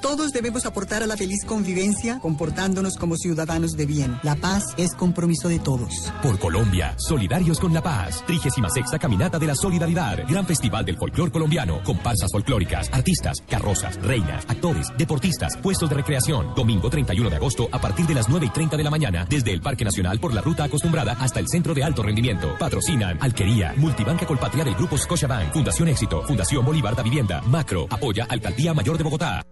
Todos, 0.00 0.32
debemos 0.32 0.66
aportar 0.66 1.02
a 1.02 1.06
la 1.06 1.16
feliz 1.16 1.44
convivencia 1.44 2.18
comportándonos 2.20 2.96
como 2.96 3.16
ciudadanos 3.16 3.72
de 3.72 3.86
bien. 3.86 4.18
La 4.22 4.36
paz 4.36 4.74
es 4.76 4.94
compromiso 4.94 5.48
de 5.48 5.58
todos. 5.58 6.12
Por 6.22 6.38
Colombia, 6.38 6.94
solidarios 6.98 7.58
con 7.58 7.72
la 7.72 7.82
paz. 7.82 8.22
36 8.26 8.86
Caminata 9.00 9.38
de 9.38 9.46
la 9.46 9.54
Solidaridad. 9.54 10.18
Gran 10.28 10.46
Festival 10.46 10.84
del 10.84 10.96
Folclor 10.96 11.30
Colombiano. 11.32 11.82
Comparsas 11.84 12.30
folclóricas, 12.32 12.88
artistas, 12.92 13.38
carrozas, 13.48 13.96
reinas, 14.02 14.44
actores, 14.48 14.88
deportistas, 14.96 15.56
puestos 15.56 15.88
de 15.88 15.96
recreación. 15.96 16.54
Domingo 16.54 16.90
31 16.90 17.30
de 17.30 17.36
agosto 17.36 17.68
a 17.70 17.80
partir 17.80 18.06
de 18.06 18.14
las 18.14 18.28
9 18.28 18.46
y 18.46 18.50
30 18.50 18.76
de 18.76 18.84
la 18.84 18.90
mañana. 18.90 19.26
Desde 19.28 19.52
el 19.52 19.60
Parque 19.60 19.84
Nacional 19.84 20.18
por 20.20 20.34
la 20.34 20.40
ruta 20.40 20.64
acostumbrada 20.64 21.16
hasta 21.20 21.40
el 21.40 21.48
Centro 21.48 21.74
de 21.74 21.84
Alto 21.84 22.02
Rendimiento. 22.02 22.56
Patrocinan 22.58 23.18
Alquería, 23.20 23.74
Multibanca 23.76 24.26
Colpatria 24.26 24.64
del 24.64 24.74
Grupo 24.74 24.96
Scotiabank, 24.96 25.52
Fundación 25.52 25.88
Éxito, 25.88 26.22
Fundación 26.22 26.64
Bolívar 26.64 26.94
da 26.96 27.02
Vivienda, 27.02 27.40
Macro, 27.42 27.86
apoya 27.90 28.26
Alcaldía 28.28 28.74
Mayor 28.74 28.98
de 28.98 29.04
Bogotá. 29.04 29.42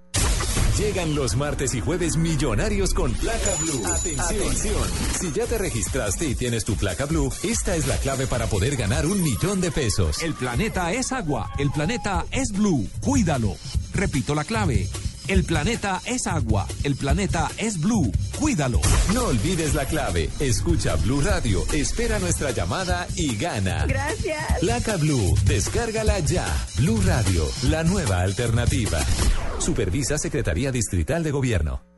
Llegan 0.78 1.14
los 1.14 1.36
martes 1.36 1.74
y 1.74 1.82
jueves 1.82 2.16
millonarios 2.16 2.94
con 2.94 3.12
placa 3.12 3.54
blue. 3.60 3.82
Atención. 3.86 4.82
Si 5.20 5.30
ya 5.30 5.44
te 5.44 5.58
registraste 5.58 6.28
y 6.28 6.34
tienes 6.34 6.64
tu 6.64 6.76
placa 6.76 7.04
blue, 7.04 7.30
esta 7.42 7.76
es 7.76 7.86
la 7.86 7.98
clave 7.98 8.26
para 8.26 8.46
poder 8.46 8.76
ganar 8.76 9.04
un 9.04 9.22
millón 9.22 9.60
de 9.60 9.70
pesos. 9.70 10.22
El 10.22 10.32
planeta 10.32 10.90
es 10.92 11.12
agua, 11.12 11.50
el 11.58 11.70
planeta 11.70 12.24
es 12.30 12.52
blue, 12.52 12.88
cuídalo. 13.02 13.54
Repito 13.92 14.34
la 14.34 14.44
clave. 14.44 14.88
El 15.28 15.44
planeta 15.44 16.00
es 16.04 16.26
agua, 16.26 16.66
el 16.82 16.96
planeta 16.96 17.50
es 17.56 17.78
blue, 17.80 18.10
cuídalo. 18.38 18.80
No 19.14 19.26
olvides 19.26 19.74
la 19.74 19.84
clave. 19.84 20.30
Escucha 20.40 20.96
Blue 20.96 21.20
Radio, 21.20 21.62
espera 21.72 22.18
nuestra 22.18 22.50
llamada 22.50 23.06
y 23.14 23.36
gana. 23.36 23.86
Gracias. 23.86 24.58
Placa 24.60 24.96
Blue, 24.96 25.34
descárgala 25.44 26.18
ya. 26.20 26.46
Blue 26.78 27.00
Radio, 27.06 27.44
la 27.70 27.84
nueva 27.84 28.20
alternativa. 28.20 28.98
Supervisa 29.58 30.18
Secretaría 30.18 30.72
Distrital 30.72 31.22
de 31.22 31.30
Gobierno. 31.30 31.91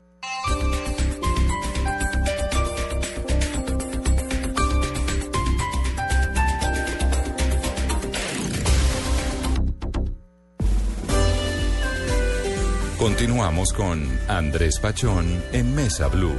Continuamos 13.05 13.71
con 13.71 14.03
Andrés 14.27 14.79
Pachón 14.79 15.27
en 15.51 15.75
Mesa 15.75 16.07
Blue. 16.07 16.33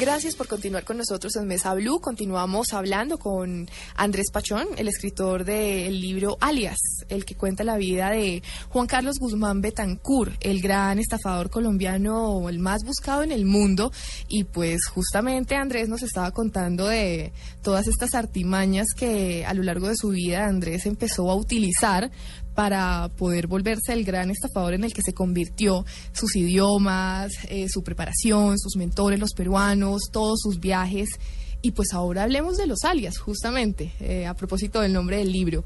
Gracias 0.00 0.34
por 0.34 0.48
continuar 0.48 0.84
con 0.84 0.98
nosotros 0.98 1.36
en 1.36 1.46
Mesa 1.46 1.72
Blue. 1.74 2.00
Continuamos 2.00 2.72
hablando 2.72 3.18
con 3.18 3.70
Andrés 3.94 4.26
Pachón, 4.32 4.66
el 4.76 4.88
escritor 4.88 5.44
del 5.44 6.00
libro 6.00 6.36
Alias, 6.40 6.76
el 7.08 7.24
que 7.24 7.36
cuenta 7.36 7.62
la 7.62 7.76
vida 7.76 8.10
de 8.10 8.42
Juan 8.68 8.88
Carlos 8.88 9.20
Guzmán 9.20 9.60
Betancur, 9.60 10.32
el 10.40 10.60
gran 10.60 10.98
estafador 10.98 11.48
colombiano, 11.48 12.48
el 12.48 12.58
más 12.58 12.82
buscado 12.82 13.22
en 13.22 13.30
el 13.30 13.46
mundo. 13.46 13.92
Y 14.28 14.42
pues 14.42 14.86
justamente 14.92 15.54
Andrés 15.54 15.88
nos 15.88 16.02
estaba 16.02 16.32
contando 16.32 16.88
de 16.88 17.32
todas 17.62 17.86
estas 17.86 18.14
artimañas 18.16 18.88
que 18.94 19.46
a 19.46 19.54
lo 19.54 19.62
largo 19.62 19.86
de 19.86 19.96
su 19.96 20.08
vida 20.08 20.46
Andrés 20.46 20.84
empezó 20.84 21.30
a 21.30 21.36
utilizar 21.36 22.10
para 22.56 23.08
poder 23.16 23.46
volverse 23.46 23.92
el 23.92 24.02
gran 24.04 24.30
estafador 24.30 24.74
en 24.74 24.82
el 24.82 24.92
que 24.92 25.02
se 25.02 25.12
convirtió, 25.14 25.84
sus 26.12 26.34
idiomas, 26.34 27.32
eh, 27.48 27.66
su 27.68 27.84
preparación, 27.84 28.58
sus 28.58 28.74
mentores, 28.76 29.20
los 29.20 29.32
peruanos, 29.34 30.02
todos 30.10 30.40
sus 30.40 30.58
viajes. 30.58 31.10
Y 31.62 31.70
pues 31.72 31.92
ahora 31.92 32.24
hablemos 32.24 32.56
de 32.56 32.66
los 32.66 32.82
alias, 32.84 33.18
justamente, 33.18 33.92
eh, 34.00 34.26
a 34.26 34.34
propósito 34.34 34.80
del 34.80 34.92
nombre 34.92 35.18
del 35.18 35.30
libro. 35.32 35.64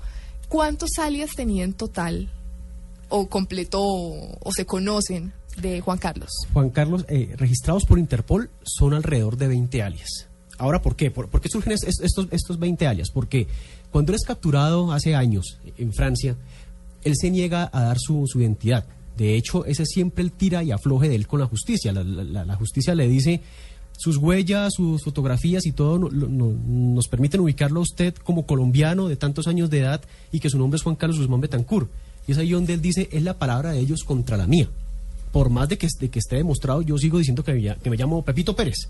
¿Cuántos 0.48 0.90
alias 0.98 1.30
tenía 1.36 1.64
en 1.64 1.72
total 1.74 2.28
o 3.08 3.28
completó 3.28 3.82
o 3.82 4.50
se 4.54 4.66
conocen 4.66 5.32
de 5.60 5.80
Juan 5.80 5.98
Carlos? 5.98 6.30
Juan 6.52 6.70
Carlos, 6.70 7.04
eh, 7.08 7.34
registrados 7.36 7.84
por 7.84 7.98
Interpol 7.98 8.50
son 8.62 8.94
alrededor 8.94 9.36
de 9.36 9.48
20 9.48 9.82
alias. 9.82 10.26
Ahora, 10.58 10.82
¿por 10.82 10.94
qué? 10.96 11.10
¿Por, 11.10 11.28
qué 11.40 11.48
surgen 11.48 11.72
es- 11.72 11.84
es- 11.84 12.00
estos, 12.02 12.26
estos 12.32 12.58
20 12.58 12.86
alias? 12.86 13.10
Porque 13.10 13.46
cuando 13.90 14.12
él 14.12 14.16
es 14.16 14.24
capturado 14.26 14.92
hace 14.92 15.14
años 15.14 15.58
en 15.78 15.92
Francia, 15.92 16.36
él 17.04 17.14
se 17.16 17.30
niega 17.30 17.68
a 17.72 17.82
dar 17.84 17.98
su, 17.98 18.26
identidad. 18.36 18.84
De 19.16 19.36
hecho, 19.36 19.64
ese 19.66 19.82
es 19.82 19.90
siempre 19.90 20.24
el 20.24 20.32
tira 20.32 20.62
y 20.62 20.70
afloje 20.70 21.08
de 21.08 21.14
él 21.16 21.26
con 21.26 21.40
la 21.40 21.46
justicia. 21.46 21.92
La, 21.92 22.56
justicia 22.56 22.94
le 22.94 23.08
dice 23.08 23.40
sus 23.98 24.16
huellas, 24.16 24.72
sus 24.74 25.02
fotografías 25.04 25.66
y 25.66 25.72
todo 25.72 25.98
no- 25.98 26.08
no- 26.10 26.52
nos 26.94 27.06
permiten 27.08 27.40
ubicarlo 27.40 27.80
a 27.80 27.82
usted 27.82 28.14
como 28.14 28.46
colombiano 28.46 29.08
de 29.08 29.16
tantos 29.16 29.46
años 29.46 29.68
de 29.68 29.80
edad 29.80 30.00
y 30.32 30.40
que 30.40 30.48
su 30.48 30.56
nombre 30.58 30.76
es 30.78 30.82
Juan 30.82 30.96
Carlos 30.96 31.18
Guzmán 31.18 31.40
Betancourt. 31.42 31.90
Y 32.26 32.32
es 32.32 32.38
ahí 32.38 32.50
donde 32.50 32.72
él 32.74 32.80
dice, 32.80 33.08
es 33.12 33.22
la 33.22 33.34
palabra 33.38 33.72
de 33.72 33.80
ellos 33.80 34.04
contra 34.04 34.36
la 34.38 34.46
mía. 34.46 34.68
Por 35.32 35.50
más 35.50 35.68
de 35.68 35.76
que, 35.78 35.86
de 36.00 36.08
que 36.08 36.18
esté 36.18 36.36
demostrado, 36.36 36.80
yo 36.82 36.96
sigo 36.98 37.18
diciendo 37.18 37.44
que 37.44 37.52
me, 37.52 37.60
lla- 37.60 37.76
que 37.78 37.90
me 37.90 37.96
llamo 37.96 38.22
Pepito 38.24 38.56
Pérez. 38.56 38.88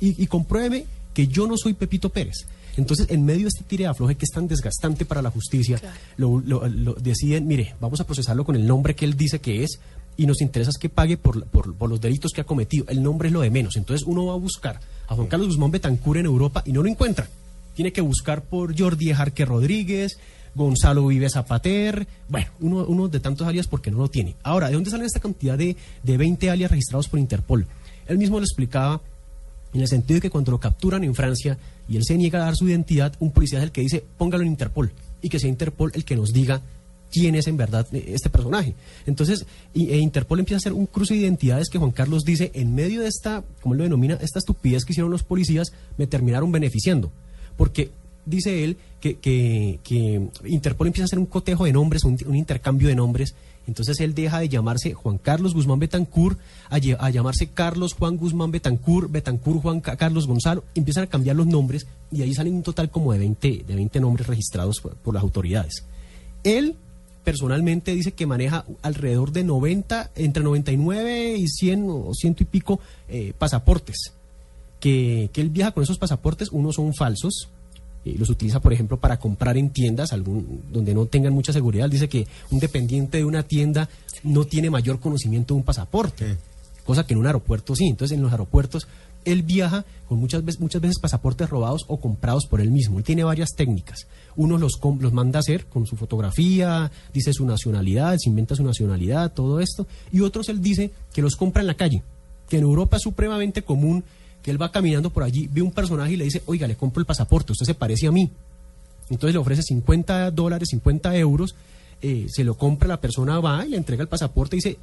Y, 0.00 0.22
y 0.22 0.26
compruébeme 0.26 0.84
que 1.14 1.28
yo 1.28 1.46
no 1.46 1.56
soy 1.56 1.74
Pepito 1.74 2.08
Pérez. 2.08 2.46
Entonces, 2.78 3.06
en 3.10 3.24
medio 3.26 3.42
de 3.42 3.48
este 3.48 3.64
tire 3.64 3.84
de 3.84 3.88
afloje 3.90 4.14
que 4.14 4.24
es 4.24 4.30
tan 4.30 4.48
desgastante 4.48 5.04
para 5.04 5.20
la 5.20 5.30
justicia, 5.30 5.78
lo, 6.16 6.40
lo- 6.40 6.66
lo 6.66 6.94
deciden, 6.94 7.46
mire, 7.46 7.74
vamos 7.80 8.00
a 8.00 8.04
procesarlo 8.06 8.44
con 8.44 8.56
el 8.56 8.66
nombre 8.66 8.94
que 8.94 9.04
él 9.04 9.16
dice 9.16 9.40
que 9.40 9.64
es 9.64 9.78
y 10.16 10.26
nos 10.26 10.40
interesa 10.40 10.70
es 10.70 10.78
que 10.78 10.88
pague 10.88 11.16
por, 11.16 11.44
por, 11.46 11.74
por 11.74 11.90
los 11.90 12.00
delitos 12.00 12.32
que 12.32 12.40
ha 12.40 12.44
cometido. 12.44 12.86
El 12.88 13.02
nombre 13.02 13.28
es 13.28 13.32
lo 13.34 13.40
de 13.42 13.50
menos. 13.50 13.76
Entonces 13.76 14.06
uno 14.06 14.26
va 14.26 14.32
a 14.32 14.36
buscar 14.36 14.80
a 15.08 15.14
Juan 15.14 15.26
Carlos 15.28 15.48
Guzmán 15.48 15.70
Betancur 15.70 16.16
en 16.18 16.26
Europa 16.26 16.62
y 16.66 16.72
no 16.72 16.82
lo 16.82 16.88
encuentra. 16.88 17.28
Tiene 17.74 17.92
que 17.92 18.00
buscar 18.00 18.42
por 18.42 18.76
Jordi 18.76 19.10
Ejarque 19.10 19.44
Rodríguez, 19.44 20.18
Gonzalo 20.56 21.06
Vive 21.06 21.30
Zapater, 21.30 22.08
bueno, 22.28 22.48
uno, 22.60 22.84
uno 22.88 23.06
de 23.08 23.20
tantos 23.20 23.46
alias 23.46 23.68
porque 23.68 23.90
no 23.92 23.98
lo 23.98 24.08
tiene. 24.08 24.34
Ahora, 24.42 24.68
¿de 24.68 24.74
dónde 24.74 24.90
salen 24.90 25.06
esta 25.06 25.20
cantidad 25.20 25.56
de, 25.56 25.76
de 26.02 26.16
20 26.16 26.50
alias 26.50 26.70
registrados 26.70 27.06
por 27.08 27.20
Interpol? 27.20 27.66
Él 28.08 28.18
mismo 28.18 28.38
lo 28.38 28.44
explicaba 28.44 29.00
en 29.74 29.80
el 29.80 29.88
sentido 29.88 30.16
de 30.16 30.20
que 30.22 30.30
cuando 30.30 30.50
lo 30.52 30.58
capturan 30.60 31.04
en 31.04 31.14
Francia 31.14 31.58
y 31.88 31.96
él 31.96 32.04
se 32.04 32.16
niega 32.16 32.40
a 32.40 32.44
dar 32.46 32.56
su 32.56 32.68
identidad, 32.68 33.14
un 33.20 33.30
policía 33.32 33.58
es 33.58 33.64
el 33.64 33.72
que 33.72 33.80
dice, 33.82 34.04
póngalo 34.16 34.42
en 34.44 34.50
Interpol, 34.50 34.92
y 35.22 35.28
que 35.28 35.38
sea 35.38 35.48
Interpol 35.48 35.90
el 35.94 36.04
que 36.04 36.16
nos 36.16 36.32
diga 36.32 36.62
quién 37.10 37.34
es 37.34 37.46
en 37.46 37.56
verdad 37.56 37.86
eh, 37.92 38.04
este 38.08 38.28
personaje. 38.30 38.74
Entonces, 39.06 39.46
e 39.74 39.96
Interpol 39.98 40.38
empieza 40.40 40.56
a 40.56 40.58
hacer 40.58 40.72
un 40.74 40.86
cruce 40.86 41.14
de 41.14 41.20
identidades 41.20 41.68
que 41.70 41.78
Juan 41.78 41.90
Carlos 41.90 42.22
dice, 42.24 42.50
en 42.54 42.74
medio 42.74 43.00
de 43.00 43.08
esta, 43.08 43.42
como 43.62 43.74
lo 43.74 43.82
denomina, 43.84 44.18
esta 44.20 44.38
estupidez 44.38 44.84
que 44.84 44.92
hicieron 44.92 45.10
los 45.10 45.22
policías, 45.22 45.72
me 45.96 46.06
terminaron 46.06 46.52
beneficiando. 46.52 47.10
Porque 47.56 47.90
dice 48.26 48.62
él 48.62 48.76
que, 49.00 49.14
que- 49.16 49.80
que 49.82 50.20
Interpol 50.46 50.86
empieza 50.88 51.04
a 51.04 51.06
hacer 51.06 51.18
un 51.18 51.26
cotejo 51.26 51.64
de 51.64 51.72
nombres, 51.72 52.04
un, 52.04 52.18
un 52.26 52.36
intercambio 52.36 52.88
de 52.88 52.94
nombres. 52.94 53.34
Entonces 53.68 54.00
él 54.00 54.14
deja 54.14 54.40
de 54.40 54.48
llamarse 54.48 54.94
Juan 54.94 55.18
Carlos 55.18 55.54
Guzmán 55.54 55.78
Betancur 55.78 56.38
a, 56.70 56.78
llamarse 56.78 57.48
Carlos 57.48 57.92
Juan 57.94 58.16
Guzmán 58.16 58.50
Betancur, 58.50 59.08
Betancur 59.10 59.60
Juan 59.60 59.80
Ca- 59.80 59.96
Carlos 59.96 60.26
Gonzalo. 60.26 60.64
Empiezan 60.74 61.04
a 61.04 61.06
cambiar 61.06 61.36
los 61.36 61.46
nombres 61.46 61.86
y 62.10 62.22
ahí 62.22 62.34
salen 62.34 62.54
un 62.54 62.62
total 62.64 62.90
como 62.90 63.12
de 63.12 63.18
20, 63.20 63.64
de 63.68 63.76
20 63.76 64.00
nombres 64.00 64.26
registrados 64.26 64.80
por, 64.80 64.96
por 64.96 65.14
las 65.14 65.22
autoridades. 65.22 65.84
Él 66.42 66.74
personalmente 67.24 67.92
dice 67.94 68.12
que 68.12 68.26
maneja 68.26 68.64
alrededor 68.80 69.32
de 69.32 69.44
90, 69.44 70.12
entre 70.16 70.42
99 70.42 71.36
y 71.36 71.46
100 71.46 71.86
o 71.90 72.14
ciento 72.14 72.42
y 72.42 72.46
pico 72.46 72.80
eh, 73.08 73.34
pasaportes 73.38 74.14
que, 74.80 75.28
que 75.32 75.40
él 75.42 75.50
viaja 75.50 75.72
con 75.72 75.82
esos 75.82 75.98
pasaportes, 75.98 76.50
unos 76.52 76.76
son 76.76 76.94
falsos, 76.94 77.48
eh, 78.08 78.16
los 78.18 78.30
utiliza, 78.30 78.60
por 78.60 78.72
ejemplo, 78.72 78.98
para 78.98 79.18
comprar 79.18 79.56
en 79.56 79.70
tiendas 79.70 80.12
algún, 80.12 80.62
donde 80.72 80.94
no 80.94 81.06
tengan 81.06 81.32
mucha 81.32 81.52
seguridad. 81.52 81.84
Él 81.84 81.90
dice 81.90 82.08
que 82.08 82.26
un 82.50 82.58
dependiente 82.58 83.18
de 83.18 83.24
una 83.24 83.42
tienda 83.42 83.88
no 84.22 84.44
tiene 84.44 84.70
mayor 84.70 84.98
conocimiento 85.00 85.54
de 85.54 85.58
un 85.58 85.64
pasaporte, 85.64 86.36
cosa 86.84 87.06
que 87.06 87.14
en 87.14 87.20
un 87.20 87.26
aeropuerto 87.26 87.76
sí. 87.76 87.86
Entonces, 87.86 88.16
en 88.16 88.22
los 88.22 88.32
aeropuertos, 88.32 88.88
él 89.24 89.42
viaja 89.42 89.84
con 90.08 90.18
muchas 90.18 90.44
veces, 90.44 90.60
muchas 90.60 90.80
veces 90.80 90.98
pasaportes 90.98 91.50
robados 91.50 91.84
o 91.88 92.00
comprados 92.00 92.46
por 92.46 92.60
él 92.60 92.70
mismo. 92.70 92.98
Él 92.98 93.04
tiene 93.04 93.24
varias 93.24 93.50
técnicas. 93.54 94.06
Unos 94.36 94.60
los, 94.60 94.78
los 95.00 95.12
manda 95.12 95.38
a 95.38 95.40
hacer 95.40 95.66
con 95.66 95.86
su 95.86 95.96
fotografía, 95.96 96.90
dice 97.12 97.32
su 97.32 97.44
nacionalidad, 97.44 98.16
se 98.18 98.30
inventa 98.30 98.54
su 98.54 98.64
nacionalidad, 98.64 99.32
todo 99.32 99.60
esto. 99.60 99.86
Y 100.12 100.20
otros 100.20 100.48
él 100.48 100.62
dice 100.62 100.90
que 101.12 101.22
los 101.22 101.36
compra 101.36 101.60
en 101.60 101.66
la 101.66 101.74
calle, 101.74 102.02
que 102.48 102.56
en 102.56 102.62
Europa 102.62 102.96
es 102.96 103.02
supremamente 103.02 103.62
común 103.62 104.04
que 104.42 104.50
él 104.50 104.60
va 104.60 104.70
caminando 104.70 105.10
por 105.10 105.22
allí, 105.22 105.48
ve 105.52 105.62
un 105.62 105.72
personaje 105.72 106.12
y 106.12 106.16
le 106.16 106.24
dice, 106.24 106.42
oiga, 106.46 106.66
le 106.66 106.76
compro 106.76 107.00
el 107.00 107.06
pasaporte, 107.06 107.52
usted 107.52 107.66
se 107.66 107.74
parece 107.74 108.06
a 108.06 108.12
mí. 108.12 108.30
Entonces 109.10 109.34
le 109.34 109.38
ofrece 109.38 109.62
50 109.62 110.30
dólares, 110.30 110.68
50 110.70 111.16
euros, 111.16 111.54
eh, 112.02 112.26
se 112.28 112.44
lo 112.44 112.56
compra, 112.56 112.88
la 112.88 113.00
persona 113.00 113.40
va 113.40 113.64
y 113.66 113.70
le 113.70 113.76
entrega 113.76 114.02
el 114.02 114.08
pasaporte 114.08 114.56
y 114.56 114.58
dice, 114.58 114.78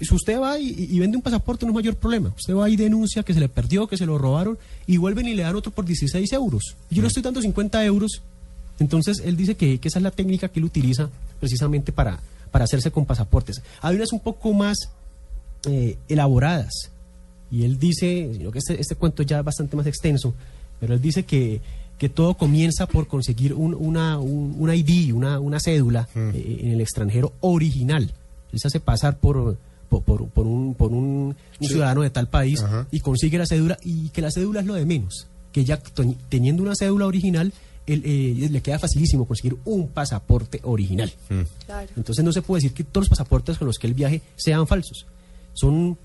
si 0.00 0.14
usted 0.14 0.40
va 0.40 0.58
y, 0.58 0.74
y 0.90 0.98
vende 0.98 1.16
un 1.16 1.22
pasaporte 1.22 1.64
no 1.64 1.70
es 1.70 1.76
mayor 1.76 1.96
problema, 1.96 2.32
usted 2.36 2.54
va 2.54 2.68
y 2.68 2.76
denuncia 2.76 3.22
que 3.22 3.32
se 3.32 3.40
le 3.40 3.48
perdió, 3.48 3.86
que 3.86 3.96
se 3.96 4.06
lo 4.06 4.18
robaron 4.18 4.58
y 4.86 4.96
vuelven 4.96 5.28
y 5.28 5.34
le 5.34 5.44
dan 5.44 5.56
otro 5.56 5.72
por 5.72 5.84
16 5.84 6.32
euros. 6.32 6.76
Yo 6.90 7.00
le 7.02 7.08
estoy 7.08 7.22
dando 7.22 7.40
50 7.40 7.84
euros, 7.84 8.22
entonces 8.78 9.22
él 9.24 9.36
dice 9.36 9.54
que, 9.54 9.78
que 9.78 9.88
esa 9.88 10.00
es 10.00 10.02
la 10.02 10.10
técnica 10.10 10.48
que 10.48 10.58
él 10.58 10.64
utiliza 10.64 11.08
precisamente 11.38 11.92
para, 11.92 12.20
para 12.50 12.64
hacerse 12.64 12.90
con 12.90 13.04
pasaportes. 13.04 13.62
Hay 13.80 13.96
unas 13.96 14.12
un 14.12 14.20
poco 14.20 14.52
más 14.52 14.76
eh, 15.66 15.96
elaboradas. 16.08 16.90
Y 17.54 17.64
él 17.64 17.78
dice, 17.78 18.30
sino 18.36 18.50
que 18.50 18.58
este, 18.58 18.80
este 18.80 18.94
cuento 18.96 19.22
ya 19.22 19.38
es 19.38 19.44
bastante 19.44 19.76
más 19.76 19.86
extenso, 19.86 20.34
pero 20.80 20.94
él 20.94 21.00
dice 21.00 21.22
que, 21.22 21.60
que 21.98 22.08
todo 22.08 22.34
comienza 22.34 22.86
por 22.86 23.06
conseguir 23.06 23.54
un, 23.54 23.74
una, 23.74 24.18
un, 24.18 24.56
un 24.58 24.74
ID, 24.74 25.12
una, 25.14 25.38
una 25.38 25.60
cédula 25.60 26.08
eh, 26.16 26.58
en 26.62 26.70
el 26.72 26.80
extranjero 26.80 27.32
original. 27.40 28.12
Él 28.52 28.58
se 28.58 28.66
hace 28.68 28.80
pasar 28.80 29.18
por, 29.18 29.56
por, 29.88 30.02
por- 30.02 30.26
por 30.28 30.46
un, 30.46 30.74
por 30.74 30.90
un, 30.90 30.96
un 30.98 31.36
Sí. 31.60 31.68
ciudadano 31.68 32.02
de 32.02 32.10
tal 32.10 32.28
país 32.28 32.60
Ajá. 32.62 32.86
y 32.90 33.00
consigue 33.00 33.38
la 33.38 33.46
cédula 33.46 33.78
y 33.84 34.08
que 34.08 34.20
la 34.22 34.30
cédula 34.32 34.60
es 34.60 34.66
lo 34.66 34.74
de 34.74 34.84
menos. 34.86 35.26
Que 35.52 35.64
ya 35.64 35.76
teniendo 36.28 36.62
una 36.64 36.74
cédula 36.74 37.06
original, 37.06 37.52
él, 37.86 38.02
eh, 38.04 38.48
le 38.50 38.60
queda 38.62 38.78
facilísimo 38.80 39.26
conseguir 39.26 39.56
un 39.64 39.86
pasaporte 39.88 40.58
original. 40.64 41.12
Claro. 41.66 41.88
Entonces 41.96 42.24
no 42.24 42.32
se 42.32 42.42
puede 42.42 42.62
decir 42.62 42.74
que 42.74 42.82
todos 42.82 43.02
los 43.04 43.10
pasaportes 43.10 43.58
con 43.58 43.66
los 43.68 43.78
que 43.78 43.86
él 43.86 43.94
viaje 43.94 44.22
sean 44.36 44.66
falsos. 44.66 45.06
Son, 45.52 45.96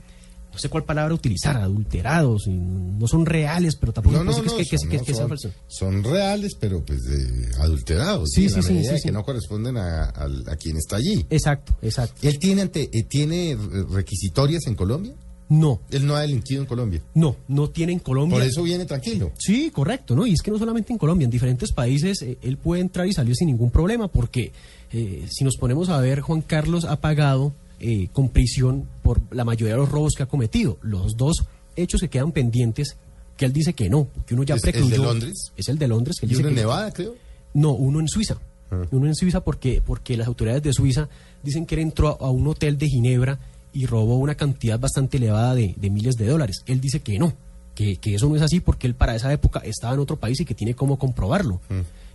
no 0.51 0.57
sé 0.57 0.67
cuál 0.69 0.83
palabra 0.83 1.13
utilizar, 1.13 1.57
adulterados, 1.57 2.47
y 2.47 2.51
no 2.51 3.07
son 3.07 3.25
reales, 3.25 3.75
pero 3.75 3.93
tampoco 3.93 4.23
No, 4.23 4.31
que, 4.35 4.41
que- 4.65 4.77
son, 4.77 4.89
que- 4.89 5.13
son- 5.13 5.53
son 5.67 6.03
reales, 6.03 6.55
pero 6.59 6.83
pues 6.83 6.99
eh, 7.07 7.51
adulterados. 7.59 8.29
Sí, 8.33 8.43
en 8.45 8.49
sí, 8.49 8.55
la 8.57 8.61
sí, 8.63 8.73
medida 8.73 8.93
de 8.93 9.01
que 9.01 9.11
no 9.11 9.23
corresponden 9.23 9.77
a, 9.77 10.11
quien 10.59 10.77
está 10.77 10.97
allí. 10.97 11.25
Exacto, 11.29 11.75
exacto. 11.81 12.15
¿Él 12.27 12.39
tiene, 12.39 12.61
ante- 12.63 12.89
eh, 12.91 13.03
tiene 13.03 13.55
re- 13.55 13.83
requisitorias 13.91 14.65
en 14.67 14.75
Colombia? 14.75 15.13
No, 15.51 15.81
Él 15.89 16.05
no 16.05 16.15
ha 16.15 16.21
delinquido 16.21 16.61
en 16.61 16.67
Colombia. 16.67 17.01
no, 17.15 17.35
no 17.47 17.69
tiene 17.71 17.91
en 17.93 17.97
Colombia. 17.99 18.37
Por 18.37 18.45
eso 18.47 18.61
viene 18.61 18.85
tranquilo. 18.85 19.31
Sí, 19.39 19.71
correcto, 19.71 20.15
¿no? 20.15 20.27
Y 20.27 20.33
es 20.33 20.41
que 20.43 20.51
no 20.51 20.59
solamente 20.59 20.93
en 20.93 20.99
Colombia, 20.99 21.25
en 21.25 21.31
diferentes 21.31 21.71
países 21.71 22.21
eh, 22.21 22.37
él 22.43 22.57
puede 22.57 22.81
entrar 22.81 23.07
y 23.07 23.13
salir 23.13 23.35
sin 23.35 23.47
ningún 23.47 23.71
problema, 23.71 24.07
porque 24.09 24.51
eh, 24.91 25.25
si 25.27 25.43
nos 25.43 25.57
ponemos 25.57 25.89
a 25.89 25.99
ver, 26.01 26.21
Juan 26.21 26.41
Carlos 26.43 26.85
ha 26.85 27.01
pagado 27.01 27.53
eh, 27.79 28.07
con 28.13 28.29
prisión 28.29 28.87
por 29.01 29.21
la 29.31 29.43
mayoría 29.45 29.73
de 29.75 29.79
los 29.81 29.89
robos 29.89 30.13
que 30.15 30.23
ha 30.23 30.27
cometido. 30.27 30.77
Los 30.81 31.15
dos 31.17 31.45
hechos 31.75 32.01
que 32.01 32.09
quedan 32.09 32.31
pendientes, 32.31 32.97
que 33.37 33.45
él 33.45 33.53
dice 33.53 33.73
que 33.73 33.89
no, 33.89 34.07
que 34.25 34.33
uno 34.33 34.43
ya 34.43 34.55
¿Es 34.55 34.63
el 34.63 34.71
precluyó. 34.71 34.91
de 34.91 34.97
Londres? 35.07 35.51
Es 35.57 35.69
el 35.69 35.77
de 35.77 35.87
Londres. 35.87 36.17
Que 36.19 36.25
él 36.25 36.31
Y 36.31 36.35
dice 36.35 36.41
uno 36.41 36.49
en 36.49 36.55
que- 36.55 36.61
Nevada, 36.61 36.91
creo. 36.91 37.15
No, 37.53 37.71
uno 37.71 37.99
en 37.99 38.07
Suiza. 38.07 38.37
Ah. 38.71 38.81
Uno 38.91 39.07
en 39.07 39.15
Suiza 39.15 39.39
porque, 39.43 39.81
porque 39.85 40.15
las 40.17 40.27
autoridades 40.27 40.61
de 40.61 40.73
Suiza 40.73 41.09
dicen 41.41 41.65
que 41.65 41.75
él 41.75 41.81
entró 41.81 42.09
a, 42.21 42.25
a 42.27 42.29
un 42.29 42.45
hotel 42.47 42.77
de 42.77 42.87
Ginebra 42.87 43.39
y 43.73 43.85
robó 43.85 44.17
una 44.17 44.35
cantidad 44.35 44.79
bastante 44.79 45.17
elevada 45.17 45.55
de, 45.55 45.73
de 45.77 45.89
miles 45.89 46.15
de 46.15 46.27
dólares. 46.27 46.57
Él 46.67 46.79
dice 46.81 46.99
que 46.99 47.17
no, 47.17 47.33
que, 47.75 47.95
que 47.97 48.15
eso 48.15 48.27
no 48.27 48.35
es 48.35 48.41
así 48.41 48.59
porque 48.59 48.87
él 48.87 48.93
para 48.95 49.15
esa 49.15 49.31
época 49.33 49.59
estaba 49.63 49.93
en 49.93 49.99
otro 50.01 50.17
país 50.17 50.39
y 50.41 50.45
que 50.45 50.53
tiene 50.55 50.73
cómo 50.75 50.99
comprobarlo. 50.99 51.59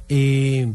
Eh, 0.09 0.73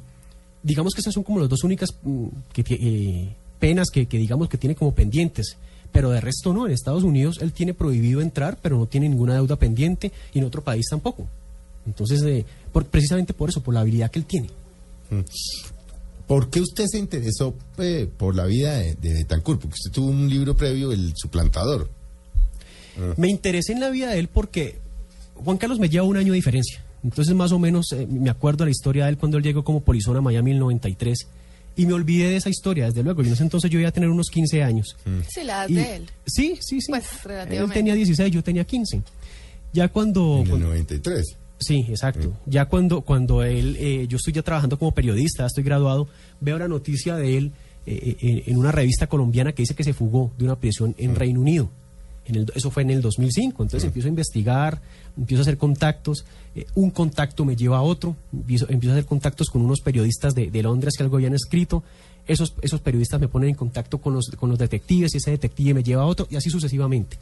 digamos 0.63 0.93
que 0.93 1.01
esas 1.01 1.13
son 1.13 1.23
como 1.23 1.39
las 1.39 1.47
dos 1.49 1.63
únicas 1.63 1.89
mm, 2.03 2.25
que, 2.51 2.63
eh, 2.69 3.35
penas 3.59 3.89
que, 3.91 4.05
que 4.07 4.17
digamos 4.17 4.49
que 4.49 4.57
tiene 4.57 4.75
como 4.75 4.93
pendientes. 4.93 5.57
Pero 5.91 6.11
de 6.11 6.21
resto 6.21 6.53
no, 6.53 6.65
en 6.67 6.71
Estados 6.73 7.03
Unidos 7.03 7.37
él 7.41 7.51
tiene 7.51 7.73
prohibido 7.73 8.21
entrar, 8.21 8.57
pero 8.61 8.77
no 8.77 8.85
tiene 8.85 9.09
ninguna 9.09 9.33
deuda 9.33 9.55
pendiente 9.55 10.11
y 10.33 10.39
en 10.39 10.45
otro 10.45 10.63
país 10.63 10.85
tampoco. 10.89 11.27
Entonces, 11.87 12.21
eh, 12.23 12.45
por- 12.71 12.85
precisamente 12.85 13.33
por 13.33 13.49
eso, 13.49 13.61
por 13.61 13.73
la 13.73 13.79
habilidad 13.81 14.11
que 14.11 14.19
él 14.19 14.25
tiene. 14.25 14.49
¿Por 16.27 16.49
qué 16.51 16.61
usted 16.61 16.85
se 16.87 16.99
interesó 16.99 17.55
eh, 17.79 18.07
por 18.17 18.35
la 18.35 18.45
vida 18.45 18.77
de, 18.77 18.93
de 18.95 19.13
Betancourt? 19.13 19.59
Porque 19.61 19.73
usted 19.73 19.91
tuvo 19.91 20.11
un 20.11 20.29
libro 20.29 20.55
previo, 20.55 20.91
El 20.91 21.13
Suplantador. 21.15 21.89
Me 23.17 23.29
interesé 23.29 23.71
en 23.73 23.79
la 23.79 23.89
vida 23.89 24.09
de 24.11 24.19
él 24.19 24.27
porque 24.27 24.77
Juan 25.35 25.57
Carlos 25.57 25.79
me 25.79 25.89
lleva 25.89 26.05
un 26.05 26.17
año 26.17 26.33
de 26.33 26.35
diferencia. 26.35 26.83
Entonces, 27.03 27.33
más 27.33 27.51
o 27.53 27.57
menos, 27.57 27.91
eh, 27.93 28.05
me 28.07 28.29
acuerdo 28.29 28.59
de 28.59 28.65
la 28.65 28.71
historia 28.71 29.05
de 29.05 29.11
él 29.11 29.17
cuando 29.17 29.37
él 29.37 29.43
llegó 29.43 29.63
como 29.63 29.79
polizón 29.79 30.17
a 30.17 30.21
Miami 30.21 30.51
en 30.51 30.57
el 30.57 30.59
93. 30.61 31.27
Y 31.81 31.85
me 31.85 31.93
olvidé 31.93 32.29
de 32.29 32.35
esa 32.35 32.49
historia, 32.49 32.85
desde 32.85 33.03
luego. 33.03 33.23
Y 33.23 33.27
en 33.27 33.33
ese 33.33 33.43
entonces 33.43 33.71
yo 33.71 33.79
iba 33.79 33.89
a 33.89 33.91
tener 33.91 34.09
unos 34.09 34.27
15 34.29 34.63
años. 34.63 34.97
Sí, 35.29 35.43
la 35.43 35.59
edad 35.65 35.69
Y- 35.69 35.73
de 35.75 35.95
él. 35.95 36.09
Sí, 36.25 36.57
sí, 36.59 36.81
sí. 36.81 36.91
Pues, 36.91 37.05
Él 37.49 37.71
tenía 37.71 37.93
16, 37.93 38.31
yo 38.31 38.43
tenía 38.43 38.65
15. 38.65 39.01
Ya 39.73 39.87
cuando... 39.87 40.35
En 40.37 40.43
el 40.43 40.49
cuando- 40.49 40.67
93. 40.67 41.25
Sí, 41.59 41.85
exacto. 41.89 42.33
Ya 42.45 42.65
cuando, 42.65 43.01
cuando 43.01 43.43
él, 43.43 43.75
eh, 43.79 44.07
yo 44.07 44.15
estoy 44.17 44.31
ya 44.33 44.41
trabajando 44.41 44.79
como 44.79 44.93
periodista, 44.93 45.45
estoy 45.45 45.63
graduado, 45.63 46.07
veo 46.39 46.57
la 46.57 46.67
noticia 46.69 47.15
de 47.17 47.37
él 47.37 47.51
eh, 47.85 48.15
eh, 48.21 48.43
en 48.47 48.57
una 48.57 48.71
revista 48.71 49.07
colombiana 49.07 49.51
que 49.53 49.63
dice 49.63 49.73
que 49.73 49.83
se 49.83 49.93
fugó 49.93 50.31
de 50.37 50.45
una 50.45 50.55
prisión 50.57 50.95
en 50.97 51.15
Reino 51.15 51.41
Unido. 51.41 51.69
En 52.25 52.35
el- 52.35 52.51
eso 52.55 52.71
fue 52.71 52.83
en 52.83 52.91
el 52.91 53.01
2005. 53.01 53.63
Entonces 53.63 53.87
empiezo 53.87 54.07
a 54.07 54.09
investigar, 54.09 54.81
empiezo 55.17 55.41
a 55.41 55.43
hacer 55.43 55.57
contactos. 55.57 56.25
Eh, 56.55 56.65
un 56.75 56.91
contacto 56.91 57.45
me 57.45 57.55
lleva 57.55 57.77
a 57.77 57.81
otro. 57.81 58.15
Empiezo, 58.33 58.67
empiezo 58.69 58.93
a 58.93 58.97
hacer 58.97 59.07
contactos 59.07 59.49
con 59.49 59.61
unos 59.61 59.81
periodistas 59.81 60.33
de, 60.33 60.51
de 60.51 60.63
Londres 60.63 60.95
que 60.97 61.03
algo 61.03 61.17
habían 61.17 61.33
escrito. 61.33 61.83
Esos, 62.27 62.53
esos 62.61 62.81
periodistas 62.81 63.19
me 63.19 63.27
ponen 63.27 63.49
en 63.49 63.55
contacto 63.55 63.97
con 63.99 64.13
los, 64.13 64.29
con 64.37 64.49
los 64.49 64.59
detectives 64.59 65.13
y 65.13 65.17
ese 65.17 65.31
detective 65.31 65.73
me 65.73 65.83
lleva 65.83 66.03
a 66.03 66.05
otro 66.05 66.27
y 66.29 66.35
así 66.35 66.49
sucesivamente. 66.49 67.17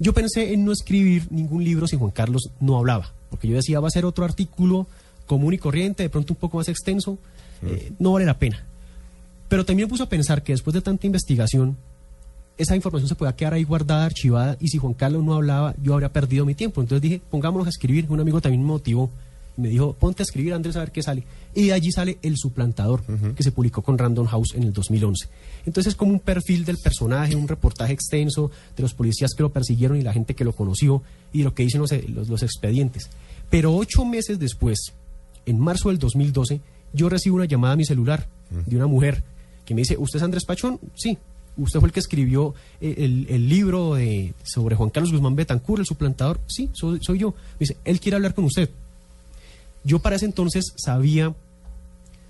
Yo 0.00 0.12
pensé 0.12 0.52
en 0.52 0.64
no 0.64 0.72
escribir 0.72 1.26
ningún 1.30 1.64
libro 1.64 1.86
si 1.86 1.96
Juan 1.96 2.12
Carlos 2.12 2.50
no 2.60 2.76
hablaba, 2.76 3.12
porque 3.30 3.48
yo 3.48 3.56
decía, 3.56 3.80
va 3.80 3.88
a 3.88 3.90
ser 3.90 4.04
otro 4.04 4.24
artículo 4.24 4.86
común 5.26 5.54
y 5.54 5.58
corriente, 5.58 6.04
de 6.04 6.08
pronto 6.08 6.34
un 6.34 6.38
poco 6.38 6.58
más 6.58 6.68
extenso, 6.68 7.18
eh, 7.62 7.92
no 7.98 8.12
vale 8.12 8.24
la 8.24 8.38
pena. 8.38 8.64
Pero 9.48 9.64
también 9.64 9.86
me 9.86 9.90
puse 9.90 10.04
a 10.04 10.08
pensar 10.08 10.42
que 10.42 10.52
después 10.52 10.74
de 10.74 10.82
tanta 10.82 11.06
investigación, 11.06 11.76
esa 12.58 12.76
información 12.76 13.08
se 13.08 13.14
podía 13.14 13.34
quedar 13.34 13.54
ahí 13.54 13.64
guardada, 13.64 14.04
archivada, 14.04 14.56
y 14.60 14.68
si 14.68 14.78
Juan 14.78 14.92
Carlos 14.92 15.24
no 15.24 15.34
hablaba, 15.34 15.74
yo 15.82 15.94
habría 15.94 16.12
perdido 16.12 16.44
mi 16.44 16.54
tiempo. 16.54 16.80
Entonces 16.80 17.00
dije, 17.00 17.22
pongámonos 17.30 17.66
a 17.66 17.70
escribir, 17.70 18.06
un 18.08 18.20
amigo 18.20 18.40
también 18.40 18.62
me 18.62 18.68
motivó, 18.68 19.10
Me 19.56 19.68
dijo, 19.68 19.92
ponte 19.94 20.22
a 20.22 20.24
escribir, 20.24 20.54
Andrés, 20.54 20.76
a 20.76 20.80
ver 20.80 20.92
qué 20.92 21.02
sale. 21.02 21.24
Y 21.54 21.66
de 21.66 21.72
allí 21.72 21.90
sale 21.90 22.18
El 22.22 22.36
Suplantador, 22.36 23.02
que 23.34 23.42
se 23.42 23.50
publicó 23.50 23.82
con 23.82 23.98
Random 23.98 24.26
House 24.26 24.54
en 24.54 24.62
el 24.62 24.72
2011. 24.72 25.28
Entonces 25.66 25.92
es 25.92 25.96
como 25.96 26.12
un 26.12 26.20
perfil 26.20 26.64
del 26.64 26.78
personaje, 26.78 27.34
un 27.34 27.48
reportaje 27.48 27.92
extenso 27.92 28.50
de 28.76 28.82
los 28.82 28.94
policías 28.94 29.34
que 29.34 29.42
lo 29.42 29.50
persiguieron 29.50 29.96
y 29.96 30.02
la 30.02 30.12
gente 30.12 30.34
que 30.34 30.44
lo 30.44 30.52
conoció 30.52 31.02
y 31.32 31.42
lo 31.42 31.54
que 31.54 31.64
dicen 31.64 31.80
los, 31.80 31.92
los, 32.08 32.28
los 32.28 32.42
expedientes. 32.44 33.10
Pero 33.50 33.74
ocho 33.74 34.04
meses 34.04 34.38
después, 34.38 34.92
en 35.46 35.58
marzo 35.58 35.88
del 35.88 35.98
2012, 35.98 36.60
yo 36.92 37.08
recibo 37.08 37.36
una 37.36 37.44
llamada 37.46 37.74
a 37.74 37.76
mi 37.76 37.84
celular 37.84 38.28
de 38.50 38.76
una 38.76 38.86
mujer 38.86 39.22
que 39.64 39.74
me 39.74 39.82
dice, 39.82 39.96
¿usted 39.98 40.18
es 40.18 40.22
Andrés 40.22 40.44
Pachón? 40.44 40.78
Sí. 40.94 41.18
¿Usted 41.58 41.80
fue 41.80 41.88
el 41.88 41.92
que 41.92 42.00
escribió 42.00 42.54
eh, 42.80 42.94
el, 42.98 43.26
el 43.28 43.48
libro 43.48 43.94
de, 43.94 44.32
sobre 44.44 44.76
Juan 44.76 44.90
Carlos 44.90 45.12
Guzmán 45.12 45.36
Betancur, 45.36 45.80
el 45.80 45.86
suplantador? 45.86 46.40
Sí, 46.46 46.70
soy, 46.72 47.00
soy 47.02 47.18
yo. 47.18 47.30
Me 47.30 47.60
dice, 47.60 47.76
él 47.84 48.00
quiere 48.00 48.16
hablar 48.16 48.34
con 48.34 48.44
usted. 48.44 48.70
Yo 49.84 49.98
para 50.00 50.16
ese 50.16 50.26
entonces 50.26 50.72
sabía 50.76 51.34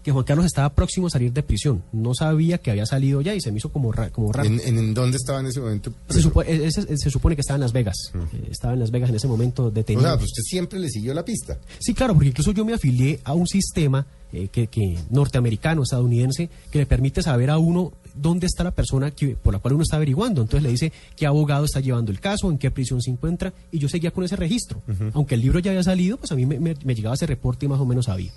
que 0.03 0.13
Juan 0.13 0.25
Carlos 0.25 0.47
estaba 0.47 0.71
próximo 0.75 1.09
a 1.09 1.11
salir 1.11 1.33
de 1.33 1.43
prisión. 1.43 1.83
No 1.93 2.15
sabía 2.15 2.59
que 2.59 2.71
había 2.71 2.87
salido 2.87 3.21
ya 3.21 3.35
y 3.35 3.41
se 3.41 3.51
me 3.51 3.59
hizo 3.59 3.71
como, 3.71 3.91
ra- 3.93 4.11
como 4.11 4.33
raro. 4.33 4.49
¿En, 4.49 4.95
dónde 4.95 5.17
estaba 5.17 5.41
en 5.41 5.47
ese 5.47 5.61
momento? 5.61 5.93
Se, 6.09 6.23
supo- 6.23 6.45
eh, 6.45 6.67
ese- 6.67 6.97
se 6.97 7.11
supone 7.11 7.35
que 7.35 7.41
estaba 7.41 7.57
en 7.57 7.63
Las 7.63 7.73
Vegas. 7.73 7.97
Eh, 8.15 8.49
Estaba 8.51 8.75
en 8.75 8.81
Las 8.81 8.91
Vegas 8.91 9.11
en 9.11 9.17
ese 9.17 9.27
momento 9.29 9.65
O 9.65 9.71
detenido. 9.71 10.07
sea, 10.07 10.15
pues 10.17 10.27
usted 10.27 10.43
siempre 10.45 10.79
le 10.79 10.89
siguió 10.89 11.13
la 11.15 11.25
pista. 11.25 11.59
Sí, 11.81 11.93
claro, 11.95 12.15
porque 12.15 12.29
incluso 12.29 12.53
yo 12.53 12.65
me 12.65 12.73
afilié 12.75 13.21
a 13.25 13.35
un 13.35 13.47
sistema 13.49 14.07
eh, 14.33 14.49
que, 14.49 14.69
que 14.69 14.97
norteamericano, 15.11 15.83
estadounidense, 15.83 16.49
que 16.71 16.79
le 16.79 16.87
permite 16.87 17.21
saber 17.23 17.51
a 17.51 17.59
uno 17.59 17.93
dónde 18.21 18.47
está 18.47 18.65
la 18.65 18.71
persona 18.73 19.11
que, 19.11 19.37
por 19.37 19.53
la 19.55 19.59
cual 19.61 19.75
uno 19.75 19.83
está 19.83 19.97
averiguando. 19.97 20.43
Entonces 20.43 20.63
le 20.63 20.71
dice 20.71 20.93
qué 21.17 21.27
abogado 21.27 21.65
está 21.65 21.81
llevando 21.81 22.11
el 22.13 22.21
caso, 22.21 22.51
en 22.51 22.59
qué 22.59 22.71
prisión 22.71 23.01
se 23.03 23.11
encuentra, 23.11 23.53
y 23.73 23.79
yo 23.79 23.89
seguía 23.89 24.11
con 24.11 24.25
ese 24.25 24.37
registro. 24.37 24.83
Aunque 25.15 25.35
el 25.35 25.41
libro 25.41 25.59
ya 25.61 25.71
había 25.71 25.83
salido, 25.83 26.17
pues 26.17 26.33
a 26.33 26.35
mí 26.37 26.47
me, 26.47 26.59
me- 26.61 26.77
me 26.85 26.95
llegaba 26.95 27.15
ese 27.15 27.27
reporte 27.27 27.67
y 27.67 27.69
más 27.69 27.81
o 27.81 27.87
menos 27.87 28.07
sabía. 28.07 28.31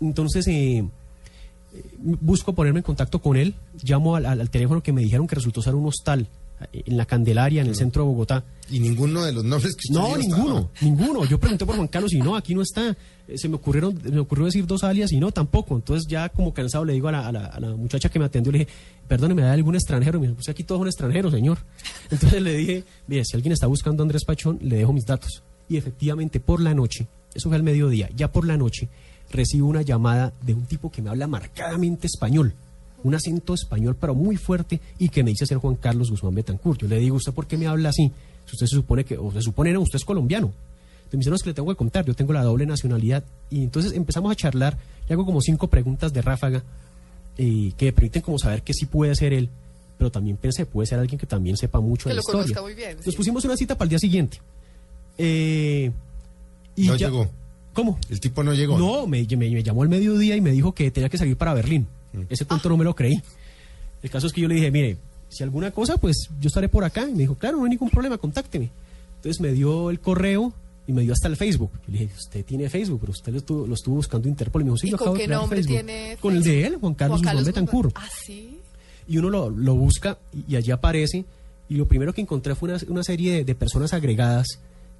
Entonces, 0.00 0.46
eh, 0.48 0.78
eh, 0.78 1.82
busco 2.02 2.52
ponerme 2.54 2.80
en 2.80 2.84
contacto 2.84 3.20
con 3.20 3.36
él, 3.36 3.54
llamo 3.82 4.16
al, 4.16 4.26
al- 4.26 4.40
al 4.40 4.50
teléfono 4.50 4.82
que 4.82 4.92
me 4.92 5.00
dijeron 5.02 5.26
que 5.26 5.34
resultó 5.36 5.62
ser 5.62 5.74
un 5.74 5.86
hostal 5.86 6.28
en 6.72 6.96
la 6.96 7.06
Candelaria, 7.06 7.62
en 7.62 7.68
el 7.68 7.74
centro 7.76 8.02
de 8.02 8.08
Bogotá. 8.08 8.44
Y 8.70 8.80
ninguno 8.80 9.24
de 9.24 9.32
los 9.32 9.44
nombres 9.44 9.74
que 9.74 9.82
usted 9.90 9.94
No, 9.94 10.16
ninguno, 10.16 10.70
estaba. 10.72 10.88
ninguno. 10.90 11.24
Yo 11.24 11.38
pregunté 11.38 11.66
por 11.66 11.76
Juan 11.76 11.88
Carlos 11.88 12.12
y 12.12 12.18
no, 12.20 12.36
aquí 12.36 12.54
no 12.54 12.62
está. 12.62 12.96
Eh, 13.28 13.36
Se 13.38 13.48
me 13.48 13.56
ocurrieron, 13.56 13.98
me 14.10 14.18
ocurrió 14.18 14.46
decir 14.46 14.66
dos 14.66 14.82
alias 14.84 15.12
y 15.12 15.20
no, 15.20 15.30
tampoco. 15.32 15.74
Entonces 15.76 16.06
ya 16.08 16.28
como 16.28 16.52
cansado 16.54 16.84
le 16.84 16.92
digo 16.94 17.08
a 17.08 17.12
la, 17.12 17.28
a 17.28 17.32
la- 17.32 17.46
a 17.46 17.60
la 17.60 17.76
muchacha 17.76 18.08
que 18.08 18.18
me 18.18 18.24
atendió, 18.24 18.50
le 18.52 18.60
dije, 18.60 18.70
perdóneme, 19.08 19.42
¿hay 19.44 19.50
algún 19.50 19.74
extranjero? 19.74 20.18
Y 20.18 20.20
me 20.22 20.26
dijo, 20.28 20.36
pues 20.36 20.48
aquí 20.48 20.64
todos 20.64 20.80
son 20.80 20.88
extranjeros, 20.88 21.32
señor. 21.32 21.58
Entonces 22.10 22.40
le 22.42 22.56
dije, 22.56 22.84
mire, 23.06 23.24
si 23.24 23.36
alguien 23.36 23.52
está 23.52 23.66
buscando 23.66 24.02
a 24.02 24.04
Andrés 24.04 24.24
Pachón, 24.24 24.58
le 24.62 24.76
dejo 24.76 24.92
mis 24.92 25.04
datos. 25.06 25.42
Y 25.68 25.76
efectivamente, 25.76 26.40
por 26.40 26.60
la 26.60 26.74
noche, 26.74 27.06
eso 27.34 27.48
fue 27.48 27.56
al 27.56 27.62
mediodía, 27.62 28.08
ya 28.16 28.30
por 28.32 28.46
la 28.46 28.56
noche, 28.56 28.88
recibo 29.30 29.66
una 29.68 29.82
llamada 29.82 30.32
de 30.42 30.52
un 30.54 30.66
tipo 30.66 30.90
que 30.90 31.00
me 31.00 31.08
habla 31.10 31.26
marcadamente 31.26 32.06
español. 32.06 32.54
Un 33.04 33.14
acento 33.14 33.54
español, 33.54 33.96
pero 34.00 34.14
muy 34.14 34.36
fuerte, 34.36 34.80
y 34.98 35.08
que 35.08 35.22
me 35.24 35.30
dice 35.30 35.46
ser 35.46 35.58
Juan 35.58 35.74
Carlos 35.76 36.10
Guzmán 36.10 36.34
Betancourt. 36.34 36.80
Yo 36.82 36.88
le 36.88 36.98
digo, 36.98 37.16
¿usted 37.16 37.32
por 37.32 37.46
qué 37.46 37.56
me 37.56 37.66
habla 37.66 37.88
así? 37.88 38.10
Si 38.46 38.52
usted 38.56 38.66
se 38.66 38.76
supone 38.76 39.04
que, 39.04 39.16
o 39.18 39.30
se 39.32 39.42
supone, 39.42 39.72
no, 39.72 39.80
usted 39.80 39.96
es 39.96 40.04
colombiano. 40.04 40.52
Entonces 41.04 41.12
me 41.14 41.18
dice, 41.18 41.30
no, 41.30 41.36
es 41.36 41.42
que 41.42 41.50
le 41.50 41.54
tengo 41.54 41.68
que 41.68 41.76
contar, 41.76 42.04
yo 42.04 42.14
tengo 42.14 42.32
la 42.32 42.42
doble 42.42 42.64
nacionalidad. 42.66 43.22
Y 43.50 43.62
entonces 43.64 43.92
empezamos 43.92 44.30
a 44.32 44.36
charlar, 44.36 44.78
le 45.08 45.12
hago 45.14 45.24
como 45.26 45.40
cinco 45.40 45.66
preguntas 45.68 46.12
de 46.12 46.22
ráfaga, 46.22 46.62
eh, 47.38 47.72
que 47.76 47.86
me 47.86 47.92
permiten 47.92 48.22
como 48.22 48.38
saber 48.38 48.62
que 48.62 48.72
sí 48.74 48.86
puede 48.86 49.14
ser 49.14 49.32
él, 49.32 49.48
pero 49.98 50.10
también 50.10 50.36
pensé, 50.36 50.64
puede 50.66 50.86
ser 50.86 50.98
alguien 50.98 51.18
que 51.18 51.26
también 51.26 51.56
sepa 51.56 51.80
mucho 51.80 52.04
Que 52.04 52.10
de 52.10 52.14
la 52.14 52.16
lo 52.16 52.20
historia. 52.20 52.42
conozca 52.44 52.62
muy 52.62 52.74
bien, 52.74 52.96
Nos 52.96 53.04
sí. 53.06 53.12
pusimos 53.12 53.44
una 53.44 53.56
cita 53.56 53.76
para 53.76 53.84
el 53.86 53.90
día 53.90 53.98
siguiente. 53.98 54.38
Eh, 55.18 55.90
y 56.76 56.86
No 56.86 56.96
ya- 56.96 57.08
llegó. 57.08 57.28
¿Cómo? 57.74 57.98
El 58.10 58.20
tipo 58.20 58.42
no 58.42 58.52
llegó. 58.52 58.78
No, 58.78 59.06
me, 59.06 59.26
me- 59.30 59.36
me 59.50 59.62
llamó 59.62 59.82
al 59.82 59.88
mediodía 59.88 60.36
y 60.36 60.40
me 60.42 60.50
dijo 60.52 60.72
que 60.72 60.90
tenía 60.90 61.08
que 61.08 61.16
salir 61.18 61.36
para 61.36 61.54
Berlín. 61.54 61.86
Ese 62.28 62.44
cuento 62.44 62.68
no 62.68 62.76
me 62.76 62.84
lo 62.84 62.94
creí. 62.94 63.20
El 64.02 64.10
caso 64.10 64.26
es 64.26 64.32
que 64.32 64.40
yo 64.40 64.48
le 64.48 64.54
dije, 64.56 64.70
mire, 64.70 64.96
si 65.28 65.42
alguna 65.42 65.70
cosa, 65.70 65.96
pues 65.96 66.28
yo 66.40 66.48
estaré 66.48 66.68
por 66.68 66.84
acá. 66.84 67.08
Y 67.08 67.12
me 67.12 67.18
dijo, 67.20 67.34
claro, 67.36 67.58
no 67.58 67.64
hay 67.64 67.70
ningún 67.70 67.90
problema, 67.90 68.18
contácteme. 68.18 68.70
Entonces 69.16 69.40
me 69.40 69.52
dio 69.52 69.90
el 69.90 70.00
correo 70.00 70.52
y 70.86 70.92
me 70.92 71.02
dio 71.02 71.12
hasta 71.12 71.28
el 71.28 71.36
Facebook. 71.36 71.70
Yo 71.86 71.92
le 71.92 71.98
dije, 72.00 72.14
usted 72.18 72.44
tiene 72.44 72.68
Facebook, 72.68 73.00
pero 73.00 73.12
usted 73.12 73.32
lo 73.32 73.38
estuvo, 73.38 73.66
lo 73.66 73.74
estuvo 73.74 73.94
buscando 73.96 74.28
Interpol. 74.28 74.62
Y 74.62 74.64
me 74.64 74.68
dijo, 74.70 74.78
sí, 74.78 74.88
¿Y 74.88 74.90
yo 74.90 74.96
con 74.98 75.04
acabo 75.08 75.14
de 75.16 75.20
qué 75.20 75.26
crear 75.26 75.40
nombre 75.40 75.58
Facebook". 75.62 75.76
tiene 75.86 76.16
Con 76.20 76.36
el 76.36 76.42
de 76.42 76.66
él, 76.66 76.76
Juan 76.76 76.94
Carlos 76.94 77.18
Guzmán 77.20 77.36
Guzmán. 77.36 77.54
Betancur. 77.54 77.92
Ah, 77.94 78.08
sí. 78.24 78.58
Y 79.08 79.18
uno 79.18 79.30
lo, 79.30 79.48
lo 79.50 79.74
busca 79.74 80.18
y, 80.32 80.52
y 80.52 80.56
allí 80.56 80.70
aparece. 80.72 81.24
Y 81.68 81.74
lo 81.76 81.86
primero 81.86 82.12
que 82.12 82.20
encontré 82.20 82.54
fue 82.54 82.68
una, 82.70 82.78
una 82.88 83.02
serie 83.04 83.32
de, 83.32 83.44
de 83.44 83.54
personas 83.54 83.92
agregadas 83.94 84.46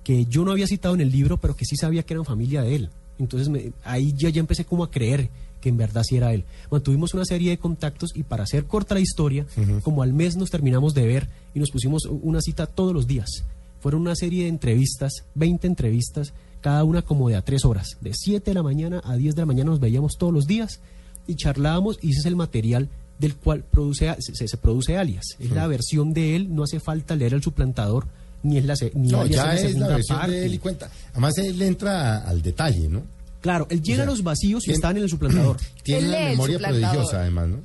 que 0.04 0.24
yo 0.26 0.44
no 0.44 0.52
había 0.52 0.66
citado 0.66 0.94
en 0.94 1.00
el 1.02 1.10
libro, 1.10 1.36
pero 1.38 1.54
que 1.56 1.64
sí 1.64 1.76
sabía 1.76 2.02
que 2.04 2.14
eran 2.14 2.24
familia 2.24 2.62
de 2.62 2.74
él. 2.76 2.90
Entonces 3.18 3.48
me- 3.48 3.72
ahí 3.84 4.14
ya, 4.16 4.30
ya 4.30 4.40
empecé 4.40 4.64
como 4.64 4.82
a 4.84 4.90
creer 4.90 5.28
que 5.62 5.70
en 5.70 5.78
verdad 5.78 6.02
sí 6.06 6.16
era 6.16 6.34
él. 6.34 6.44
Mantuvimos 6.70 7.14
una 7.14 7.24
serie 7.24 7.48
de 7.50 7.56
contactos 7.58 8.10
y 8.14 8.24
para 8.24 8.42
hacer 8.42 8.64
corta 8.66 8.94
la 8.94 9.00
historia, 9.00 9.46
como 9.82 10.02
al 10.02 10.12
mes 10.12 10.36
nos 10.36 10.50
terminamos 10.50 10.92
de 10.92 11.06
ver 11.06 11.28
y 11.54 11.60
nos 11.60 11.70
pusimos 11.70 12.04
una 12.04 12.42
cita 12.42 12.66
todos 12.66 12.92
los 12.92 13.06
días. 13.06 13.44
Fueron 13.80 14.02
una 14.02 14.14
serie 14.14 14.42
de 14.44 14.48
entrevistas, 14.50 15.24
20 15.34 15.66
entrevistas, 15.66 16.34
cada 16.60 16.84
una 16.84 17.02
como 17.02 17.28
de 17.28 17.36
a 17.36 17.42
tres 17.42 17.64
horas. 17.64 17.96
De 18.00 18.12
7 18.14 18.50
de 18.50 18.54
la 18.54 18.62
mañana 18.62 19.00
a 19.04 19.16
10 19.16 19.34
de 19.34 19.42
la 19.42 19.46
mañana 19.46 19.70
nos 19.70 19.80
veíamos 19.80 20.12
todos 20.18 20.32
los 20.32 20.46
días 20.46 20.80
y 21.26 21.34
charlábamos 21.36 21.98
y 22.02 22.10
ese 22.10 22.20
es 22.20 22.26
el 22.26 22.36
material 22.36 22.88
del 23.18 23.34
cual 23.36 23.64
produce, 23.64 24.14
se, 24.20 24.46
se 24.48 24.56
produce 24.56 24.96
alias. 24.98 25.24
Es 25.38 25.50
la 25.50 25.66
versión 25.66 26.12
de 26.12 26.36
él, 26.36 26.54
no 26.54 26.64
hace 26.64 26.80
falta 26.80 27.14
leer 27.16 27.34
el 27.34 27.42
suplantador, 27.42 28.06
ni 28.42 28.58
es 28.58 28.64
la, 28.64 28.74
ni 28.94 29.08
No, 29.10 29.20
alias 29.20 29.36
ya 29.44 29.54
es 29.54 29.54
la 29.54 29.54
es 29.54 29.62
la 29.62 29.68
segunda 29.68 29.88
versión 29.94 30.18
parte. 30.18 30.34
de 30.34 30.46
él 30.46 30.54
y 30.54 30.58
cuenta. 30.58 30.90
Además, 31.12 31.38
él 31.38 31.62
entra 31.62 32.18
al 32.18 32.42
detalle, 32.42 32.88
¿no? 32.88 33.02
Claro, 33.42 33.66
él 33.68 33.82
llena 33.82 34.04
O 34.04 34.06
sea, 34.06 34.06
los 34.06 34.22
vacíos 34.22 34.62
y 34.62 34.66
tiene- 34.66 34.76
están 34.76 34.96
en 34.96 35.02
el 35.02 35.10
suplantador. 35.10 35.56
Tiene 35.82 36.00
Él 36.00 36.08
una 36.08 36.28
memoria 36.30 36.58
prodigiosa, 36.58 37.20
además, 37.20 37.48
¿no? 37.48 37.56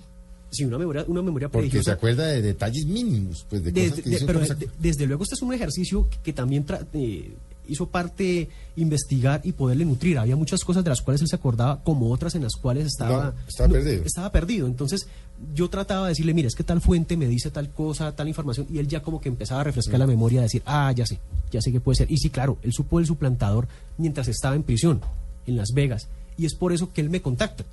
Sí, 0.49 0.65
una 0.65 0.77
memoria, 0.77 1.05
una 1.07 1.21
memoria 1.21 1.47
Porque 1.49 1.67
se 1.67 1.71
prodigiosa. 1.71 1.91
acuerda 1.93 2.25
de 2.27 2.41
detalles 2.41 2.85
mínimos, 2.85 3.45
pues 3.49 3.63
de, 3.63 3.71
De- 3.71 3.81
cosas 3.89 3.95
que 3.97 4.01
de- 4.03 4.09
dicen 4.09 4.27
pero 4.27 4.45
se- 4.45 4.55
de- 4.55 4.69
desde 4.79 5.05
luego 5.05 5.23
este 5.23 5.35
es 5.35 5.41
un 5.41 5.53
ejercicio 5.53 6.09
que, 6.09 6.17
que 6.23 6.33
también 6.33 6.65
tra- 6.65 6.85
eh, 6.93 7.31
hizo 7.69 7.89
parte 7.89 8.47
investigar 8.77 9.41
y 9.43 9.51
poderle 9.51 9.83
nutrir. 9.83 10.17
Había 10.17 10.37
muchas 10.37 10.63
cosas 10.63 10.85
de 10.85 10.89
las 10.89 11.01
cuales 11.01 11.21
él 11.21 11.27
se 11.27 11.35
acordaba, 11.35 11.83
como 11.83 12.09
otras 12.11 12.33
en 12.35 12.43
las 12.43 12.53
cuales 12.53 12.85
estaba, 12.87 13.35
No, 13.37 13.47
estaba 13.47 13.69
perdido. 13.73 14.03
Estaba 14.05 14.31
perdido. 14.31 14.67
Entonces 14.67 15.05
yo 15.53 15.69
trataba 15.69 16.05
de 16.07 16.11
decirle, 16.11 16.33
mira, 16.33 16.47
es 16.47 16.55
que 16.55 16.63
tal 16.63 16.79
fuente 16.79 17.17
me 17.17 17.27
dice 17.27 17.51
tal 17.51 17.69
cosa, 17.69 18.15
tal 18.15 18.29
información, 18.29 18.67
y 18.71 18.77
él 18.79 18.87
ya 18.87 19.01
como 19.01 19.19
que 19.19 19.27
empezaba 19.27 19.61
a 19.61 19.63
refrescar 19.65 19.99
la 19.99 20.07
memoria, 20.07 20.39
a 20.39 20.43
decir, 20.43 20.63
ah, 20.65 20.93
ya 20.95 21.05
sé, 21.05 21.19
ya 21.51 21.61
sé 21.61 21.73
que 21.73 21.81
puede 21.81 21.97
ser. 21.97 22.09
Y 22.11 22.17
sí, 22.17 22.29
claro, 22.29 22.57
él 22.63 22.71
supo 22.71 22.99
el 23.01 23.05
suplantador 23.05 23.67
mientras 23.97 24.29
estaba 24.29 24.55
en 24.55 24.63
prisión, 24.63 25.01
en 25.47 25.57
Las 25.57 25.69
Vegas, 25.73 26.07
y 26.37 26.45
es 26.45 26.53
por 26.53 26.71
eso 26.73 26.93
que 26.93 27.01
él 27.01 27.09
me 27.09 27.21
contacta. 27.21 27.65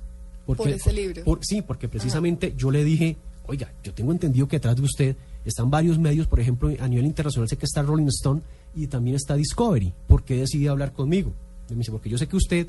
Porque, 0.45 0.63
Por 0.63 0.71
ese 0.71 0.93
libro. 0.93 1.23
por- 1.23 1.39
sí, 1.45 1.61
porque 1.61 1.87
precisamente 1.87 2.53
yo 2.57 2.71
le 2.71 2.83
dije, 2.83 3.17
oiga, 3.47 3.71
yo 3.83 3.93
tengo 3.93 4.11
entendido 4.11 4.47
que 4.47 4.57
detrás 4.57 4.75
de 4.75 4.81
usted 4.83 5.15
están 5.45 5.69
varios 5.69 5.97
medios, 5.99 6.27
por 6.27 6.39
ejemplo, 6.39 6.71
a 6.79 6.87
nivel 6.87 7.05
internacional 7.05 7.47
sé 7.49 7.57
que 7.57 7.65
está 7.65 7.81
Rolling 7.83 8.07
Stone 8.07 8.41
y 8.75 8.87
también 8.87 9.15
está 9.15 9.35
Discovery. 9.35 9.93
¿Por 10.07 10.23
qué 10.23 10.37
decide 10.37 10.69
hablar 10.69 10.93
conmigo? 10.93 11.31
Y 11.69 11.73
me 11.73 11.79
dice, 11.79 11.91
porque 11.91 12.09
yo 12.09 12.17
sé 12.17 12.27
que 12.27 12.35
usted 12.35 12.67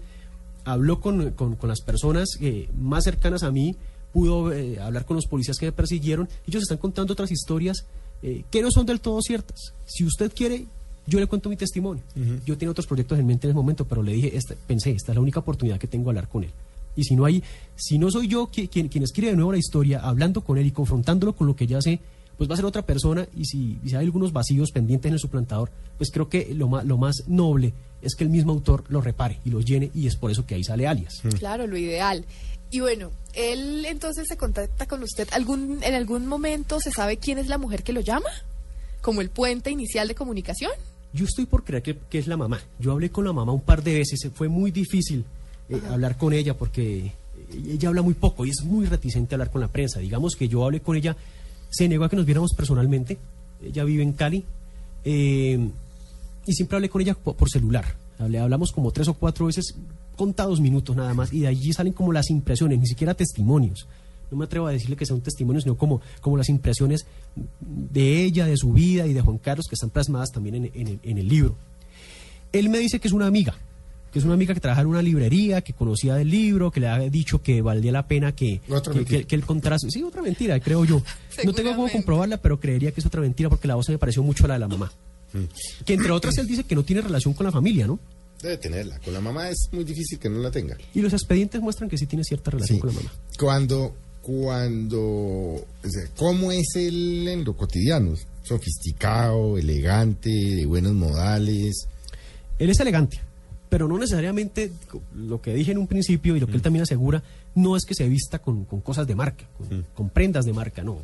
habló 0.65 1.01
con, 1.01 1.31
con- 1.33 1.57
con 1.57 1.69
las 1.69 1.81
personas 1.81 2.29
eh, 2.41 2.69
más 2.79 3.05
cercanas 3.05 3.43
a 3.43 3.51
mí, 3.51 3.77
pudo 4.13 4.53
eh, 4.53 4.81
hablar 4.81 5.05
con 5.05 5.17
los 5.17 5.27
policías 5.27 5.59
que 5.59 5.67
me 5.67 5.73
persiguieron, 5.73 6.29
ellos 6.47 6.63
están 6.63 6.79
contando 6.79 7.13
otras 7.13 7.31
historias 7.31 7.85
eh, 8.23 8.45
que 8.51 8.63
no 8.63 8.71
son 8.71 8.87
del 8.87 9.01
todo 9.01 9.21
ciertas. 9.21 9.75
Si 9.85 10.05
usted 10.05 10.33
quiere, 10.35 10.67
yo 11.07 11.21
le 11.21 11.27
cuento 11.27 11.49
mi 11.49 11.57
testimonio. 11.57 12.03
Yo 12.45 12.57
tenía 12.59 12.71
otros 12.71 12.87
proyectos 12.87 13.19
en 13.19 13.27
mente 13.27 13.47
en 13.47 13.51
ese 13.51 13.57
momento, 13.57 13.85
pero 13.85 14.03
le 14.03 14.13
dije, 14.13 14.37
esta- 14.37 14.55
pensé, 14.67 14.91
esta 14.91 15.13
es 15.13 15.17
la 15.17 15.21
única 15.23 15.41
oportunidad 15.41 15.79
que 15.79 15.87
tengo 15.87 16.05
de 16.05 16.11
hablar 16.19 16.29
con 16.29 16.45
él. 16.45 16.51
Y 16.97 17.05
si 17.05 17.15
no 17.15 17.25
hay, 17.27 17.43
si 17.77 17.99
no 17.99 18.11
soy 18.11 18.27
yo 18.29 18.49
qui- 18.51 18.69
quien, 18.69 18.89
quien 18.89 19.05
escribe 19.05 19.31
de 19.31 19.37
nuevo 19.37 19.53
la 19.53 19.59
historia, 19.59 20.01
hablando 20.01 20.41
con 20.43 20.57
él 20.59 20.67
y 20.67 20.71
confrontándolo 20.71 21.35
con 21.35 21.47
lo 21.47 21.55
que 21.55 21.67
ya 21.67 21.81
sé, 21.83 22.01
pues 22.39 22.49
va 22.51 22.55
a 22.55 22.57
ser 22.57 22.67
otra 22.67 22.83
persona 22.83 23.27
y 23.37 23.45
si, 23.47 23.79
y 23.85 23.89
si 23.91 23.97
hay 23.97 24.05
algunos 24.05 24.33
vacíos 24.33 24.71
pendientes 24.71 25.09
en 25.09 25.15
el 25.15 25.21
suplantador, 25.21 25.71
pues 25.97 26.11
creo 26.11 26.29
que 26.29 26.55
lo 26.55 26.69
más, 26.69 26.85
lo 26.85 26.99
más 26.99 27.23
noble 27.27 27.73
es 28.03 28.15
que 28.15 28.25
el 28.25 28.31
mismo 28.31 28.53
autor 28.53 28.85
lo 28.89 29.01
repare 29.01 29.41
y 29.45 29.51
lo 29.51 29.61
llene 29.61 29.91
y 29.95 30.07
es 30.07 30.17
por 30.17 30.31
eso 30.31 30.45
que 30.47 30.55
ahí 30.55 30.65
sale 30.65 30.87
alias. 30.87 31.23
Claro, 31.39 31.67
lo 31.67 31.77
ideal. 31.79 32.25
Y 32.71 32.81
bueno, 32.81 33.11
él 33.35 33.85
entonces 33.87 34.27
se 34.29 34.37
contacta 34.37 34.87
con 34.87 35.03
usted. 35.03 35.29
¿Algún, 35.33 35.83
¿En 35.83 35.95
algún 35.95 36.27
momento 36.27 36.79
se 36.81 36.91
sabe 36.91 37.17
quién 37.17 37.39
es 37.39 37.47
la 37.47 37.57
mujer 37.59 37.83
que 37.83 37.93
lo 37.95 38.01
llama? 38.01 38.29
¿Como 39.01 39.21
el 39.21 39.31
puente 39.31 39.71
inicial 39.71 40.09
de 40.09 40.15
comunicación? 40.15 40.73
Yo 41.17 41.25
estoy 41.25 41.47
por 41.47 41.65
creer 41.65 41.83
que, 41.83 41.97
que 42.11 42.19
es 42.19 42.27
la 42.27 42.37
mamá. 42.37 42.61
Yo 42.79 42.93
hablé 42.93 43.11
con 43.11 43.25
la 43.25 43.33
mamá 43.33 43.53
un 43.53 43.63
par 43.63 43.83
de 43.83 43.95
veces, 43.95 44.31
fue 44.35 44.49
muy 44.49 44.71
difícil 44.71 45.25
eh, 45.71 45.81
hablar 45.91 46.19
con 46.19 46.33
ella 46.33 46.55
porque 46.55 47.11
ella 47.51 47.89
habla 47.89 48.03
muy 48.03 48.15
poco 48.15 48.45
y 48.45 48.51
es 48.51 48.63
muy 48.65 48.87
reticente 48.87 49.35
a 49.35 49.37
hablar 49.37 49.51
con 49.51 49.63
la 49.63 49.69
prensa. 49.69 49.99
Digamos 50.01 50.37
que 50.37 50.47
yo 50.47 50.65
hablé 50.65 50.81
con 50.81 50.97
ella, 50.97 51.17
se 51.71 51.89
negó 51.89 52.05
a 52.05 52.11
que 52.11 52.17
nos 52.17 52.27
viéramos 52.27 52.53
personalmente. 52.55 53.19
Ella 53.65 53.85
vive 53.85 54.03
en 54.03 54.13
Cali 54.13 54.45
eh, 55.05 55.69
y 56.47 56.53
siempre 56.53 56.77
hablé 56.77 56.89
con 56.89 57.01
ella 57.01 57.15
por, 57.15 57.35
por 57.35 57.49
celular. 57.49 57.97
Hablé, 58.19 58.39
hablamos 58.39 58.73
como 58.73 58.93
tres 58.93 59.09
o 59.09 59.15
cuatro 59.15 59.47
veces, 59.47 59.75
contados 60.17 60.61
minutos 60.61 60.97
nada 60.97 61.15
más, 61.15 61.33
y 61.33 61.41
de 61.41 61.49
allí 61.49 61.73
salen 61.73 61.93
como 61.93 62.13
las 62.13 62.31
impresiones, 62.31 62.79
ni 62.79 62.87
siquiera 62.87 63.15
testimonios. 63.15 63.87
No 64.31 64.37
me 64.37 64.45
atrevo 64.45 64.67
a 64.67 64.73
decirle 64.73 64.97
que 64.97 65.07
sea 65.07 65.15
un 65.17 65.23
testimonio, 65.23 65.61
sino 65.61 65.77
como, 65.77 66.01
como 66.21 66.37
las 66.37 66.49
impresiones 66.49 67.07
de 67.71 68.23
ella, 68.25 68.47
de 68.47 68.57
su 68.57 68.73
vida 68.73 69.07
y 69.07 69.13
de 69.13 69.21
Juan 69.21 69.39
Carlos 69.39 69.67
que 69.69 69.75
están 69.75 69.91
plasmadas 69.91 70.31
también 70.33 70.57
en, 70.57 70.71
en 70.75 70.89
el, 70.89 71.01
en 71.03 71.19
el 71.19 71.29
libro. 71.29 71.57
Él 72.53 72.69
me 72.69 72.79
dice 72.79 72.99
que 73.01 73.09
es 73.09 73.15
una 73.15 73.27
amiga, 73.27 73.55
que 74.13 74.19
es 74.19 74.25
una 74.25 74.35
amiga 74.35 74.55
que 74.55 74.61
trabaja 74.61 74.81
en 74.83 74.87
una 74.89 75.03
librería, 75.03 75.61
que 75.61 75.73
conocía 75.75 76.15
del 76.15 76.31
libro, 76.31 76.71
que 76.71 76.81
le 76.81 76.89
ha 76.89 76.99
dicho 76.99 77.43
que 77.43 77.61
valía 77.63 77.93
la 77.93 78.07
pena 78.09 78.33
que, 78.33 78.61
que, 78.93 79.05
que- 79.05 79.25
que 79.27 79.35
él 79.35 79.45
contara 79.45 79.79
su- 79.79 79.91
Sí, 79.91 80.03
otra 80.03 80.23
mentira, 80.23 80.59
creo 80.61 80.85
yo. 80.85 81.03
No 81.45 81.53
tengo 81.53 81.75
cómo 81.77 81.89
comprobarla, 81.91 82.39
pero 82.39 82.59
creería 82.59 82.93
que 82.93 83.01
es 83.01 83.07
otra 83.07 83.21
mentira 83.21 83.49
porque 83.51 83.69
la 83.69 83.75
voz 83.75 83.87
se 83.87 83.93
me 83.93 83.99
pareció 83.99 84.23
mucho 84.23 84.45
a 84.45 84.49
la 84.49 84.55
de 84.55 84.61
la 84.61 84.69
mamá. 84.69 84.91
Que 85.85 85.95
entre 85.95 86.11
otras 86.13 86.39
él 86.39 86.47
dice 86.47 86.65
que 86.65 86.75
no 86.75 86.83
tiene 86.83 87.03
relación 87.03 87.35
con 87.35 87.45
la 87.45 87.53
familia, 87.53 87.87
¿no? 87.87 87.99
Debe 88.41 88.57
tenerla. 88.59 88.99
Con 89.01 89.13
la 89.13 89.21
mamá 89.21 89.51
es 89.51 89.69
muy 89.73 89.85
difícil 89.85 90.19
que 90.19 90.29
no 90.31 90.39
la 90.39 90.51
tenga. 90.51 90.77
Y 90.95 91.01
los 91.03 91.13
expedientes 91.13 91.61
muestran 91.61 91.91
que 91.91 91.99
sí 91.99 92.07
tiene 92.07 92.23
cierta 92.25 92.51
relación 92.51 92.77
Sí. 92.77 92.81
con 92.81 92.91
la 92.91 92.97
mamá. 92.97 93.13
Cuando, 93.39 93.95
cuando, 94.27 94.99
o 94.99 95.89
sea, 95.89 96.03
¿cómo 96.17 96.51
es 96.51 96.75
él 96.75 97.29
en 97.29 97.45
lo 97.45 97.57
cotidiano? 97.57 98.13
Sofisticado, 98.43 99.57
elegante, 99.57 100.31
de 100.31 100.67
buenos 100.67 100.95
modales. 100.95 101.87
Él 102.59 102.71
es 102.71 102.81
elegante, 102.81 103.21
pero 103.69 103.87
no 103.87 103.97
necesariamente 103.97 104.73
lo 105.15 105.41
que 105.41 105.55
dije 105.55 105.71
en 105.71 105.79
un 105.79 105.87
principio 105.87 106.35
y 106.35 106.41
lo 106.41 106.49
que 106.49 106.55
él 106.55 106.63
también 106.63 106.83
asegura, 106.83 107.23
no 107.55 107.77
es 107.77 107.85
que 107.85 107.95
se 107.95 108.09
vista 108.09 108.41
con, 108.41 108.65
con 108.65 108.81
cosas 108.81 109.07
de 109.07 109.15
marca, 109.15 109.45
con, 109.57 109.87
con 109.95 110.11
prendas 110.11 110.45
de 110.45 110.53
marca, 110.53 110.83
no. 110.83 110.99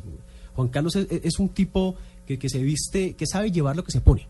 Juan 0.53 0.67
Carlos 0.67 0.97
es, 0.97 1.07
es 1.09 1.39
un 1.39 1.47
tipo 1.47 1.95
que, 2.27 2.37
que 2.37 2.49
se 2.49 2.61
viste, 2.61 3.13
que 3.13 3.25
sabe 3.25 3.51
llevar 3.51 3.77
lo 3.77 3.85
que 3.85 3.93
se 3.93 4.01
pone. 4.01 4.27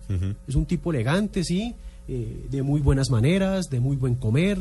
Es 0.47 0.53
un 0.53 0.67
tipo 0.67 0.91
elegante, 0.91 1.43
sí, 1.43 1.73
eh, 2.07 2.45
de 2.51 2.61
muy 2.61 2.79
buenas 2.79 3.09
maneras, 3.09 3.71
de 3.71 3.79
muy 3.79 3.95
buen 3.95 4.13
comer. 4.13 4.59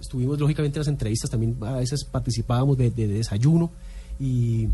Estuvimos 0.00 0.38
lógicamente 0.40 0.78
en 0.78 0.80
las 0.80 0.88
entrevistas, 0.88 1.30
también 1.30 1.56
a 1.62 1.72
veces 1.72 2.04
participábamos 2.04 2.78
de, 2.78 2.90
de 2.90 3.06
desayuno 3.08 3.70
y 4.18 4.66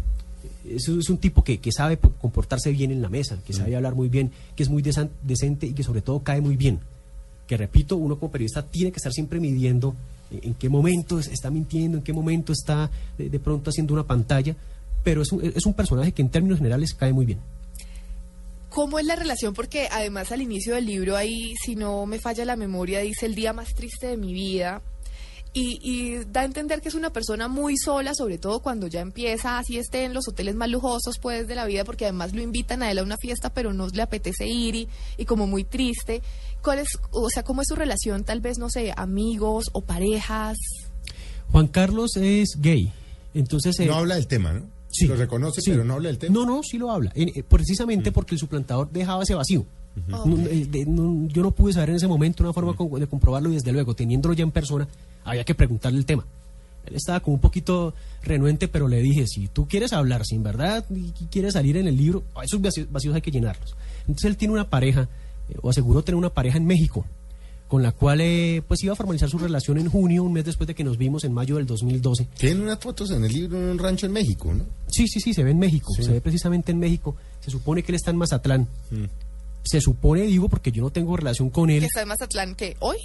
es, 0.68 0.88
es 0.88 1.10
un 1.10 1.18
tipo 1.18 1.42
que, 1.42 1.58
que 1.58 1.72
sabe 1.72 1.96
po- 1.96 2.12
comportarse 2.20 2.70
bien 2.70 2.90
en 2.92 3.02
la 3.02 3.08
mesa, 3.08 3.38
que 3.44 3.52
sabe 3.52 3.74
hablar 3.76 3.94
muy 3.94 4.08
bien, 4.08 4.30
que 4.54 4.62
es 4.62 4.68
muy 4.68 4.82
desan- 4.82 5.10
decente 5.22 5.66
y 5.66 5.72
que 5.72 5.82
sobre 5.82 6.00
todo 6.02 6.20
cae 6.20 6.40
muy 6.40 6.56
bien. 6.56 6.78
Que 7.46 7.56
repito, 7.56 7.96
uno 7.96 8.18
como 8.18 8.30
periodista 8.32 8.62
tiene 8.64 8.90
que 8.92 8.96
estar 8.96 9.12
siempre 9.12 9.38
midiendo 9.40 9.94
en, 10.30 10.48
en 10.50 10.54
qué 10.54 10.68
momento 10.68 11.18
es- 11.18 11.28
está 11.28 11.50
mintiendo, 11.50 11.98
en 11.98 12.04
qué 12.04 12.12
momento 12.12 12.52
está 12.52 12.90
de, 13.18 13.28
de 13.28 13.38
pronto 13.40 13.70
haciendo 13.70 13.94
una 13.94 14.04
pantalla, 14.04 14.54
pero 15.04 15.22
es 15.22 15.30
un, 15.32 15.44
es 15.44 15.66
un 15.66 15.74
personaje 15.74 16.12
que 16.12 16.22
en 16.22 16.28
términos 16.28 16.58
generales 16.58 16.94
cae 16.94 17.12
muy 17.12 17.26
bien. 17.26 17.38
¿Cómo 18.70 18.98
es 18.98 19.06
la 19.06 19.16
relación? 19.16 19.54
Porque 19.54 19.88
además 19.90 20.32
al 20.32 20.42
inicio 20.42 20.74
del 20.74 20.86
libro 20.86 21.16
ahí, 21.16 21.54
si 21.64 21.76
no 21.76 22.04
me 22.04 22.18
falla 22.18 22.44
la 22.44 22.56
memoria, 22.56 23.00
dice 23.00 23.24
el 23.26 23.34
día 23.34 23.52
más 23.52 23.72
triste 23.74 24.08
de 24.08 24.16
mi 24.16 24.34
vida. 24.34 24.82
Y, 25.58 25.78
y 25.82 26.24
da 26.32 26.42
a 26.42 26.44
entender 26.44 26.82
que 26.82 26.88
es 26.88 26.94
una 26.94 27.08
persona 27.14 27.48
muy 27.48 27.78
sola, 27.78 28.12
sobre 28.14 28.36
todo 28.36 28.60
cuando 28.60 28.88
ya 28.88 29.00
empieza, 29.00 29.58
así 29.58 29.78
esté 29.78 30.04
en 30.04 30.12
los 30.12 30.28
hoteles 30.28 30.54
más 30.54 30.68
lujosos 30.68 31.18
pues 31.18 31.48
de 31.48 31.54
la 31.54 31.64
vida, 31.64 31.82
porque 31.84 32.04
además 32.04 32.34
lo 32.34 32.42
invitan 32.42 32.82
a 32.82 32.90
él 32.90 32.98
a 32.98 33.02
una 33.02 33.16
fiesta, 33.16 33.48
pero 33.48 33.72
no 33.72 33.88
le 33.88 34.02
apetece 34.02 34.46
ir 34.46 34.74
y, 34.74 34.88
y 35.16 35.24
como 35.24 35.46
muy 35.46 35.64
triste. 35.64 36.20
¿Cuál 36.62 36.80
es, 36.80 36.88
o 37.10 37.30
sea, 37.30 37.42
cómo 37.42 37.62
es 37.62 37.68
su 37.68 37.74
relación? 37.74 38.22
Tal 38.24 38.40
vez, 38.42 38.58
no 38.58 38.68
sé, 38.68 38.92
amigos 38.96 39.64
o 39.72 39.80
parejas. 39.80 40.58
Juan 41.50 41.68
Carlos 41.68 42.16
es 42.16 42.56
gay, 42.60 42.92
entonces... 43.32 43.80
eh, 43.80 43.86
No 43.86 43.94
habla 43.94 44.16
del 44.16 44.26
tema, 44.26 44.52
¿no? 44.52 44.62
Sí. 44.90 45.06
Lo 45.06 45.16
reconoce, 45.16 45.60
Sí. 45.62 45.70
pero 45.70 45.84
no 45.84 45.94
habla 45.94 46.08
del 46.08 46.18
tema. 46.18 46.34
No, 46.34 46.44
no, 46.44 46.62
sí 46.62 46.76
lo 46.76 46.90
habla. 46.90 47.12
En- 47.14 47.28
eh, 47.30 47.42
precisamente 47.42 48.12
porque 48.12 48.34
el 48.34 48.38
suplantador 48.38 48.90
dejaba 48.90 49.22
ese 49.22 49.34
vacío. 49.34 49.64
No, 50.06 50.26
eh, 50.48 50.66
de- 50.70 50.84
no, 50.84 51.26
yo 51.28 51.42
no 51.42 51.50
pude 51.52 51.72
saber 51.72 51.88
en 51.90 51.96
ese 51.96 52.06
momento 52.06 52.42
una 52.42 52.52
forma 52.52 52.74
co- 52.76 52.98
de 52.98 53.06
comprobarlo 53.06 53.48
y 53.50 53.54
desde 53.54 53.72
luego, 53.72 53.94
teniéndolo 53.94 54.34
ya 54.34 54.42
en 54.42 54.50
persona, 54.50 54.86
había 55.26 55.44
que 55.44 55.54
preguntarle 55.54 55.98
el 55.98 56.06
tema. 56.06 56.24
Él 56.86 56.94
estaba 56.94 57.20
como 57.20 57.34
un 57.34 57.40
poquito 57.40 57.94
renuente, 58.22 58.68
pero 58.68 58.86
le 58.88 59.00
dije, 59.02 59.26
si 59.26 59.48
tú 59.48 59.66
quieres 59.66 59.92
hablar 59.92 60.24
sin 60.24 60.42
verdad 60.42 60.84
y 60.90 61.10
quieres 61.26 61.54
salir 61.54 61.76
en 61.76 61.88
el 61.88 61.96
libro, 61.96 62.22
esos 62.42 62.60
vacíos, 62.60 63.14
hay 63.14 63.20
que 63.22 63.30
llenarlos. 63.32 63.74
Entonces 64.02 64.24
él 64.26 64.36
tiene 64.36 64.54
una 64.54 64.70
pareja, 64.70 65.08
eh, 65.50 65.56
o 65.62 65.70
aseguró 65.70 66.02
tener 66.02 66.16
una 66.16 66.30
pareja 66.30 66.58
en 66.58 66.64
México, 66.64 67.04
con 67.66 67.82
la 67.82 67.90
cual 67.90 68.20
eh, 68.20 68.62
pues 68.68 68.84
iba 68.84 68.92
a 68.92 68.96
formalizar 68.96 69.28
su 69.28 69.38
relación 69.38 69.78
en 69.78 69.90
junio, 69.90 70.22
un 70.22 70.32
mes 70.32 70.44
después 70.44 70.68
de 70.68 70.76
que 70.76 70.84
nos 70.84 70.96
vimos 70.96 71.24
en 71.24 71.32
mayo 71.32 71.56
del 71.56 71.66
2012. 71.66 72.28
Tiene 72.38 72.62
unas 72.62 72.78
fotos 72.78 73.10
en 73.10 73.24
el 73.24 73.32
libro 73.32 73.58
en 73.58 73.64
un 73.70 73.78
rancho 73.78 74.06
en 74.06 74.12
México, 74.12 74.54
¿no? 74.54 74.64
Sí, 74.86 75.08
sí, 75.08 75.18
sí, 75.18 75.34
se 75.34 75.42
ve 75.42 75.50
en 75.50 75.58
México, 75.58 75.92
Sí. 75.96 76.04
se 76.04 76.12
ve 76.12 76.20
precisamente 76.20 76.70
en 76.70 76.78
México. 76.78 77.16
Se 77.40 77.50
supone 77.50 77.82
que 77.82 77.90
él 77.90 77.96
está 77.96 78.12
en 78.12 78.18
Mazatlán. 78.18 78.68
Mm. 78.92 79.04
Se 79.64 79.80
supone, 79.80 80.22
digo, 80.22 80.48
porque 80.48 80.70
yo 80.70 80.84
no 80.84 80.90
tengo 80.90 81.16
relación 81.16 81.50
con 81.50 81.68
él. 81.70 81.80
Que 81.80 81.86
está 81.86 82.02
en 82.02 82.08
Mazatlán, 82.08 82.54
que 82.54 82.76
hoy. 82.78 82.98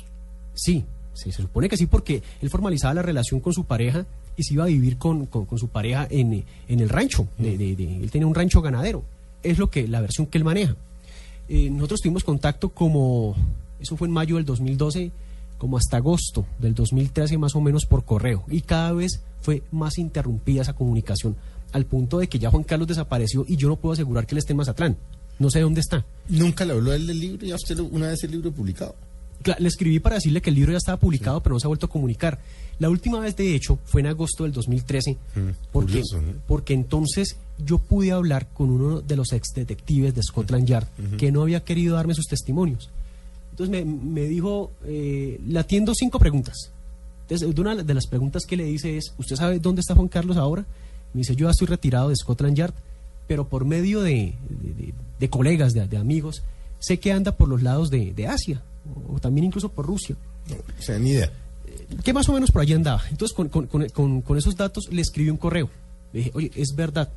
Sí, 0.54 0.86
sí, 1.14 1.32
se 1.32 1.42
supone 1.42 1.70
que 1.70 1.78
sí, 1.78 1.86
porque 1.88 2.22
él 2.42 2.50
formalizaba 2.50 2.94
la 2.94 3.02
relación 3.02 3.40
con 3.40 3.54
su 3.54 3.64
pareja 3.66 4.06
y 4.38 4.44
se 4.44 4.54
iba 4.54 4.64
a 4.64 4.68
vivir 4.68 4.98
con, 4.98 5.26
con- 5.26 5.46
con 5.46 5.58
su 5.60 5.68
pareja 5.68 6.08
en, 6.10 6.44
en 6.68 6.80
el 6.80 6.90
rancho. 6.90 7.28
de- 7.38 7.58
de- 7.58 7.76
de- 7.76 7.98
él 8.04 8.12
tenía 8.12 8.28
un 8.28 8.36
rancho 8.36 8.62
ganadero. 8.62 9.04
Es 9.44 9.58
lo 9.58 9.70
que 9.70 9.88
la 9.88 10.02
versión 10.02 10.28
que 10.28 10.38
él 10.38 10.44
maneja. 10.44 10.76
Eh, 11.50 11.70
nosotros 11.70 12.02
tuvimos 12.02 12.24
contacto 12.24 12.70
como, 12.70 13.36
eso 13.80 13.98
fue 13.98 14.08
en 14.08 14.14
mayo 14.14 14.36
del 14.38 14.46
2012, 14.46 15.12
como 15.58 15.78
hasta 15.78 15.98
agosto 15.98 16.46
del 16.60 16.74
2013 16.74 17.38
más 17.38 17.56
o 17.56 17.62
menos 17.62 17.86
por 17.86 18.06
correo. 18.06 18.44
Y 18.50 18.62
cada 18.62 18.94
vez 18.94 19.22
fue 19.42 19.62
más 19.72 19.98
interrumpida 19.98 20.62
esa 20.62 20.74
comunicación, 20.74 21.36
al 21.74 21.86
punto 21.86 22.20
de 22.20 22.28
que 22.28 22.40
ya 22.40 22.50
Juan 22.52 22.64
Carlos 22.64 22.88
desapareció 22.88 23.46
y 23.48 23.58
yo 23.58 23.68
no 23.68 23.76
puedo 23.76 23.94
asegurar 23.94 24.26
que 24.26 24.34
él 24.36 24.40
esté 24.40 24.54
en 24.54 24.58
Mazatlán. 24.58 24.98
No 25.40 25.50
sé 25.50 25.60
dónde 25.62 25.82
está. 25.82 26.06
Nunca 26.30 26.66
le 26.66 26.74
habló 26.74 26.94
él 26.94 27.08
del 27.08 27.20
libro, 27.20 27.46
ya 27.46 27.56
usted 27.56 27.76
lo- 27.78 27.86
una 27.86 28.08
vez 28.08 28.24
el 28.24 28.32
libro 28.32 28.52
publicado. 28.52 28.96
Le 29.60 29.68
escribí 29.68 30.00
para 30.00 30.16
decirle 30.16 30.42
que 30.42 30.50
el 30.50 30.56
libro 30.56 30.72
ya 30.72 30.78
estaba 30.78 30.98
publicado, 31.00 31.42
pero 31.42 31.56
no 31.56 31.60
se 31.60 31.68
ha 31.68 31.70
vuelto 31.70 31.86
a 31.86 31.90
comunicar. 31.90 32.40
La 32.80 32.90
última 32.90 33.20
vez, 33.20 33.36
de 33.36 33.54
hecho, 33.56 33.78
fue 33.86 34.02
en 34.02 34.08
agosto 34.08 34.44
del 34.44 34.52
2013, 34.54 35.18
porque, 35.72 35.92
curioso, 36.02 36.22
¿no? 36.22 36.34
porque 36.48 36.74
entonces 36.74 37.36
yo 37.64 37.78
pude 37.78 38.12
hablar 38.12 38.48
con 38.54 38.70
uno 38.72 39.02
de 39.02 39.16
los 39.16 39.32
ex 39.34 39.50
detectives 39.54 40.16
de 40.16 40.24
Scotland 40.24 40.66
Yard 40.68 40.88
que 41.18 41.32
no 41.32 41.44
había 41.44 41.64
querido 41.64 41.96
darme 41.96 42.14
sus 42.16 42.26
testimonios. 42.26 42.90
Entonces 43.52 43.86
me, 43.86 43.86
me 43.86 44.22
dijo, 44.28 44.72
eh, 44.86 45.40
le 45.48 45.60
atiendo 45.60 45.94
cinco 45.94 46.18
preguntas. 46.20 46.72
Entonces, 47.30 47.48
una 47.60 47.76
de 47.84 47.94
las 47.94 48.08
preguntas 48.08 48.46
que 48.46 48.58
le 48.58 48.64
dice 48.66 48.98
es, 48.98 49.14
¿usted 49.18 49.36
sabe 49.36 49.60
dónde 49.60 49.82
está 49.82 49.94
Juan 49.96 50.08
Carlos 50.08 50.38
ahora? 50.38 50.66
Me 51.14 51.20
dice, 51.20 51.36
yo 51.36 51.46
ya 51.48 51.52
estoy 51.52 51.68
retirado 51.68 52.10
de 52.10 52.16
Scotland 52.16 52.56
Yard, 52.58 52.74
pero 53.28 53.48
por 53.48 53.64
medio 53.66 54.02
de, 54.02 54.34
de- 54.50 54.74
de- 54.86 54.94
de 55.20 55.30
colegas, 55.30 55.74
de, 55.74 55.98
amigos, 55.98 56.42
sé 56.80 57.00
que 57.00 57.12
anda 57.12 57.34
por 57.38 57.48
los 57.48 57.62
lados 57.62 57.92
de 57.92 58.28
Asia, 58.28 58.64
o 59.14 59.20
también 59.20 59.46
incluso 59.46 59.70
por 59.70 59.86
Rusia. 59.86 60.16
O 60.80 60.82
sea, 60.82 60.98
ni 61.00 61.12
idea. 61.12 61.32
que 62.04 62.14
más 62.14 62.28
o 62.30 62.34
menos 62.34 62.52
por 62.52 62.62
allí 62.62 62.74
andaba. 62.74 63.02
Entonces, 63.10 63.36
con, 63.36 63.50
con- 63.50 63.68
con- 63.68 63.88
con- 63.90 64.22
con 64.22 64.38
esos 64.38 64.56
datos 64.56 64.90
le 64.92 65.02
escribí 65.02 65.30
un 65.30 65.38
correo. 65.38 65.70
Le 66.14 66.20
dije, 66.20 66.32
oye, 66.34 66.52
¿es 66.56 66.74
verdad 66.76 67.10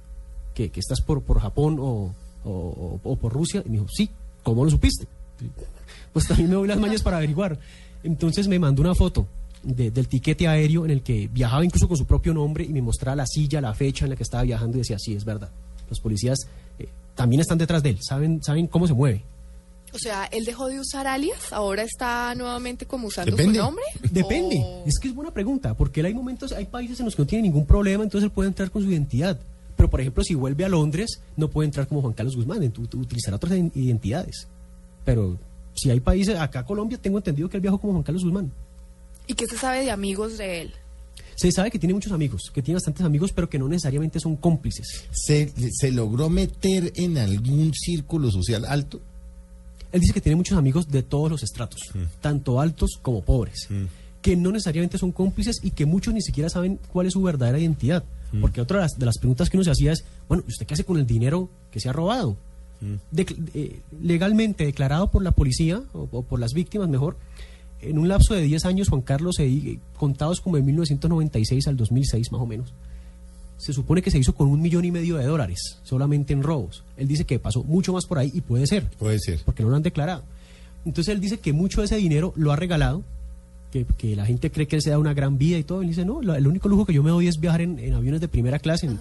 que, 0.54 0.70
que 0.70 0.80
estás 0.80 1.00
por, 1.00 1.22
por 1.22 1.40
Japón 1.40 1.78
o, 1.80 2.14
o- 2.44 2.50
o- 2.50 3.00
o 3.02 3.16
por 3.16 3.32
Rusia? 3.32 3.62
Y 3.64 3.68
me 3.70 3.74
dijo, 3.78 3.86
sí, 3.90 4.08
¿cómo 4.42 4.64
lo 4.64 4.70
supiste? 4.70 5.06
Pues 6.12 6.26
también 6.28 6.48
me 6.50 6.54
doy 6.56 6.68
las 6.68 6.78
mañas 6.78 7.02
para 7.02 7.16
averiguar. 7.18 7.58
Entonces 8.02 8.46
me 8.48 8.58
mandó 8.58 8.82
una 8.82 8.94
foto 8.94 9.26
de- 9.62 9.90
del 9.90 10.06
tiquete 10.08 10.46
aéreo 10.46 10.84
en 10.84 10.90
el 10.90 11.02
que 11.02 11.28
viajaba 11.32 11.64
incluso 11.64 11.88
con 11.88 11.96
su 11.96 12.04
propio 12.06 12.34
nombre 12.34 12.64
y 12.64 12.68
me 12.68 12.82
mostraba 12.82 13.16
la 13.16 13.26
silla, 13.26 13.60
la 13.60 13.74
fecha 13.74 14.04
en 14.04 14.10
la 14.10 14.16
que 14.16 14.22
estaba 14.22 14.42
viajando 14.44 14.76
y 14.76 14.80
decía, 14.80 14.98
sí, 14.98 15.14
es 15.14 15.24
verdad. 15.24 15.50
Los 15.88 16.00
policías 16.00 16.38
eh, 16.78 16.88
también 17.14 17.40
están 17.40 17.58
detrás 17.58 17.82
de 17.82 17.90
él, 17.90 17.98
saben, 18.02 18.42
saben 18.42 18.66
cómo 18.66 18.86
se 18.86 18.92
mueve. 18.94 19.22
O 19.94 19.98
sea, 19.98 20.24
él 20.32 20.44
dejó 20.44 20.66
de 20.66 20.80
usar 20.80 21.06
alias, 21.06 21.52
ahora 21.52 21.82
está 21.84 22.34
nuevamente 22.34 22.84
como 22.84 23.06
usando 23.06 23.30
Depende. 23.30 23.58
su 23.60 23.64
nombre. 23.64 23.84
Depende. 24.10 24.60
O- 24.60 24.82
Es 24.86 24.98
que 24.98 25.08
es 25.08 25.14
buena 25.14 25.30
pregunta, 25.32 25.74
porque 25.74 26.00
él 26.00 26.06
hay 26.06 26.14
momentos, 26.14 26.50
hay 26.52 26.64
países 26.64 26.98
en 26.98 27.06
los 27.06 27.14
que 27.14 27.22
no 27.22 27.26
tiene 27.26 27.42
ningún 27.44 27.64
problema, 27.64 28.02
entonces 28.02 28.26
él 28.26 28.32
puede 28.32 28.48
entrar 28.48 28.70
con 28.70 28.82
su 28.82 28.90
identidad. 28.90 29.38
Pero, 29.76 29.88
por 29.90 30.00
ejemplo, 30.00 30.22
si 30.24 30.34
vuelve 30.34 30.64
a 30.64 30.68
Londres, 30.68 31.20
no 31.36 31.48
puede 31.48 31.66
entrar 31.66 31.86
como 31.86 32.00
Juan 32.00 32.12
Carlos 32.12 32.36
Guzmán, 32.36 32.62
utilizará 32.94 33.36
otras 33.36 33.52
identidades. 33.74 34.46
Pero 35.04 35.38
si 35.76 35.90
hay 35.90 36.00
países, 36.00 36.36
acá 36.38 36.64
Colombia, 36.64 36.98
tengo 36.98 37.18
entendido 37.18 37.48
que 37.48 37.56
él 37.56 37.60
viajó 37.60 37.78
como 37.78 37.92
Juan 37.92 38.02
Carlos 38.02 38.24
Guzmán. 38.24 38.50
¿Y 39.26 39.34
qué 39.34 39.46
se 39.46 39.56
sabe 39.56 39.80
de 39.84 39.90
amigos 39.90 40.38
de 40.38 40.62
él? 40.62 40.72
Se 41.36 41.50
sabe 41.50 41.70
que 41.70 41.78
tiene 41.78 41.94
muchos 41.94 42.12
amigos, 42.12 42.50
que 42.52 42.62
tiene 42.62 42.76
bastantes 42.76 43.04
amigos, 43.04 43.32
pero 43.32 43.48
que 43.48 43.58
no 43.58 43.68
necesariamente 43.68 44.20
son 44.20 44.36
cómplices. 44.36 45.04
¿Se, 45.12 45.52
¿Se 45.72 45.90
logró 45.90 46.28
meter 46.28 46.92
en 46.96 47.18
algún 47.18 47.72
círculo 47.74 48.30
social 48.30 48.64
alto? 48.64 49.00
Él 49.94 50.00
dice 50.00 50.12
que 50.12 50.20
tiene 50.20 50.36
muchos 50.36 50.58
amigos 50.58 50.88
de 50.90 51.02
todos 51.02 51.30
los 51.30 51.42
estratos, 51.42 51.80
tanto 52.20 52.60
altos 52.60 52.98
como 53.00 53.22
pobres, 53.22 53.68
que 54.20 54.36
no 54.36 54.50
necesariamente 54.52 54.98
son 54.98 55.12
cómplices 55.12 55.60
y 55.62 55.70
que 55.70 55.86
muchos 55.86 56.12
ni 56.12 56.20
siquiera 56.20 56.48
saben 56.50 56.78
cuál 56.92 57.06
es 57.06 57.12
su 57.12 57.22
verdadera 57.22 57.58
identidad. 57.58 58.04
Porque 58.40 58.60
otra 58.60 58.84
de 58.98 59.06
las, 59.06 59.18
preguntas 59.18 59.48
que 59.48 59.56
uno 59.56 59.62
se 59.64 59.70
hacía 59.70 59.92
es, 59.92 60.04
bueno, 60.28 60.42
¿y 60.46 60.50
¿usted 60.50 60.66
qué 60.66 60.74
hace 60.74 60.84
con 60.84 60.98
el 60.98 61.06
dinero 61.06 61.48
que 61.70 61.78
se 61.78 61.88
ha 61.88 61.92
robado? 61.92 62.36
Eh, 63.16 63.80
legalmente 64.02 64.64
declarado 64.66 65.10
por 65.10 65.22
la 65.22 65.30
policía, 65.30 65.80
o, 65.92 66.08
o 66.10 66.22
por 66.22 66.40
las 66.40 66.52
víctimas 66.52 66.88
mejor, 66.88 67.16
en 67.80 67.98
un 67.98 68.08
lapso 68.08 68.34
de 68.34 68.42
10 68.42 68.64
años, 68.64 68.88
Juan 68.88 69.02
Carlos, 69.02 69.36
se 69.36 69.44
di- 69.44 69.78
contados 69.96 70.40
como 70.40 70.56
de 70.56 70.62
1996 70.62 71.68
al 71.68 71.76
2006 71.76 72.32
más 72.32 72.40
o 72.40 72.46
menos, 72.46 72.72
se 73.64 73.72
supone 73.72 74.02
que 74.02 74.10
se 74.10 74.18
hizo 74.18 74.34
con 74.34 74.48
un 74.48 74.60
millón 74.60 74.84
y 74.84 74.90
medio 74.90 75.16
de 75.16 75.24
dólares 75.24 75.78
solamente 75.84 76.32
en 76.32 76.42
robos. 76.42 76.84
Él 76.96 77.08
dice 77.08 77.24
que 77.24 77.38
pasó 77.38 77.62
mucho 77.64 77.92
más 77.94 78.04
por 78.06 78.18
ahí 78.18 78.30
y 78.34 78.40
puede 78.42 78.66
ser 78.66 78.88
Puede 78.98 79.18
ser. 79.18 79.40
porque 79.44 79.62
no 79.62 79.70
lo 79.70 79.76
han 79.76 79.82
declarado. 79.82 80.22
Entonces 80.84 81.14
él 81.14 81.20
dice 81.20 81.38
que 81.38 81.52
mucho 81.52 81.80
de 81.80 81.86
ese 81.86 81.96
dinero 81.96 82.32
lo 82.36 82.52
ha 82.52 82.56
regalado, 82.56 83.02
que, 83.72 83.86
que 83.96 84.14
la 84.16 84.26
gente 84.26 84.50
cree 84.50 84.68
que 84.68 84.76
él 84.76 84.82
se 84.82 84.90
da 84.90 84.98
una 84.98 85.14
gran 85.14 85.38
vida 85.38 85.56
y 85.58 85.64
todo. 85.64 85.80
Él 85.82 85.88
dice, 85.88 86.04
no, 86.04 86.20
lo- 86.20 86.34
el 86.34 86.46
único 86.46 86.68
lujo 86.68 86.84
que 86.84 86.92
yo 86.92 87.02
me 87.02 87.10
doy 87.10 87.26
es 87.26 87.40
viajar 87.40 87.62
en, 87.62 87.78
en 87.78 87.94
aviones 87.94 88.20
de 88.20 88.28
primera 88.28 88.58
clase, 88.58 88.86
en, 88.86 88.98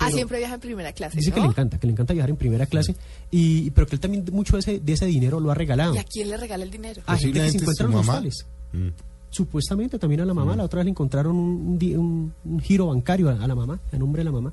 Ah, 0.00 0.12
siempre 0.12 0.38
viaja 0.38 0.54
en 0.54 0.60
primera 0.60 0.92
clase. 0.92 1.16
Dice 1.16 1.32
que 1.32 1.40
¿no? 1.40 1.46
le 1.46 1.50
encanta, 1.50 1.80
que 1.80 1.86
le 1.88 1.92
encanta 1.92 2.12
viajar 2.14 2.30
en 2.30 2.36
primera 2.36 2.66
clase, 2.66 2.94
y, 3.32 3.70
pero 3.72 3.88
que 3.88 3.96
él 3.96 4.00
también 4.00 4.24
mucho 4.30 4.52
de 4.54 4.60
ese, 4.60 4.78
de 4.78 4.92
ese 4.92 5.06
dinero 5.06 5.40
lo 5.40 5.50
ha 5.50 5.54
regalado. 5.54 5.92
¿Y 5.96 5.98
a 5.98 6.04
quién 6.04 6.30
le 6.30 6.36
regala 6.36 6.62
el 6.62 6.70
dinero? 6.70 7.02
A 7.04 7.16
gente 7.16 7.40
que 7.40 7.50
se 7.50 7.58
encuentra 7.58 7.86
en 7.86 7.90
los 7.92 8.00
hostales. 8.02 8.46
Mm. 8.72 8.88
Supuestamente 9.30 9.98
también 9.98 10.22
a 10.22 10.24
la 10.24 10.34
mamá. 10.34 10.56
La 10.56 10.64
otra 10.64 10.78
vez 10.78 10.86
le 10.86 10.90
encontraron 10.90 11.36
un, 11.36 12.32
giro 12.62 12.86
bancario 12.86 13.28
a, 13.28 13.42
a 13.42 13.46
la 13.46 13.54
mamá, 13.54 13.78
a 13.92 13.96
nombre 13.96 14.20
de 14.20 14.24
la 14.24 14.32
mamá. 14.32 14.52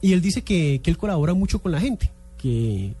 Y 0.00 0.12
él 0.12 0.20
dice 0.20 0.42
que, 0.42 0.80
que 0.82 0.90
él 0.90 0.98
colabora 0.98 1.34
mucho 1.34 1.60
con 1.60 1.72
la 1.72 1.80
gente. 1.80 2.10
Que 2.38 2.94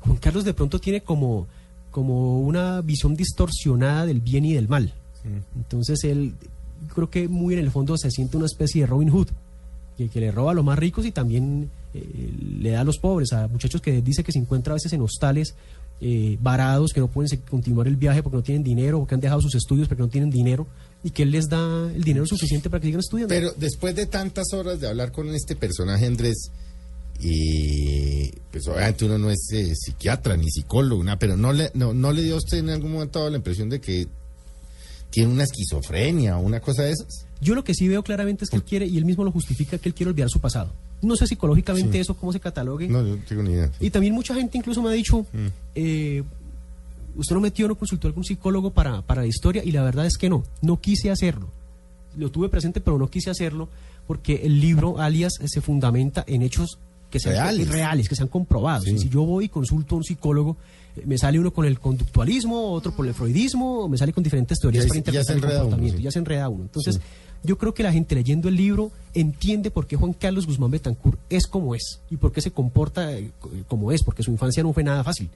Juan 0.00 0.16
Carlos 0.16 0.44
de 0.44 0.54
pronto 0.54 0.78
tiene 0.78 1.02
como, 1.02 1.46
como 1.90 2.40
una 2.40 2.80
visión 2.80 3.14
distorsionada 3.14 4.06
del 4.06 4.20
bien 4.20 4.44
y 4.44 4.54
del 4.54 4.68
mal. 4.68 4.92
Entonces 5.56 6.04
él, 6.04 6.34
creo 6.94 7.10
que 7.10 7.28
muy 7.28 7.54
en 7.54 7.60
el 7.60 7.70
fondo 7.70 7.98
se 7.98 8.10
siente 8.10 8.36
una 8.36 8.46
especie 8.46 8.82
de 8.82 8.86
Robin 8.86 9.10
Hood. 9.10 9.28
Que, 9.96 10.08
que 10.08 10.20
le 10.20 10.30
roba 10.30 10.52
a 10.52 10.54
los 10.54 10.64
más 10.64 10.78
ricos 10.78 11.04
y 11.06 11.10
también 11.10 11.70
eh, 11.92 12.32
le 12.60 12.70
da 12.70 12.82
a 12.82 12.84
los 12.84 12.98
pobres, 12.98 13.32
a 13.32 13.48
muchachos 13.48 13.80
que 13.80 14.00
dice 14.00 14.22
que 14.22 14.30
se 14.30 14.38
encuentra 14.38 14.72
a 14.72 14.76
veces 14.76 14.92
en 14.92 15.00
hostales 15.00 15.56
eh, 16.00 16.38
varados, 16.40 16.92
que 16.92 17.00
no 17.00 17.08
pueden 17.08 17.40
continuar 17.50 17.88
el 17.88 17.96
viaje 17.96 18.22
porque 18.22 18.36
no 18.36 18.42
tienen 18.42 18.62
dinero, 18.62 18.98
porque 18.98 19.14
han 19.14 19.20
dejado 19.20 19.40
sus 19.40 19.54
estudios 19.54 19.88
porque 19.88 20.02
no 20.02 20.08
tienen 20.08 20.30
dinero, 20.30 20.66
y 21.02 21.10
que 21.10 21.24
él 21.24 21.30
les 21.30 21.48
da 21.48 21.90
el 21.92 22.02
dinero 22.02 22.26
suficiente 22.26 22.70
para 22.70 22.80
que 22.80 22.86
sigan 22.88 23.00
estudiando. 23.00 23.34
Pero 23.34 23.52
después 23.56 23.94
de 23.94 24.06
tantas 24.06 24.52
horas 24.52 24.80
de 24.80 24.88
hablar 24.88 25.12
con 25.12 25.28
este 25.34 25.56
personaje, 25.56 26.06
Andrés, 26.06 26.50
y 27.20 28.30
pues 28.52 28.68
obviamente 28.68 29.04
uno 29.04 29.18
no 29.18 29.30
es 29.30 29.48
eh, 29.52 29.74
psiquiatra 29.74 30.36
ni 30.36 30.48
psicólogo, 30.50 31.02
nada, 31.02 31.18
pero 31.18 31.36
no 31.36 31.52
le, 31.52 31.70
no, 31.74 31.92
no 31.92 32.12
le 32.12 32.22
dio 32.22 32.34
a 32.34 32.38
usted 32.38 32.58
en 32.58 32.70
algún 32.70 32.92
momento 32.92 33.28
la 33.28 33.36
impresión 33.36 33.68
de 33.68 33.80
que 33.80 34.06
tiene 35.10 35.32
una 35.32 35.44
esquizofrenia 35.44 36.36
o 36.38 36.40
una 36.40 36.60
cosa 36.60 36.82
de 36.82 36.92
esas. 36.92 37.26
Yo 37.40 37.54
lo 37.54 37.64
que 37.64 37.74
sí 37.74 37.88
veo 37.88 38.02
claramente 38.02 38.44
es 38.44 38.50
que 38.50 38.56
él 38.56 38.62
quiere, 38.62 38.86
y 38.86 38.98
él 38.98 39.04
mismo 39.04 39.24
lo 39.24 39.32
justifica, 39.32 39.78
que 39.78 39.88
él 39.88 39.94
quiere 39.94 40.10
olvidar 40.10 40.30
su 40.30 40.40
pasado. 40.40 40.72
No 41.02 41.16
sé 41.16 41.26
psicológicamente 41.26 41.92
Sí. 41.92 41.98
eso, 41.98 42.14
cómo 42.16 42.32
se 42.32 42.40
catalogue. 42.40 42.88
No, 42.88 43.02
yo 43.06 43.16
no 43.16 43.22
tengo 43.28 43.42
ni 43.42 43.50
idea. 43.52 43.70
Y 43.80 43.90
también 43.90 44.14
mucha 44.14 44.34
gente 44.34 44.58
incluso 44.58 44.82
me 44.82 44.88
ha 44.88 44.92
dicho, 44.92 45.24
eh, 45.74 46.22
usted 47.16 47.34
no 47.34 47.40
metió, 47.40 47.68
no 47.68 47.74
consultó 47.76 48.06
a 48.06 48.10
algún 48.10 48.24
psicólogo 48.24 48.70
para, 48.70 49.02
para 49.02 49.22
la 49.22 49.28
historia, 49.28 49.62
y 49.64 49.70
la 49.72 49.82
verdad 49.82 50.06
es 50.06 50.16
que 50.18 50.28
no, 50.28 50.44
no 50.62 50.80
quise 50.80 51.10
hacerlo. 51.10 51.48
Lo 52.16 52.30
tuve 52.30 52.48
presente, 52.48 52.80
pero 52.80 52.98
no 52.98 53.08
quise 53.08 53.30
hacerlo 53.30 53.68
porque 54.06 54.40
el 54.44 54.60
libro, 54.60 54.98
alias, 54.98 55.34
eh, 55.40 55.44
se 55.48 55.60
fundamenta 55.60 56.24
en 56.26 56.42
hechos 56.42 56.78
que 57.10 57.20
sean 57.20 57.34
Reales. 57.34 57.68
reales, 57.68 58.08
que 58.08 58.14
sean 58.16 58.28
comprobados. 58.28 58.84
Sí. 58.84 58.98
Si 58.98 59.08
yo 59.08 59.22
voy 59.24 59.46
y 59.46 59.48
consulto 59.48 59.94
a 59.94 59.98
un 59.98 60.04
psicólogo, 60.04 60.56
eh, 60.96 61.04
me 61.06 61.16
sale 61.16 61.38
uno 61.38 61.52
con 61.52 61.64
el 61.64 61.78
conductualismo, 61.78 62.70
otro 62.72 62.92
por 62.92 63.06
el 63.06 63.14
freudismo, 63.14 63.88
me 63.88 63.96
sale 63.96 64.12
con 64.12 64.22
diferentes 64.24 64.58
teorías 64.58 64.84
Ya 64.84 64.88
para 64.88 64.94
ya 64.96 64.98
interpretar 64.98 65.24
se 65.26 65.32
el 65.32 65.38
uno, 65.38 65.48
comportamiento, 65.60 65.96
sí. 65.98 66.02
ya 66.04 66.10
se 66.10 66.18
enreda 66.18 66.48
uno. 66.48 66.64
Entonces, 66.64 67.00
yo 67.44 67.56
creo 67.58 67.72
que 67.74 67.82
la 67.82 67.92
gente 67.92 68.14
leyendo 68.14 68.48
el 68.48 68.56
libro 68.56 68.90
entiende 69.14 69.70
por 69.70 69.86
qué 69.86 69.96
Juan 69.96 70.12
Carlos 70.12 70.46
Guzmán 70.46 70.70
Betancourt 70.70 71.18
es 71.30 71.46
como 71.46 71.74
es 71.74 72.00
y 72.10 72.16
por 72.16 72.32
qué 72.32 72.40
se 72.40 72.50
comporta 72.50 73.12
eh, 73.16 73.30
co- 73.40 73.50
como 73.68 73.92
es, 73.92 74.02
porque 74.02 74.22
su 74.22 74.30
infancia 74.30 74.62
no 74.62 74.72
fue 74.72 74.84
nada 74.84 75.02
fácil. 75.04 75.28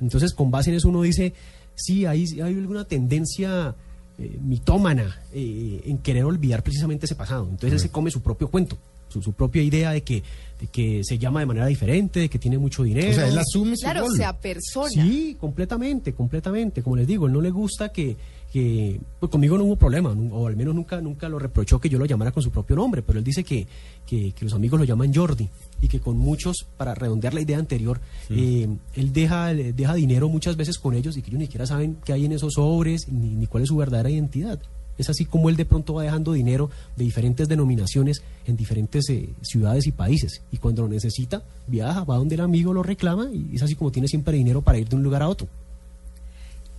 Entonces, 0.00 0.32
con 0.34 0.50
base 0.50 0.70
en 0.70 0.76
eso 0.76 0.88
uno 0.88 1.02
dice, 1.02 1.32
sí, 1.74 2.06
hay, 2.06 2.24
hay 2.40 2.54
alguna 2.54 2.84
tendencia 2.84 3.74
eh, 4.18 4.38
mitómana 4.42 5.20
eh, 5.32 5.82
en 5.86 5.98
querer 5.98 6.24
olvidar 6.24 6.62
precisamente 6.62 7.06
ese 7.06 7.14
pasado. 7.14 7.44
Entonces 7.44 7.72
él 7.74 7.80
se 7.80 7.90
come 7.90 8.10
su 8.10 8.20
propio 8.20 8.48
cuento, 8.48 8.76
su, 9.08 9.22
su 9.22 9.32
propia 9.32 9.62
idea 9.62 9.92
de 9.92 10.02
que, 10.02 10.22
de 10.60 10.66
que 10.66 11.02
se 11.04 11.18
llama 11.18 11.40
de 11.40 11.46
manera 11.46 11.66
diferente, 11.66 12.20
de 12.20 12.28
que 12.28 12.38
tiene 12.38 12.58
mucho 12.58 12.82
dinero. 12.82 13.10
O 13.10 13.14
sea, 13.14 13.28
él 13.28 13.38
asume 13.38 13.76
su 13.76 13.82
Claro, 13.84 14.00
rol. 14.06 14.16
sea 14.16 14.32
persona. 14.36 14.90
Sí, 14.90 15.36
completamente, 15.38 16.12
completamente. 16.14 16.82
Como 16.82 16.96
les 16.96 17.06
digo, 17.06 17.26
él 17.26 17.32
no 17.32 17.40
le 17.40 17.50
gusta 17.50 17.90
que, 17.90 18.16
que 18.52 19.00
pues 19.18 19.32
conmigo 19.32 19.56
no 19.56 19.64
hubo 19.64 19.76
problema, 19.76 20.10
o 20.10 20.46
al 20.46 20.56
menos 20.56 20.74
nunca, 20.74 21.00
nunca 21.00 21.28
lo 21.28 21.38
reprochó 21.38 21.80
que 21.80 21.88
yo 21.88 21.98
lo 21.98 22.04
llamara 22.04 22.32
con 22.32 22.42
su 22.42 22.50
propio 22.50 22.76
nombre, 22.76 23.02
pero 23.02 23.18
él 23.18 23.24
dice 23.24 23.42
que, 23.42 23.66
que, 24.06 24.32
que 24.32 24.44
los 24.44 24.52
amigos 24.52 24.78
lo 24.78 24.84
llaman 24.84 25.12
Jordi 25.14 25.48
y 25.80 25.88
que 25.88 26.00
con 26.00 26.18
muchos, 26.18 26.66
para 26.76 26.94
redondear 26.94 27.32
la 27.32 27.40
idea 27.40 27.58
anterior, 27.58 28.00
eh, 28.28 28.68
él 28.94 29.12
deja, 29.12 29.54
deja 29.54 29.94
dinero 29.94 30.28
muchas 30.28 30.56
veces 30.56 30.78
con 30.78 30.94
ellos 30.94 31.16
y 31.16 31.22
que 31.22 31.30
ellos 31.30 31.38
ni 31.38 31.46
siquiera 31.46 31.66
saben 31.66 31.96
qué 32.04 32.12
hay 32.12 32.26
en 32.26 32.32
esos 32.32 32.52
sobres 32.54 33.08
ni, 33.08 33.30
ni 33.30 33.46
cuál 33.46 33.62
es 33.62 33.68
su 33.70 33.76
verdadera 33.76 34.10
identidad. 34.10 34.60
Es 34.98 35.08
así 35.08 35.24
como 35.24 35.48
él 35.48 35.56
de 35.56 35.64
pronto 35.64 35.94
va 35.94 36.02
dejando 36.02 36.32
dinero 36.32 36.70
de 36.96 37.04
diferentes 37.04 37.48
denominaciones 37.48 38.22
en 38.46 38.56
diferentes 38.56 39.08
eh, 39.08 39.30
ciudades 39.40 39.86
y 39.86 39.92
países. 39.92 40.42
Y 40.52 40.58
cuando 40.58 40.82
lo 40.82 40.88
necesita, 40.88 41.42
viaja, 41.66 42.04
va 42.04 42.16
donde 42.16 42.34
el 42.34 42.42
amigo 42.42 42.74
lo 42.74 42.82
reclama 42.82 43.30
y 43.32 43.56
es 43.56 43.62
así 43.62 43.74
como 43.74 43.90
tiene 43.90 44.08
siempre 44.08 44.36
dinero 44.36 44.60
para 44.60 44.78
ir 44.78 44.88
de 44.88 44.96
un 44.96 45.02
lugar 45.02 45.22
a 45.22 45.28
otro. 45.28 45.48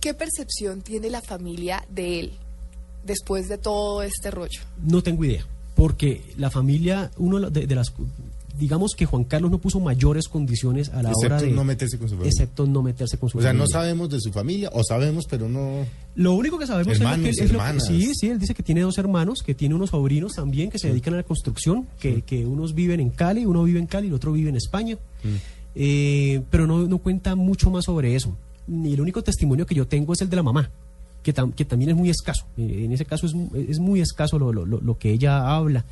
¿Qué 0.04 0.12
percepción 0.12 0.82
tiene 0.82 1.08
la 1.08 1.22
familia 1.22 1.82
de 1.88 2.20
él 2.20 2.32
después 3.06 3.48
de 3.48 3.56
todo 3.56 4.02
este 4.02 4.30
rollo? 4.30 4.60
No 4.86 5.02
tengo 5.02 5.24
idea, 5.24 5.46
porque 5.74 6.20
la 6.36 6.50
familia, 6.50 7.10
uno 7.16 7.40
de, 7.50 7.66
de 7.66 7.74
las, 7.74 7.90
digamos 8.58 8.92
que 8.94 9.06
Juan 9.06 9.24
Carlos 9.24 9.50
no 9.50 9.56
puso 9.58 9.80
mayores 9.80 10.28
condiciones 10.28 10.90
a 10.90 11.02
la 11.02 11.08
hora 11.16 11.36
Excepto 11.36 11.44
de 11.46 11.50
no 11.52 11.64
meterse 11.64 11.96
con 11.98 12.08
su 12.10 12.16
familia. 12.16 12.28
excepto 12.30 12.66
no 12.66 12.82
meterse 12.82 13.16
con 13.16 13.30
su 13.30 13.38
O 13.38 13.40
sea, 13.40 13.54
no 13.54 13.60
familia. 13.60 13.72
sabemos 13.80 14.10
de 14.10 14.20
su 14.20 14.30
familia, 14.30 14.68
o 14.74 14.84
sabemos, 14.84 15.24
pero 15.28 15.48
no... 15.48 15.86
Lo 16.16 16.34
único 16.34 16.58
que 16.58 16.66
sabemos 16.66 16.98
Hermanos, 16.98 17.26
es, 17.30 17.38
que, 17.38 17.44
es 17.44 17.50
lo 17.52 17.58
que- 17.64 17.80
sí, 17.80 18.12
sí, 18.14 18.28
él 18.28 18.38
dice 18.38 18.52
que 18.54 18.62
tiene 18.62 18.82
dos 18.82 18.98
hermanos, 18.98 19.38
que 19.42 19.54
tiene 19.54 19.74
unos 19.74 19.88
sobrinos 19.88 20.34
también 20.34 20.68
que 20.70 20.78
se 20.78 20.88
dedican 20.88 21.14
a 21.14 21.16
la 21.16 21.22
construcción, 21.22 21.88
que, 21.98 22.20
que 22.20 22.44
unos 22.46 22.74
viven 22.74 23.00
en 23.00 23.08
Cali, 23.08 23.46
uno 23.46 23.62
vive 23.64 23.78
en 23.78 23.86
Cali, 23.86 24.08
el 24.08 24.12
otro 24.14 24.32
vive 24.32 24.50
en 24.50 24.56
España, 24.56 24.98
Eh, 25.74 26.42
pero 26.50 26.66
no, 26.66 26.86
no 26.86 26.98
cuenta 26.98 27.34
mucho 27.34 27.70
más 27.70 27.86
sobre 27.86 28.14
eso. 28.14 28.36
Y 28.66 28.94
el 28.94 29.00
único 29.00 29.22
testimonio 29.22 29.66
que 29.66 29.74
yo 29.74 29.86
tengo 29.86 30.12
es 30.12 30.20
el 30.22 30.30
de 30.30 30.36
la 30.36 30.42
mamá, 30.42 30.70
que, 31.22 31.34
tam- 31.34 31.52
que 31.54 31.64
también 31.64 31.90
es 31.90 31.96
muy 31.96 32.10
escaso. 32.10 32.46
Eh, 32.56 32.82
en 32.84 32.92
ese 32.92 33.04
caso 33.04 33.26
es, 33.26 33.34
es 33.68 33.78
muy 33.78 34.00
escaso 34.00 34.38
lo, 34.38 34.52
lo- 34.52 34.64
lo- 34.66 34.80
lo 34.80 34.98
que 34.98 35.10
ella 35.12 35.54
habla. 35.54 35.84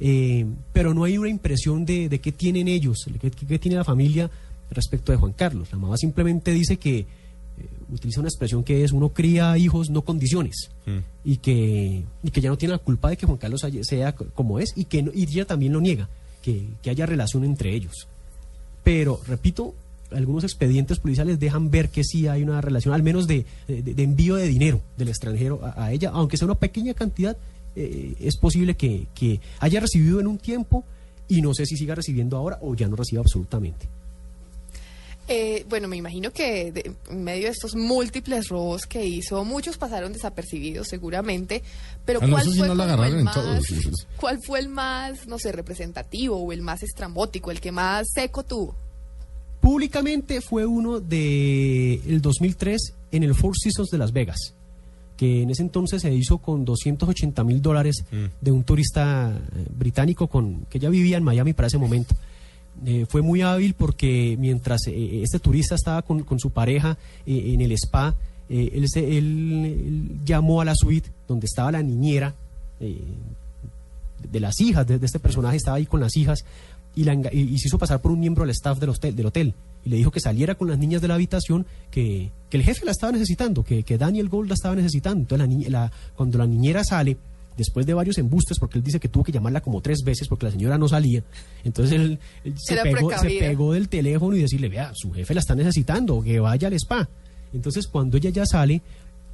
Eh, 0.00 0.44
pero 0.72 0.92
no 0.92 1.04
hay 1.04 1.16
una 1.18 1.28
impresión 1.30 1.86
de, 1.86 2.08
de 2.08 2.20
qué 2.20 2.30
tienen 2.32 2.68
ellos, 2.68 3.06
qué, 3.20 3.30
qué- 3.30 3.46
qué 3.46 3.58
tiene 3.58 3.76
la 3.76 3.84
familia 3.84 4.30
respecto 4.70 5.12
de 5.12 5.18
Juan 5.18 5.32
Carlos. 5.32 5.68
La 5.72 5.78
mamá 5.78 5.96
simplemente 5.96 6.50
dice 6.52 6.76
que 6.76 6.98
eh, 6.98 7.06
utiliza 7.90 8.20
una 8.20 8.28
expresión 8.28 8.62
que 8.64 8.84
es 8.84 8.92
uno 8.92 9.10
cría 9.10 9.56
hijos 9.56 9.88
no 9.88 10.02
condiciones 10.02 10.70
y 11.24 11.36
que 11.38 12.02
y 12.22 12.30
que 12.30 12.40
ya 12.42 12.50
no 12.50 12.58
tiene 12.58 12.72
la 12.72 12.78
culpa 12.78 13.08
de 13.08 13.16
que 13.16 13.24
Juan 13.26 13.38
Carlos 13.38 13.64
sea 13.82 14.12
como 14.14 14.58
es 14.58 14.72
y 14.76 14.84
que 14.84 15.02
no- 15.02 15.12
y 15.14 15.22
ella 15.22 15.46
también 15.46 15.72
lo 15.72 15.80
niega 15.80 16.08
que, 16.42 16.66
que 16.82 16.90
haya 16.90 17.06
relación 17.06 17.44
entre 17.44 17.74
ellos 17.74 18.06
pero 18.84 19.20
repito 19.26 19.74
algunos 20.12 20.44
expedientes 20.44 20.98
policiales 20.98 21.38
dejan 21.40 21.70
ver 21.70 21.88
que 21.88 22.04
sí 22.04 22.28
hay 22.28 22.42
una 22.42 22.60
relación 22.60 22.94
al 22.94 23.02
menos 23.02 23.26
de, 23.26 23.44
de- 23.68 23.82
de 23.82 24.02
envío 24.02 24.36
de 24.36 24.46
dinero 24.48 24.80
del 24.96 25.08
extranjero 25.08 25.60
a, 25.64 25.84
a 25.86 25.92
ella 25.92 26.10
aunque 26.12 26.36
sea 26.36 26.46
una 26.46 26.54
pequeña 26.54 26.94
cantidad 26.94 27.36
eh, 27.74 28.14
es 28.20 28.36
posible 28.36 28.74
que, 28.76 29.06
que 29.14 29.40
haya 29.60 29.80
recibido 29.80 30.20
en 30.20 30.26
un 30.26 30.38
tiempo 30.38 30.84
y 31.28 31.42
no 31.42 31.54
sé 31.54 31.66
si 31.66 31.76
siga 31.76 31.94
recibiendo 31.94 32.36
ahora 32.36 32.58
o 32.62 32.74
ya 32.74 32.86
no 32.88 32.96
reciba 32.96 33.20
absolutamente 33.20 33.86
Eh, 35.28 35.66
bueno, 35.68 35.88
me 35.88 35.96
imagino 35.96 36.30
que 36.30 36.70
de- 36.70 36.92
en 37.10 37.24
medio 37.24 37.46
de 37.46 37.50
estos 37.50 37.74
múltiples 37.74 38.48
robos 38.48 38.82
que 38.86 39.04
hizo, 39.04 39.44
muchos 39.44 39.76
pasaron 39.76 40.12
desapercibidos 40.12 40.86
seguramente, 40.86 41.64
pero 42.04 42.20
Ah, 42.22 42.28
¿cuál 42.30 42.44
fue 42.44 42.68
no 42.68 42.72
el 42.74 43.24
más, 43.24 43.64
cuál 44.20 44.38
fue 44.40 44.60
el 44.60 44.68
más, 44.68 45.26
no 45.26 45.40
sé, 45.40 45.50
representativo 45.50 46.36
o 46.36 46.52
el 46.52 46.62
más 46.62 46.84
estrambótico, 46.84 47.50
el 47.50 47.60
que 47.60 47.72
más 47.72 48.06
seco 48.14 48.44
tuvo? 48.44 48.76
Públicamente 49.70 50.40
fue 50.40 50.64
uno 50.64 51.00
de 51.00 51.94
el 52.06 52.20
2003 52.22 52.92
en 53.10 53.22
el 53.24 53.34
Four 53.34 53.54
Seasons 53.60 53.88
de 53.90 53.98
Las 53.98 54.12
Vegas, 54.12 54.54
que 55.16 55.42
en 55.42 55.50
ese 55.50 55.62
entonces 55.62 56.02
se 56.02 56.14
hizo 56.14 56.38
con 56.38 56.64
280 56.64 57.42
mil 57.42 57.60
dólares 57.60 58.04
de 58.40 58.52
un 58.52 58.62
turista 58.62 59.32
eh, 59.36 59.66
británico 59.76 60.28
con, 60.28 60.66
que 60.70 60.78
ya 60.78 60.88
vivía 60.88 61.16
en 61.16 61.24
Miami 61.24 61.52
para 61.52 61.66
ese 61.66 61.78
momento. 61.78 62.14
Eh, 62.84 63.06
fue 63.08 63.22
muy 63.22 63.42
hábil 63.42 63.74
porque 63.74 64.36
mientras 64.38 64.86
eh, 64.86 65.22
este 65.24 65.40
turista 65.40 65.74
estaba 65.74 66.02
con, 66.02 66.22
con 66.22 66.38
su 66.38 66.50
pareja 66.50 66.96
eh, 67.26 67.50
en 67.52 67.60
el 67.60 67.72
spa, 67.72 68.14
él, 68.48 68.84
se- 68.88 69.18
él- 69.18 69.64
él 69.64 70.10
llamó 70.24 70.60
a 70.60 70.64
la 70.64 70.76
suite 70.76 71.10
donde 71.26 71.46
estaba 71.46 71.72
la 71.72 71.82
niñera 71.82 72.36
de 72.78 74.40
las 74.40 74.60
hijas 74.60 74.86
de, 74.86 75.00
de 75.00 75.06
este 75.06 75.18
personaje, 75.18 75.56
estaba 75.56 75.78
ahí 75.78 75.86
con 75.86 75.98
las 76.00 76.16
hijas 76.16 76.44
y, 76.96 77.04
la 77.04 77.14
enga- 77.14 77.30
y- 77.32 77.42
y 77.54 77.58
se 77.58 77.68
hizo 77.68 77.78
pasar 77.78 78.00
por 78.02 78.10
un 78.10 78.18
miembro 78.18 78.42
del 78.42 78.50
staff 78.50 78.80
del 78.80 78.90
hotel, 78.90 79.14
del 79.14 79.26
hotel 79.26 79.54
y 79.84 79.90
le 79.90 79.96
dijo 79.96 80.10
que 80.10 80.18
saliera 80.18 80.56
con 80.56 80.66
las 80.68 80.78
niñas 80.78 81.00
de 81.00 81.06
la 81.06 81.14
habitación, 81.14 81.64
que, 81.92 82.32
que 82.50 82.56
el 82.56 82.64
jefe 82.64 82.84
la 82.84 82.90
estaba 82.90 83.12
necesitando, 83.12 83.62
que, 83.62 83.84
que 83.84 83.96
Daniel 83.98 84.28
Gold 84.28 84.48
la 84.48 84.54
estaba 84.54 84.74
necesitando. 84.74 85.20
Entonces, 85.20 85.46
la 85.46 85.54
niña- 85.54 85.68
la- 85.68 85.92
cuando 86.16 86.38
la 86.38 86.46
niñera 86.46 86.82
sale, 86.82 87.16
después 87.56 87.86
de 87.86 87.94
varios 87.94 88.18
embustes, 88.18 88.58
porque 88.58 88.78
él 88.78 88.84
dice 88.84 88.98
que 88.98 89.08
tuvo 89.08 89.22
que 89.24 89.30
llamarla 89.32 89.60
como 89.60 89.80
tres 89.80 90.02
veces 90.04 90.26
porque 90.28 90.44
la 90.46 90.52
señora 90.52 90.76
no 90.76 90.88
salía, 90.88 91.22
entonces 91.64 91.94
él, 92.00 92.18
él 92.44 92.54
se, 92.58 92.74
pegó, 92.82 93.08
se 93.20 93.28
pegó 93.48 93.72
del 93.72 93.88
teléfono 93.88 94.36
y 94.36 94.40
decirle, 94.42 94.68
vea, 94.68 94.90
su 94.94 95.12
jefe 95.12 95.32
la 95.34 95.40
está 95.40 95.54
necesitando, 95.54 96.20
que 96.22 96.40
vaya 96.40 96.66
al 96.68 96.74
spa. 96.74 97.08
Entonces, 97.54 97.86
cuando 97.86 98.16
ella 98.18 98.30
ya 98.30 98.44
sale, 98.44 98.82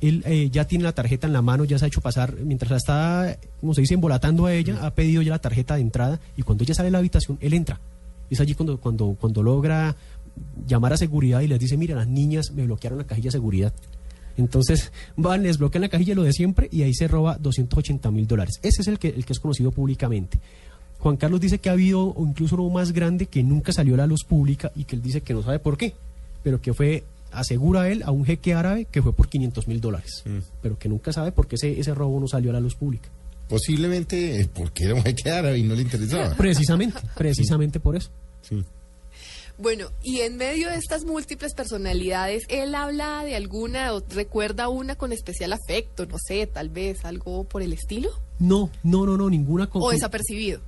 él 0.03 0.23
eh, 0.27 0.51
ya 0.51 0.67
tiene 0.67 0.85
la 0.85 0.93
tarjeta 0.93 1.29
en 1.29 1.33
la 1.33 1.43
mano, 1.43 1.65
ya 1.65 1.79
se 1.79 1.85
ha 1.85 1.89
hecho 1.89 2.01
pasar, 2.01 2.35
mientras 2.37 2.71
la 2.71 2.77
está, 2.77 3.39
como 3.61 3.73
se 3.73 3.83
dice, 3.83 3.95
embolatando 3.95 4.47
a 4.47 4.53
ella, 4.55 4.85
ha 4.85 4.91
pedido 4.91 5.23
ya 5.23 5.31
la 5.31 5.39
tarjeta 5.39 5.77
de 5.77 5.81
entrada 5.81 6.21
y 6.37 6.43
cuando 6.43 6.65
ella 6.65 6.75
sale 6.75 6.89
de 6.89 6.91
la 6.91 6.99
habitación, 6.99 7.39
él 7.41 7.55
entra. 7.55 7.81
Es 8.29 8.41
allí 8.41 8.55
cuando, 8.55 8.79
cuando, 8.79 9.17
cuando 9.19 9.43
logra 9.43 9.95
llamar 10.67 10.93
a 10.93 10.97
seguridad 10.97 11.41
y 11.41 11.47
les 11.47 11.61
dice, 11.61 11.77
mira, 11.77 11.95
las 11.95 12.09
niñas 12.09 12.51
me 12.51 12.65
bloquearon 12.65 12.99
la 12.99 13.05
cajilla 13.05 13.29
de 13.29 13.33
seguridad. 13.33 13.73
Entonces 14.37 14.91
van, 15.17 15.45
les 15.45 15.59
bloquean 15.59 15.83
la 15.83 15.89
cajilla 15.89 16.15
lo 16.15 16.25
de 16.25 16.33
siempre 16.33 16.69
y 16.73 16.83
ahí 16.83 16.95
se 16.95 17.07
roba 17.07 17.39
280 17.39 18.11
mil 18.11 18.27
dólares. 18.27 18.59
Ese 18.63 18.83
es 18.83 18.89
el 18.89 18.99
que, 18.99 19.09
el 19.09 19.25
que 19.25 19.35
es 19.35 19.39
conocido 19.39 19.71
públicamente. 19.71 20.41
Juan 20.99 21.17
Carlos 21.17 21.41
dice 21.41 21.59
que 21.59 21.69
ha 21.69 21.73
habido 21.73 22.09
o 22.09 22.27
incluso 22.27 22.57
uno 22.57 22.71
más 22.71 22.93
grande 22.93 23.27
que 23.27 23.43
nunca 23.43 23.73
salió 23.73 23.95
a 23.95 23.99
la 23.99 24.07
luz 24.07 24.25
pública 24.25 24.73
y 24.75 24.85
que 24.85 24.97
él 24.97 25.03
dice 25.03 25.21
que 25.21 25.35
no 25.35 25.43
sabe 25.43 25.59
por 25.59 25.77
qué, 25.77 25.95
pero 26.43 26.61
que 26.61 26.73
fue, 26.73 27.05
asegura 27.33 27.89
él, 27.91 28.03
a 28.05 28.11
un 28.11 28.25
jeque 28.25 28.55
árabe 28.55 28.87
que 28.91 29.03
fue 29.03 29.13
por 29.13 29.29
500 29.29 29.69
mil 29.69 29.81
dólares, 29.81 30.25
pero 30.63 30.79
que 30.79 30.89
nunca 30.89 31.13
sabe 31.13 31.33
por 31.33 31.47
qué 31.47 31.57
ese, 31.57 31.79
ese 31.81 31.95
robo 31.95 32.19
no 32.21 32.29
salió 32.29 32.51
a 32.51 32.55
la 32.55 32.61
luz 32.61 32.75
pública. 32.75 33.09
Posiblemente 33.49 34.41
eh, 34.41 34.49
porque 34.53 34.85
era 34.85 34.95
un 34.95 35.03
jeque 35.03 35.31
árabe 35.31 35.59
y 35.59 35.63
no 35.63 35.75
le 35.75 35.83
interesaba. 35.83 36.35
Precisamente, 36.37 36.99
precisamente 37.17 37.81
por 37.81 37.97
eso. 37.97 38.11
Sí. 38.43 38.65
Bueno, 39.59 39.89
y 40.03 40.21
en 40.21 40.37
medio 40.39 40.71
de 40.71 40.77
estas 40.77 41.05
múltiples 41.05 41.53
personalidades, 41.55 42.45
él 42.49 42.75
habla 42.75 43.23
de 43.25 43.37
alguna 43.37 43.93
o 43.93 44.03
recuerda 44.09 44.69
una 44.69 44.97
con 44.97 45.13
especial 45.13 45.53
afecto, 45.53 46.07
no 46.07 46.17
sé, 46.19 46.47
tal 46.47 46.71
vez 46.71 47.05
algo 47.05 47.45
por 47.45 47.63
el 47.63 47.73
estilo, 47.75 48.09
No, 48.39 48.71
no, 48.83 49.05
no, 49.07 49.17
no, 49.17 49.29
ninguna... 49.29 49.69
con- 49.69 49.83
o 49.83 49.91
desapercibido. 49.91 50.61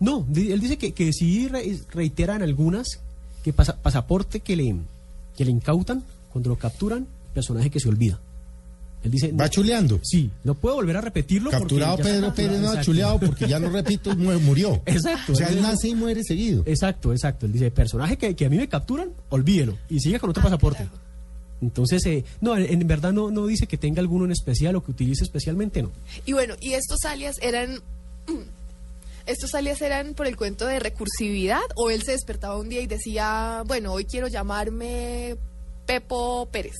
No, 0.00 0.26
él 0.34 0.58
dice 0.60 0.78
que, 0.78 0.92
que 0.92 1.12
sí 1.12 1.46
re- 1.48 1.78
reiteran 1.92 2.42
algunas 2.42 3.00
que 3.44 3.52
pasa- 3.52 3.76
pasaporte 3.76 4.40
que 4.40 4.56
le, 4.56 4.74
que 5.40 5.46
le 5.46 5.52
incautan 5.52 6.04
cuando 6.30 6.50
lo 6.50 6.56
capturan, 6.56 7.06
personaje 7.32 7.70
que 7.70 7.80
se 7.80 7.88
olvida. 7.88 8.20
Él 9.02 9.10
dice... 9.10 9.32
Va 9.32 9.44
no, 9.44 9.48
chuleando. 9.48 9.98
Sí, 10.02 10.30
no 10.44 10.52
puedo 10.52 10.74
volver 10.74 10.98
a 10.98 11.00
repetirlo. 11.00 11.48
porque 11.48 11.62
Capturado 11.62 11.96
Pedro. 11.96 12.34
Pérez, 12.34 12.60
no, 12.60 12.66
Exacto. 12.66 12.84
chuleado 12.84 13.18
porque 13.20 13.48
ya 13.48 13.58
no 13.58 13.70
repito, 13.70 14.14
mu- 14.14 14.38
murió. 14.40 14.82
Exacto. 14.86 15.32
O 15.32 15.34
sea, 15.34 15.48
él 15.48 15.56
Él- 15.56 15.62
nace 15.62 15.88
y 15.88 15.94
muere 15.94 16.22
seguido. 16.24 16.62
Exacto, 16.66 17.10
exacto. 17.14 17.46
Él 17.46 17.52
dice, 17.52 17.70
personaje 17.70 18.18
que, 18.18 18.36
que 18.36 18.44
a 18.44 18.50
mí 18.50 18.58
me 18.58 18.68
capturan, 18.68 19.08
olvídelo. 19.30 19.78
Y 19.88 19.98
sigue 20.00 20.20
con 20.20 20.28
otro 20.28 20.42
pasaporte. 20.42 20.86
Entonces, 21.62 22.04
eh, 22.04 22.22
no, 22.42 22.54
en, 22.54 22.82
en 22.82 22.86
verdad 22.86 23.14
no, 23.14 23.30
no 23.30 23.46
dice 23.46 23.66
que 23.66 23.78
tenga 23.78 24.00
alguno 24.00 24.26
en 24.26 24.32
especial 24.32 24.76
o 24.76 24.84
que 24.84 24.90
utilice 24.90 25.24
especialmente, 25.24 25.82
no. 25.82 25.90
Y 26.26 26.34
bueno, 26.34 26.54
y 26.60 26.72
estos 26.74 26.98
alias 27.06 27.36
eran... 27.40 27.80
¿Estos 29.26 29.54
alias 29.54 29.80
eran 29.82 30.14
por 30.14 30.26
el 30.26 30.36
cuento 30.36 30.66
de 30.66 30.78
recursividad 30.80 31.60
o 31.76 31.90
él 31.90 32.02
se 32.02 32.12
despertaba 32.12 32.58
un 32.58 32.68
día 32.68 32.80
y 32.80 32.86
decía, 32.86 33.62
bueno, 33.66 33.92
hoy 33.92 34.04
quiero 34.04 34.28
llamarme 34.28 35.36
Pepo 35.86 36.48
Pérez? 36.50 36.76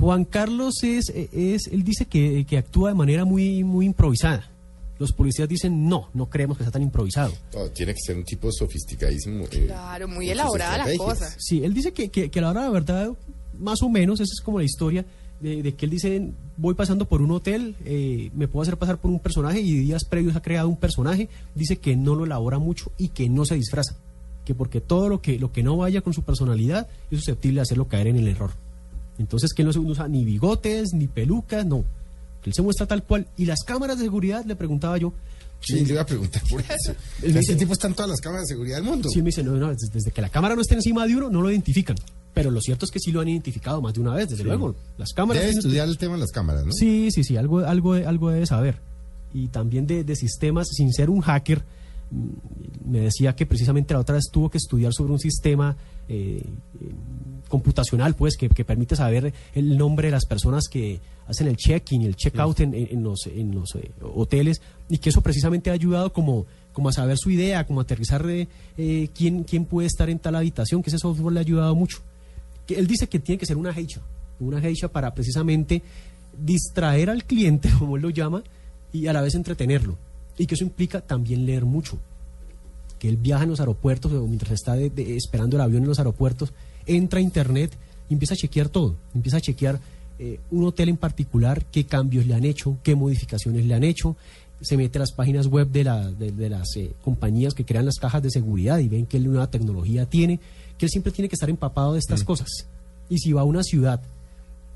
Juan 0.00 0.24
Carlos 0.24 0.82
es, 0.82 1.08
es 1.10 1.66
él 1.68 1.84
dice 1.84 2.06
que, 2.06 2.44
que 2.48 2.58
actúa 2.58 2.90
de 2.90 2.94
manera 2.94 3.24
muy, 3.24 3.62
muy 3.64 3.86
improvisada. 3.86 4.48
Los 4.98 5.12
policías 5.12 5.48
dicen, 5.48 5.88
no, 5.88 6.08
no 6.14 6.30
creemos 6.30 6.56
que 6.56 6.64
sea 6.64 6.70
tan 6.72 6.82
improvisado. 6.82 7.32
Tiene 7.74 7.92
que 7.94 8.00
ser 8.00 8.16
un 8.16 8.24
tipo 8.24 8.50
sofisticadísimo. 8.52 9.44
eh, 9.50 9.64
Claro, 9.66 10.06
muy 10.08 10.30
elaborada 10.30 10.86
la 10.86 10.96
cosa. 10.96 11.34
Sí, 11.38 11.64
él 11.64 11.74
dice 11.74 11.92
que, 11.92 12.08
que, 12.08 12.30
que 12.30 12.38
a 12.38 12.42
la 12.42 12.50
hora 12.50 12.60
de 12.60 12.66
la 12.68 12.72
verdad, 12.72 13.10
más 13.58 13.82
o 13.82 13.88
menos, 13.88 14.20
esa 14.20 14.32
es 14.32 14.40
como 14.40 14.58
la 14.58 14.64
historia 14.64 15.04
de, 15.42 15.62
de 15.62 15.74
que 15.74 15.86
él 15.86 15.90
dice, 15.90 16.30
voy 16.56 16.74
pasando 16.74 17.06
por 17.06 17.20
un 17.20 17.32
hotel, 17.32 17.74
eh, 17.84 18.30
me 18.34 18.48
puedo 18.48 18.62
hacer 18.62 18.76
pasar 18.76 18.98
por 18.98 19.10
un 19.10 19.18
personaje 19.18 19.60
y 19.60 19.72
días 19.72 20.04
previos 20.04 20.36
ha 20.36 20.42
creado 20.42 20.68
un 20.68 20.76
personaje, 20.76 21.28
dice 21.54 21.76
que 21.76 21.96
no 21.96 22.14
lo 22.14 22.24
elabora 22.24 22.58
mucho 22.58 22.92
y 22.96 23.08
que 23.08 23.28
no 23.28 23.44
se 23.44 23.56
disfraza, 23.56 23.96
que 24.44 24.54
porque 24.54 24.80
todo 24.80 25.08
lo 25.08 25.20
que, 25.20 25.38
lo 25.38 25.52
que 25.52 25.62
no 25.62 25.76
vaya 25.76 26.00
con 26.00 26.14
su 26.14 26.22
personalidad 26.22 26.86
es 27.10 27.18
susceptible 27.18 27.56
de 27.56 27.62
hacerlo 27.62 27.88
caer 27.88 28.06
en 28.06 28.16
el 28.16 28.28
error. 28.28 28.52
Entonces 29.18 29.52
que 29.52 29.62
él 29.62 29.66
no 29.66 29.72
se 29.72 29.80
usa 29.80 30.08
ni 30.08 30.24
bigotes, 30.24 30.92
ni 30.94 31.08
pelucas, 31.08 31.66
no. 31.66 31.84
Él 32.44 32.52
se 32.54 32.62
muestra 32.62 32.86
tal 32.86 33.04
cual. 33.04 33.28
Y 33.36 33.44
las 33.44 33.60
cámaras 33.64 33.98
de 33.98 34.04
seguridad, 34.04 34.44
le 34.44 34.56
preguntaba 34.56 34.96
yo, 34.98 35.12
Sí, 35.64 35.84
le 35.84 35.92
iba 35.92 36.02
a 36.02 36.06
preguntar 36.06 36.42
por 36.50 36.60
eso. 36.60 36.92
Ese 37.22 37.54
tipo 37.54 37.72
está 37.72 37.86
en 37.86 37.94
todas 37.94 38.10
las 38.10 38.20
cámaras 38.20 38.48
de 38.48 38.54
seguridad 38.54 38.78
del 38.78 38.84
mundo. 38.84 39.08
Sí, 39.08 39.20
me 39.20 39.26
dice, 39.26 39.44
no, 39.44 39.52
no, 39.52 39.68
desde 39.68 40.10
que 40.10 40.20
la 40.20 40.28
cámara 40.28 40.56
no 40.56 40.62
esté 40.62 40.74
encima 40.74 41.06
de 41.06 41.14
uno, 41.14 41.30
no 41.30 41.40
lo 41.40 41.50
identifican. 41.50 41.96
Pero 42.34 42.50
lo 42.50 42.60
cierto 42.60 42.84
es 42.86 42.90
que 42.90 42.98
sí 42.98 43.12
lo 43.12 43.20
han 43.20 43.28
identificado 43.28 43.82
más 43.82 43.92
de 43.94 44.00
una 44.00 44.14
vez, 44.14 44.28
desde 44.30 44.44
luego. 44.44 44.74
Las 44.98 45.12
cámaras... 45.12 45.42
Debe 45.42 45.52
tienen- 45.52 45.66
estudiar 45.66 45.88
el 45.88 45.98
tema 45.98 46.14
de 46.14 46.20
las 46.20 46.30
cámaras, 46.32 46.64
¿no? 46.64 46.72
Sí, 46.72 47.10
sí, 47.10 47.24
sí, 47.24 47.36
algo, 47.36 47.58
algo, 47.60 47.92
algo 47.94 48.30
debe 48.30 48.46
saber. 48.46 48.76
Y 49.34 49.48
también 49.48 49.86
de, 49.86 50.02
de 50.04 50.16
sistemas, 50.16 50.68
sin 50.70 50.92
ser 50.92 51.10
un 51.10 51.20
hacker, 51.20 51.62
mm, 52.10 52.90
me 52.90 53.00
decía 53.00 53.34
que 53.36 53.44
precisamente 53.46 53.92
la 53.94 54.00
otra 54.00 54.14
vez 54.14 54.24
tuvo 54.32 54.50
que 54.50 54.58
estudiar 54.58 54.92
sobre 54.94 55.12
un 55.12 55.18
sistema 55.18 55.76
eh, 56.08 56.42
eh, 56.80 56.92
computacional, 57.48 58.14
pues, 58.14 58.36
que, 58.36 58.48
que 58.48 58.64
permite 58.64 58.96
saber 58.96 59.32
el 59.54 59.76
nombre 59.76 60.08
de 60.08 60.12
las 60.12 60.24
personas 60.26 60.68
que 60.68 61.00
hacen 61.26 61.46
el 61.48 61.56
check-in 61.56 62.02
y 62.02 62.06
el 62.06 62.16
check-out 62.16 62.60
en, 62.60 62.74
en- 62.74 62.88
en 62.90 63.02
los, 63.02 63.26
en 63.26 63.54
los 63.54 63.74
eh, 63.76 63.90
hoteles, 64.14 64.60
y 64.88 64.98
que 64.98 65.10
eso 65.10 65.20
precisamente 65.20 65.70
ha 65.70 65.74
ayudado 65.74 66.12
como, 66.12 66.46
como 66.72 66.88
a 66.88 66.92
saber 66.92 67.16
su 67.18 67.30
idea, 67.30 67.66
como 67.66 67.80
a 67.80 67.82
aterrizar 67.84 68.28
eh, 68.28 68.48
eh, 68.78 69.08
quién, 69.14 69.44
quién 69.44 69.64
puede 69.64 69.86
estar 69.86 70.08
en 70.10 70.18
tal 70.18 70.34
habitación, 70.34 70.82
que 70.82 70.90
ese 70.90 70.98
software 70.98 71.32
le 71.34 71.40
ha 71.40 71.42
ayudado 71.42 71.74
mucho. 71.74 71.98
Él 72.74 72.86
dice 72.86 73.06
que 73.08 73.18
tiene 73.18 73.38
que 73.38 73.46
ser 73.46 73.56
una 73.56 73.72
geisha, 73.72 74.00
una 74.40 74.60
geisha 74.60 74.88
para 74.88 75.14
precisamente 75.14 75.82
distraer 76.38 77.10
al 77.10 77.24
cliente, 77.24 77.70
como 77.78 77.96
él 77.96 78.02
lo 78.02 78.10
llama, 78.10 78.42
y 78.92 79.06
a 79.06 79.12
la 79.12 79.20
vez 79.22 79.34
entretenerlo. 79.34 79.96
Y 80.38 80.46
que 80.46 80.54
eso 80.54 80.64
implica 80.64 81.00
también 81.00 81.44
leer 81.46 81.64
mucho. 81.64 81.98
Que 82.98 83.08
él 83.08 83.16
viaja 83.16 83.44
en 83.44 83.50
los 83.50 83.60
aeropuertos 83.60 84.12
o 84.12 84.26
mientras 84.26 84.52
está 84.52 84.74
de- 84.74 85.16
esperando 85.16 85.56
el 85.56 85.62
avión 85.62 85.82
en 85.82 85.88
los 85.88 85.98
aeropuertos, 85.98 86.52
entra 86.86 87.18
a 87.18 87.22
internet 87.22 87.72
y 88.08 88.14
empieza 88.14 88.34
a 88.34 88.36
chequear 88.36 88.68
todo. 88.68 88.96
Empieza 89.14 89.38
a 89.38 89.40
chequear 89.40 89.78
eh, 90.18 90.38
un 90.50 90.64
hotel 90.64 90.88
en 90.88 90.96
particular, 90.96 91.64
qué 91.72 91.84
cambios 91.84 92.26
le 92.26 92.34
han 92.34 92.44
hecho, 92.44 92.78
qué 92.82 92.94
modificaciones 92.94 93.66
le 93.66 93.74
han 93.74 93.82
hecho. 93.84 94.16
Se 94.60 94.76
mete 94.76 94.98
a 94.98 95.00
las 95.00 95.12
páginas 95.12 95.48
web 95.48 95.68
de 95.70 95.82
las 95.84 96.76
eh, 96.76 96.92
compañías 97.02 97.52
que 97.54 97.64
crean 97.64 97.84
las 97.86 97.96
cajas 97.98 98.22
de 98.22 98.30
seguridad 98.30 98.78
y 98.78 98.88
ven 98.88 99.06
qué 99.06 99.18
nueva 99.18 99.50
tecnología 99.50 100.06
tiene, 100.06 100.38
que 100.82 100.86
él 100.86 100.90
siempre 100.90 101.12
tiene 101.12 101.28
que 101.28 101.36
estar 101.36 101.48
empapado 101.48 101.92
de 101.92 102.00
estas 102.00 102.24
cosas. 102.24 102.48
Y 103.08 103.18
si 103.18 103.32
va 103.32 103.42
a 103.42 103.44
una 103.44 103.62
ciudad 103.62 104.00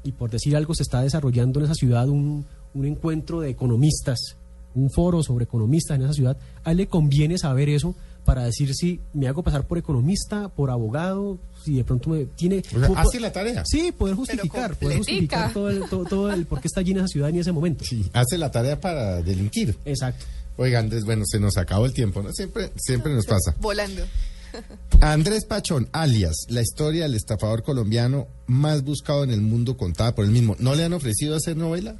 y 0.04 0.12
por 0.12 0.30
decir 0.30 0.54
algo 0.54 0.72
se 0.72 0.84
está 0.84 1.02
desarrollando 1.02 1.58
en 1.58 1.64
esa 1.64 1.74
ciudad 1.74 2.08
un, 2.08 2.46
un 2.74 2.86
encuentro 2.86 3.40
de 3.40 3.50
economistas, 3.50 4.36
un 4.76 4.88
foro 4.88 5.24
sobre 5.24 5.46
economistas 5.46 5.96
en 5.96 6.04
esa 6.04 6.12
ciudad, 6.12 6.36
a 6.62 6.70
él 6.70 6.76
le 6.76 6.86
conviene 6.86 7.38
saber 7.38 7.68
eso 7.68 7.96
para 8.24 8.44
decir 8.44 8.72
si 8.72 9.00
me 9.14 9.26
hago 9.26 9.42
pasar 9.42 9.66
por 9.66 9.78
economista, 9.78 10.48
por 10.48 10.70
abogado, 10.70 11.38
si 11.64 11.74
de 11.74 11.82
pronto 11.82 12.10
me 12.10 12.24
tiene... 12.24 12.62
O 12.72 12.78
sea, 12.78 13.00
hace 13.00 13.18
la 13.18 13.32
tarea. 13.32 13.64
Sí, 13.66 13.90
poder 13.90 14.14
justificar, 14.14 14.76
poder 14.76 14.98
justificar 14.98 15.52
todo 15.52 15.70
el, 15.70 15.88
todo, 15.88 16.04
todo 16.04 16.32
el 16.32 16.46
por 16.46 16.60
qué 16.60 16.68
está 16.68 16.82
allí 16.82 16.92
en 16.92 16.98
esa 16.98 17.08
ciudad 17.08 17.30
en 17.30 17.40
ese 17.40 17.50
momento. 17.50 17.84
Sí, 17.84 18.08
hace 18.12 18.38
la 18.38 18.52
tarea 18.52 18.80
para 18.80 19.22
delinquir. 19.22 19.76
Exacto. 19.84 20.24
Oiga, 20.56 20.78
Andrés, 20.78 21.04
bueno, 21.04 21.24
se 21.26 21.40
nos 21.40 21.56
acabó 21.56 21.84
el 21.84 21.92
tiempo, 21.92 22.22
¿no? 22.22 22.32
Siempre, 22.32 22.70
siempre 22.76 23.12
nos 23.12 23.26
pasa. 23.26 23.56
Volando. 23.60 24.04
Andrés 25.00 25.44
Pachón, 25.44 25.88
alias, 25.92 26.34
la 26.48 26.62
historia 26.62 27.02
del 27.04 27.14
estafador 27.14 27.62
colombiano 27.62 28.26
más 28.46 28.82
buscado 28.82 29.24
en 29.24 29.30
el 29.30 29.40
mundo 29.40 29.76
contada 29.76 30.14
por 30.14 30.24
él 30.24 30.30
mismo. 30.30 30.56
¿No 30.58 30.74
le 30.74 30.84
han 30.84 30.92
ofrecido 30.92 31.36
hacer 31.36 31.56
novela? 31.56 31.96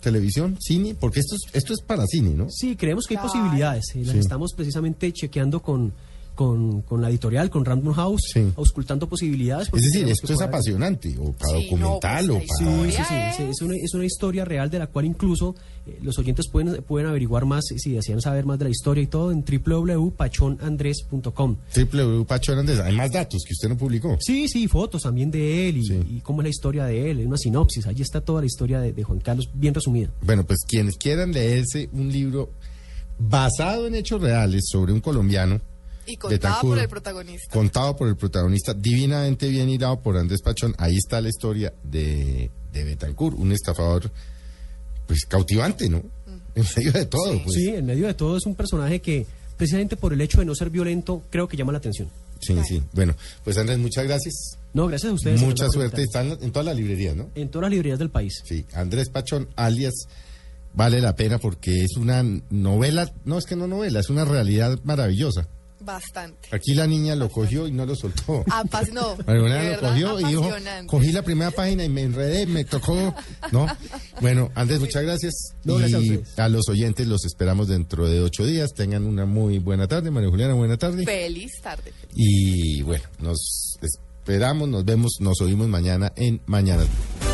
¿Televisión? 0.00 0.56
¿Cine? 0.60 0.94
Porque 0.94 1.20
esto 1.20 1.34
es, 1.34 1.42
esto 1.54 1.72
es 1.72 1.80
para 1.80 2.06
cine, 2.06 2.30
¿no? 2.30 2.48
Sí, 2.50 2.76
creemos 2.76 3.06
que 3.06 3.16
hay 3.16 3.22
posibilidades. 3.22 3.84
y 3.94 4.04
las 4.04 4.12
Sí. 4.14 4.18
estamos 4.20 4.52
precisamente 4.54 5.12
chequeando 5.12 5.60
con, 5.60 5.92
con, 6.38 6.82
con 6.82 7.02
la 7.02 7.10
editorial, 7.10 7.50
con 7.50 7.64
Random 7.64 7.92
House, 7.94 8.30
Sí. 8.32 8.52
auscultando 8.56 9.08
posibilidades. 9.08 9.68
Es 9.74 9.82
decir, 9.82 10.06
esto 10.08 10.32
es 10.32 10.40
apasionante, 10.40 11.16
o 11.18 11.32
para 11.32 11.58
Sí, 11.58 11.64
documental, 11.64 12.26
no, 12.28 12.34
o 12.34 12.38
pues, 12.38 12.48
para... 12.60 12.70
Sí, 12.84 12.92
sí, 12.92 13.02
sí, 13.08 13.14
sí, 13.36 13.42
es- 13.50 13.60
una, 13.62 13.74
es 13.74 13.92
una 13.94 14.04
historia 14.04 14.44
real 14.44 14.70
de 14.70 14.78
la 14.78 14.86
cual 14.86 15.06
incluso 15.06 15.56
eh, 15.84 15.98
los 16.00 16.16
oyentes 16.16 16.46
pueden, 16.48 16.80
pueden 16.84 17.08
averiguar 17.08 17.44
más 17.44 17.64
si 17.76 17.90
desean 17.90 18.20
saber 18.20 18.46
más 18.46 18.56
de 18.60 18.66
la 18.66 18.70
historia 18.70 19.02
y 19.02 19.08
todo 19.08 19.32
en 19.32 19.44
www.pachonandres.com. 19.44 21.56
Pachón 22.26 22.58
Andrés, 22.58 22.78
hay 22.80 22.94
más 22.96 23.10
datos 23.10 23.42
que 23.46 23.52
usted 23.54 23.68
no 23.68 23.76
publicó. 23.76 24.16
Sí, 24.20 24.46
sí, 24.48 24.68
fotos 24.68 25.02
también 25.02 25.30
de 25.32 25.68
él 25.68 25.78
y, 25.78 25.84
Sí. 25.86 26.00
y 26.08 26.20
cómo 26.20 26.40
es 26.42 26.44
la 26.44 26.50
historia 26.50 26.84
de 26.84 27.10
él, 27.10 27.26
una 27.26 27.36
sinopsis, 27.36 27.84
allí 27.86 28.02
está 28.02 28.20
toda 28.20 28.40
la 28.42 28.46
historia 28.46 28.78
de, 28.80 28.92
de 28.92 29.02
Juan 29.02 29.18
Carlos 29.20 29.50
bien 29.54 29.74
resumida. 29.74 30.10
Bueno, 30.22 30.44
pues 30.46 30.60
quienes 30.68 30.96
quieran 30.98 31.32
leerse 31.32 31.88
un 31.92 32.12
libro 32.12 32.50
basado 33.18 33.86
en 33.88 33.96
hechos 33.96 34.20
reales 34.20 34.66
sobre 34.70 34.92
un 34.92 35.00
colombiano, 35.00 35.60
Y 36.08 36.16
Betancourt, 36.16 36.62
por 36.62 36.78
el 36.78 36.88
protagonista. 36.88 37.52
contado 37.52 37.96
por 37.96 38.08
el 38.08 38.16
protagonista, 38.16 38.72
divinamente 38.72 39.48
bien 39.48 39.68
hilado 39.68 40.00
por 40.00 40.16
Andrés 40.16 40.40
Pachón, 40.42 40.74
ahí 40.78 40.96
está 40.96 41.20
la 41.20 41.28
historia 41.28 41.74
de, 41.84 42.50
de 42.72 42.84
Betancourt, 42.84 43.38
un 43.38 43.52
estafador, 43.52 44.10
pues 45.06 45.26
cautivante, 45.28 45.88
¿no? 45.88 46.02
En 46.54 46.64
medio 46.76 46.92
de 46.92 47.06
todo, 47.06 47.42
pues. 47.44 47.54
Sí, 47.54 47.68
en 47.68 47.86
medio 47.86 48.06
de 48.06 48.14
todo 48.14 48.36
es 48.36 48.46
un 48.46 48.54
personaje 48.54 49.00
que 49.00 49.26
precisamente 49.56 49.96
por 49.96 50.12
el 50.12 50.20
hecho 50.20 50.38
de 50.38 50.44
no 50.46 50.54
ser 50.54 50.70
violento 50.70 51.22
creo 51.30 51.46
que 51.46 51.56
llama 51.56 51.72
la 51.72 51.78
atención. 51.78 52.08
Sí, 52.40 52.56
sí. 52.66 52.82
Bueno, 52.92 53.14
pues 53.44 53.58
Andrés, 53.58 53.78
muchas 53.78 54.04
gracias. 54.04 54.58
No, 54.72 54.86
gracias 54.86 55.10
a 55.10 55.14
ustedes. 55.14 55.40
Mucha 55.40 55.68
suerte. 55.68 56.02
invitar. 56.02 56.24
Está 56.24 56.36
en, 56.36 56.44
en 56.44 56.52
todas 56.52 56.66
las 56.66 56.76
librerías, 56.76 57.16
¿no? 57.16 57.28
En 57.34 57.48
todas 57.48 57.64
las 57.64 57.70
librerías 57.72 57.98
del 57.98 58.10
país. 58.10 58.42
Sí, 58.44 58.64
Andrés 58.74 59.08
Pachón, 59.10 59.48
alias, 59.56 59.94
vale 60.72 61.00
la 61.00 61.16
pena 61.16 61.38
porque 61.38 61.82
es 61.82 61.96
una 61.96 62.24
novela, 62.50 63.12
no 63.24 63.38
es 63.38 63.44
que 63.44 63.56
no 63.56 63.66
novela, 63.66 64.00
es 64.00 64.08
una 64.08 64.24
realidad 64.24 64.78
maravillosa. 64.84 65.48
Bastante. 65.80 66.48
Aquí 66.50 66.74
la 66.74 66.86
niña 66.86 67.14
lo 67.14 67.28
cogió 67.30 67.66
y 67.66 67.72
no 67.72 67.86
lo 67.86 67.94
soltó. 67.94 68.44
Apas- 68.50 68.92
no, 68.92 69.16
María 69.26 69.42
de 69.62 69.76
lo 69.76 69.80
cogió 69.80 70.20
y 70.20 70.24
dijo, 70.24 70.50
cogí 70.86 71.12
la 71.12 71.22
primera 71.22 71.50
página 71.50 71.84
y 71.84 71.88
me 71.88 72.02
enredé, 72.02 72.46
me 72.46 72.64
tocó, 72.64 73.14
¿no? 73.52 73.66
Bueno, 74.20 74.50
Andrés, 74.54 74.80
muchas 74.80 75.02
gracias. 75.02 75.34
No, 75.64 75.76
gracias 75.76 76.00
a 76.00 76.04
y 76.04 76.10
ustedes. 76.16 76.38
a 76.38 76.48
los 76.48 76.68
oyentes 76.68 77.06
los 77.06 77.24
esperamos 77.24 77.68
dentro 77.68 78.08
de 78.08 78.20
ocho 78.20 78.44
días. 78.44 78.72
Tengan 78.74 79.04
una 79.06 79.24
muy 79.26 79.58
buena 79.58 79.86
tarde. 79.86 80.10
María 80.10 80.30
Juliana, 80.30 80.54
buena 80.54 80.76
tarde. 80.76 81.04
Feliz 81.04 81.52
tarde. 81.62 81.92
Y 82.14 82.82
bueno, 82.82 83.04
nos 83.20 83.78
esperamos, 83.80 84.68
nos 84.68 84.84
vemos, 84.84 85.12
nos 85.20 85.40
oímos 85.40 85.68
mañana 85.68 86.12
en 86.16 86.40
Mañana. 86.46 86.82
Blue. 86.82 87.27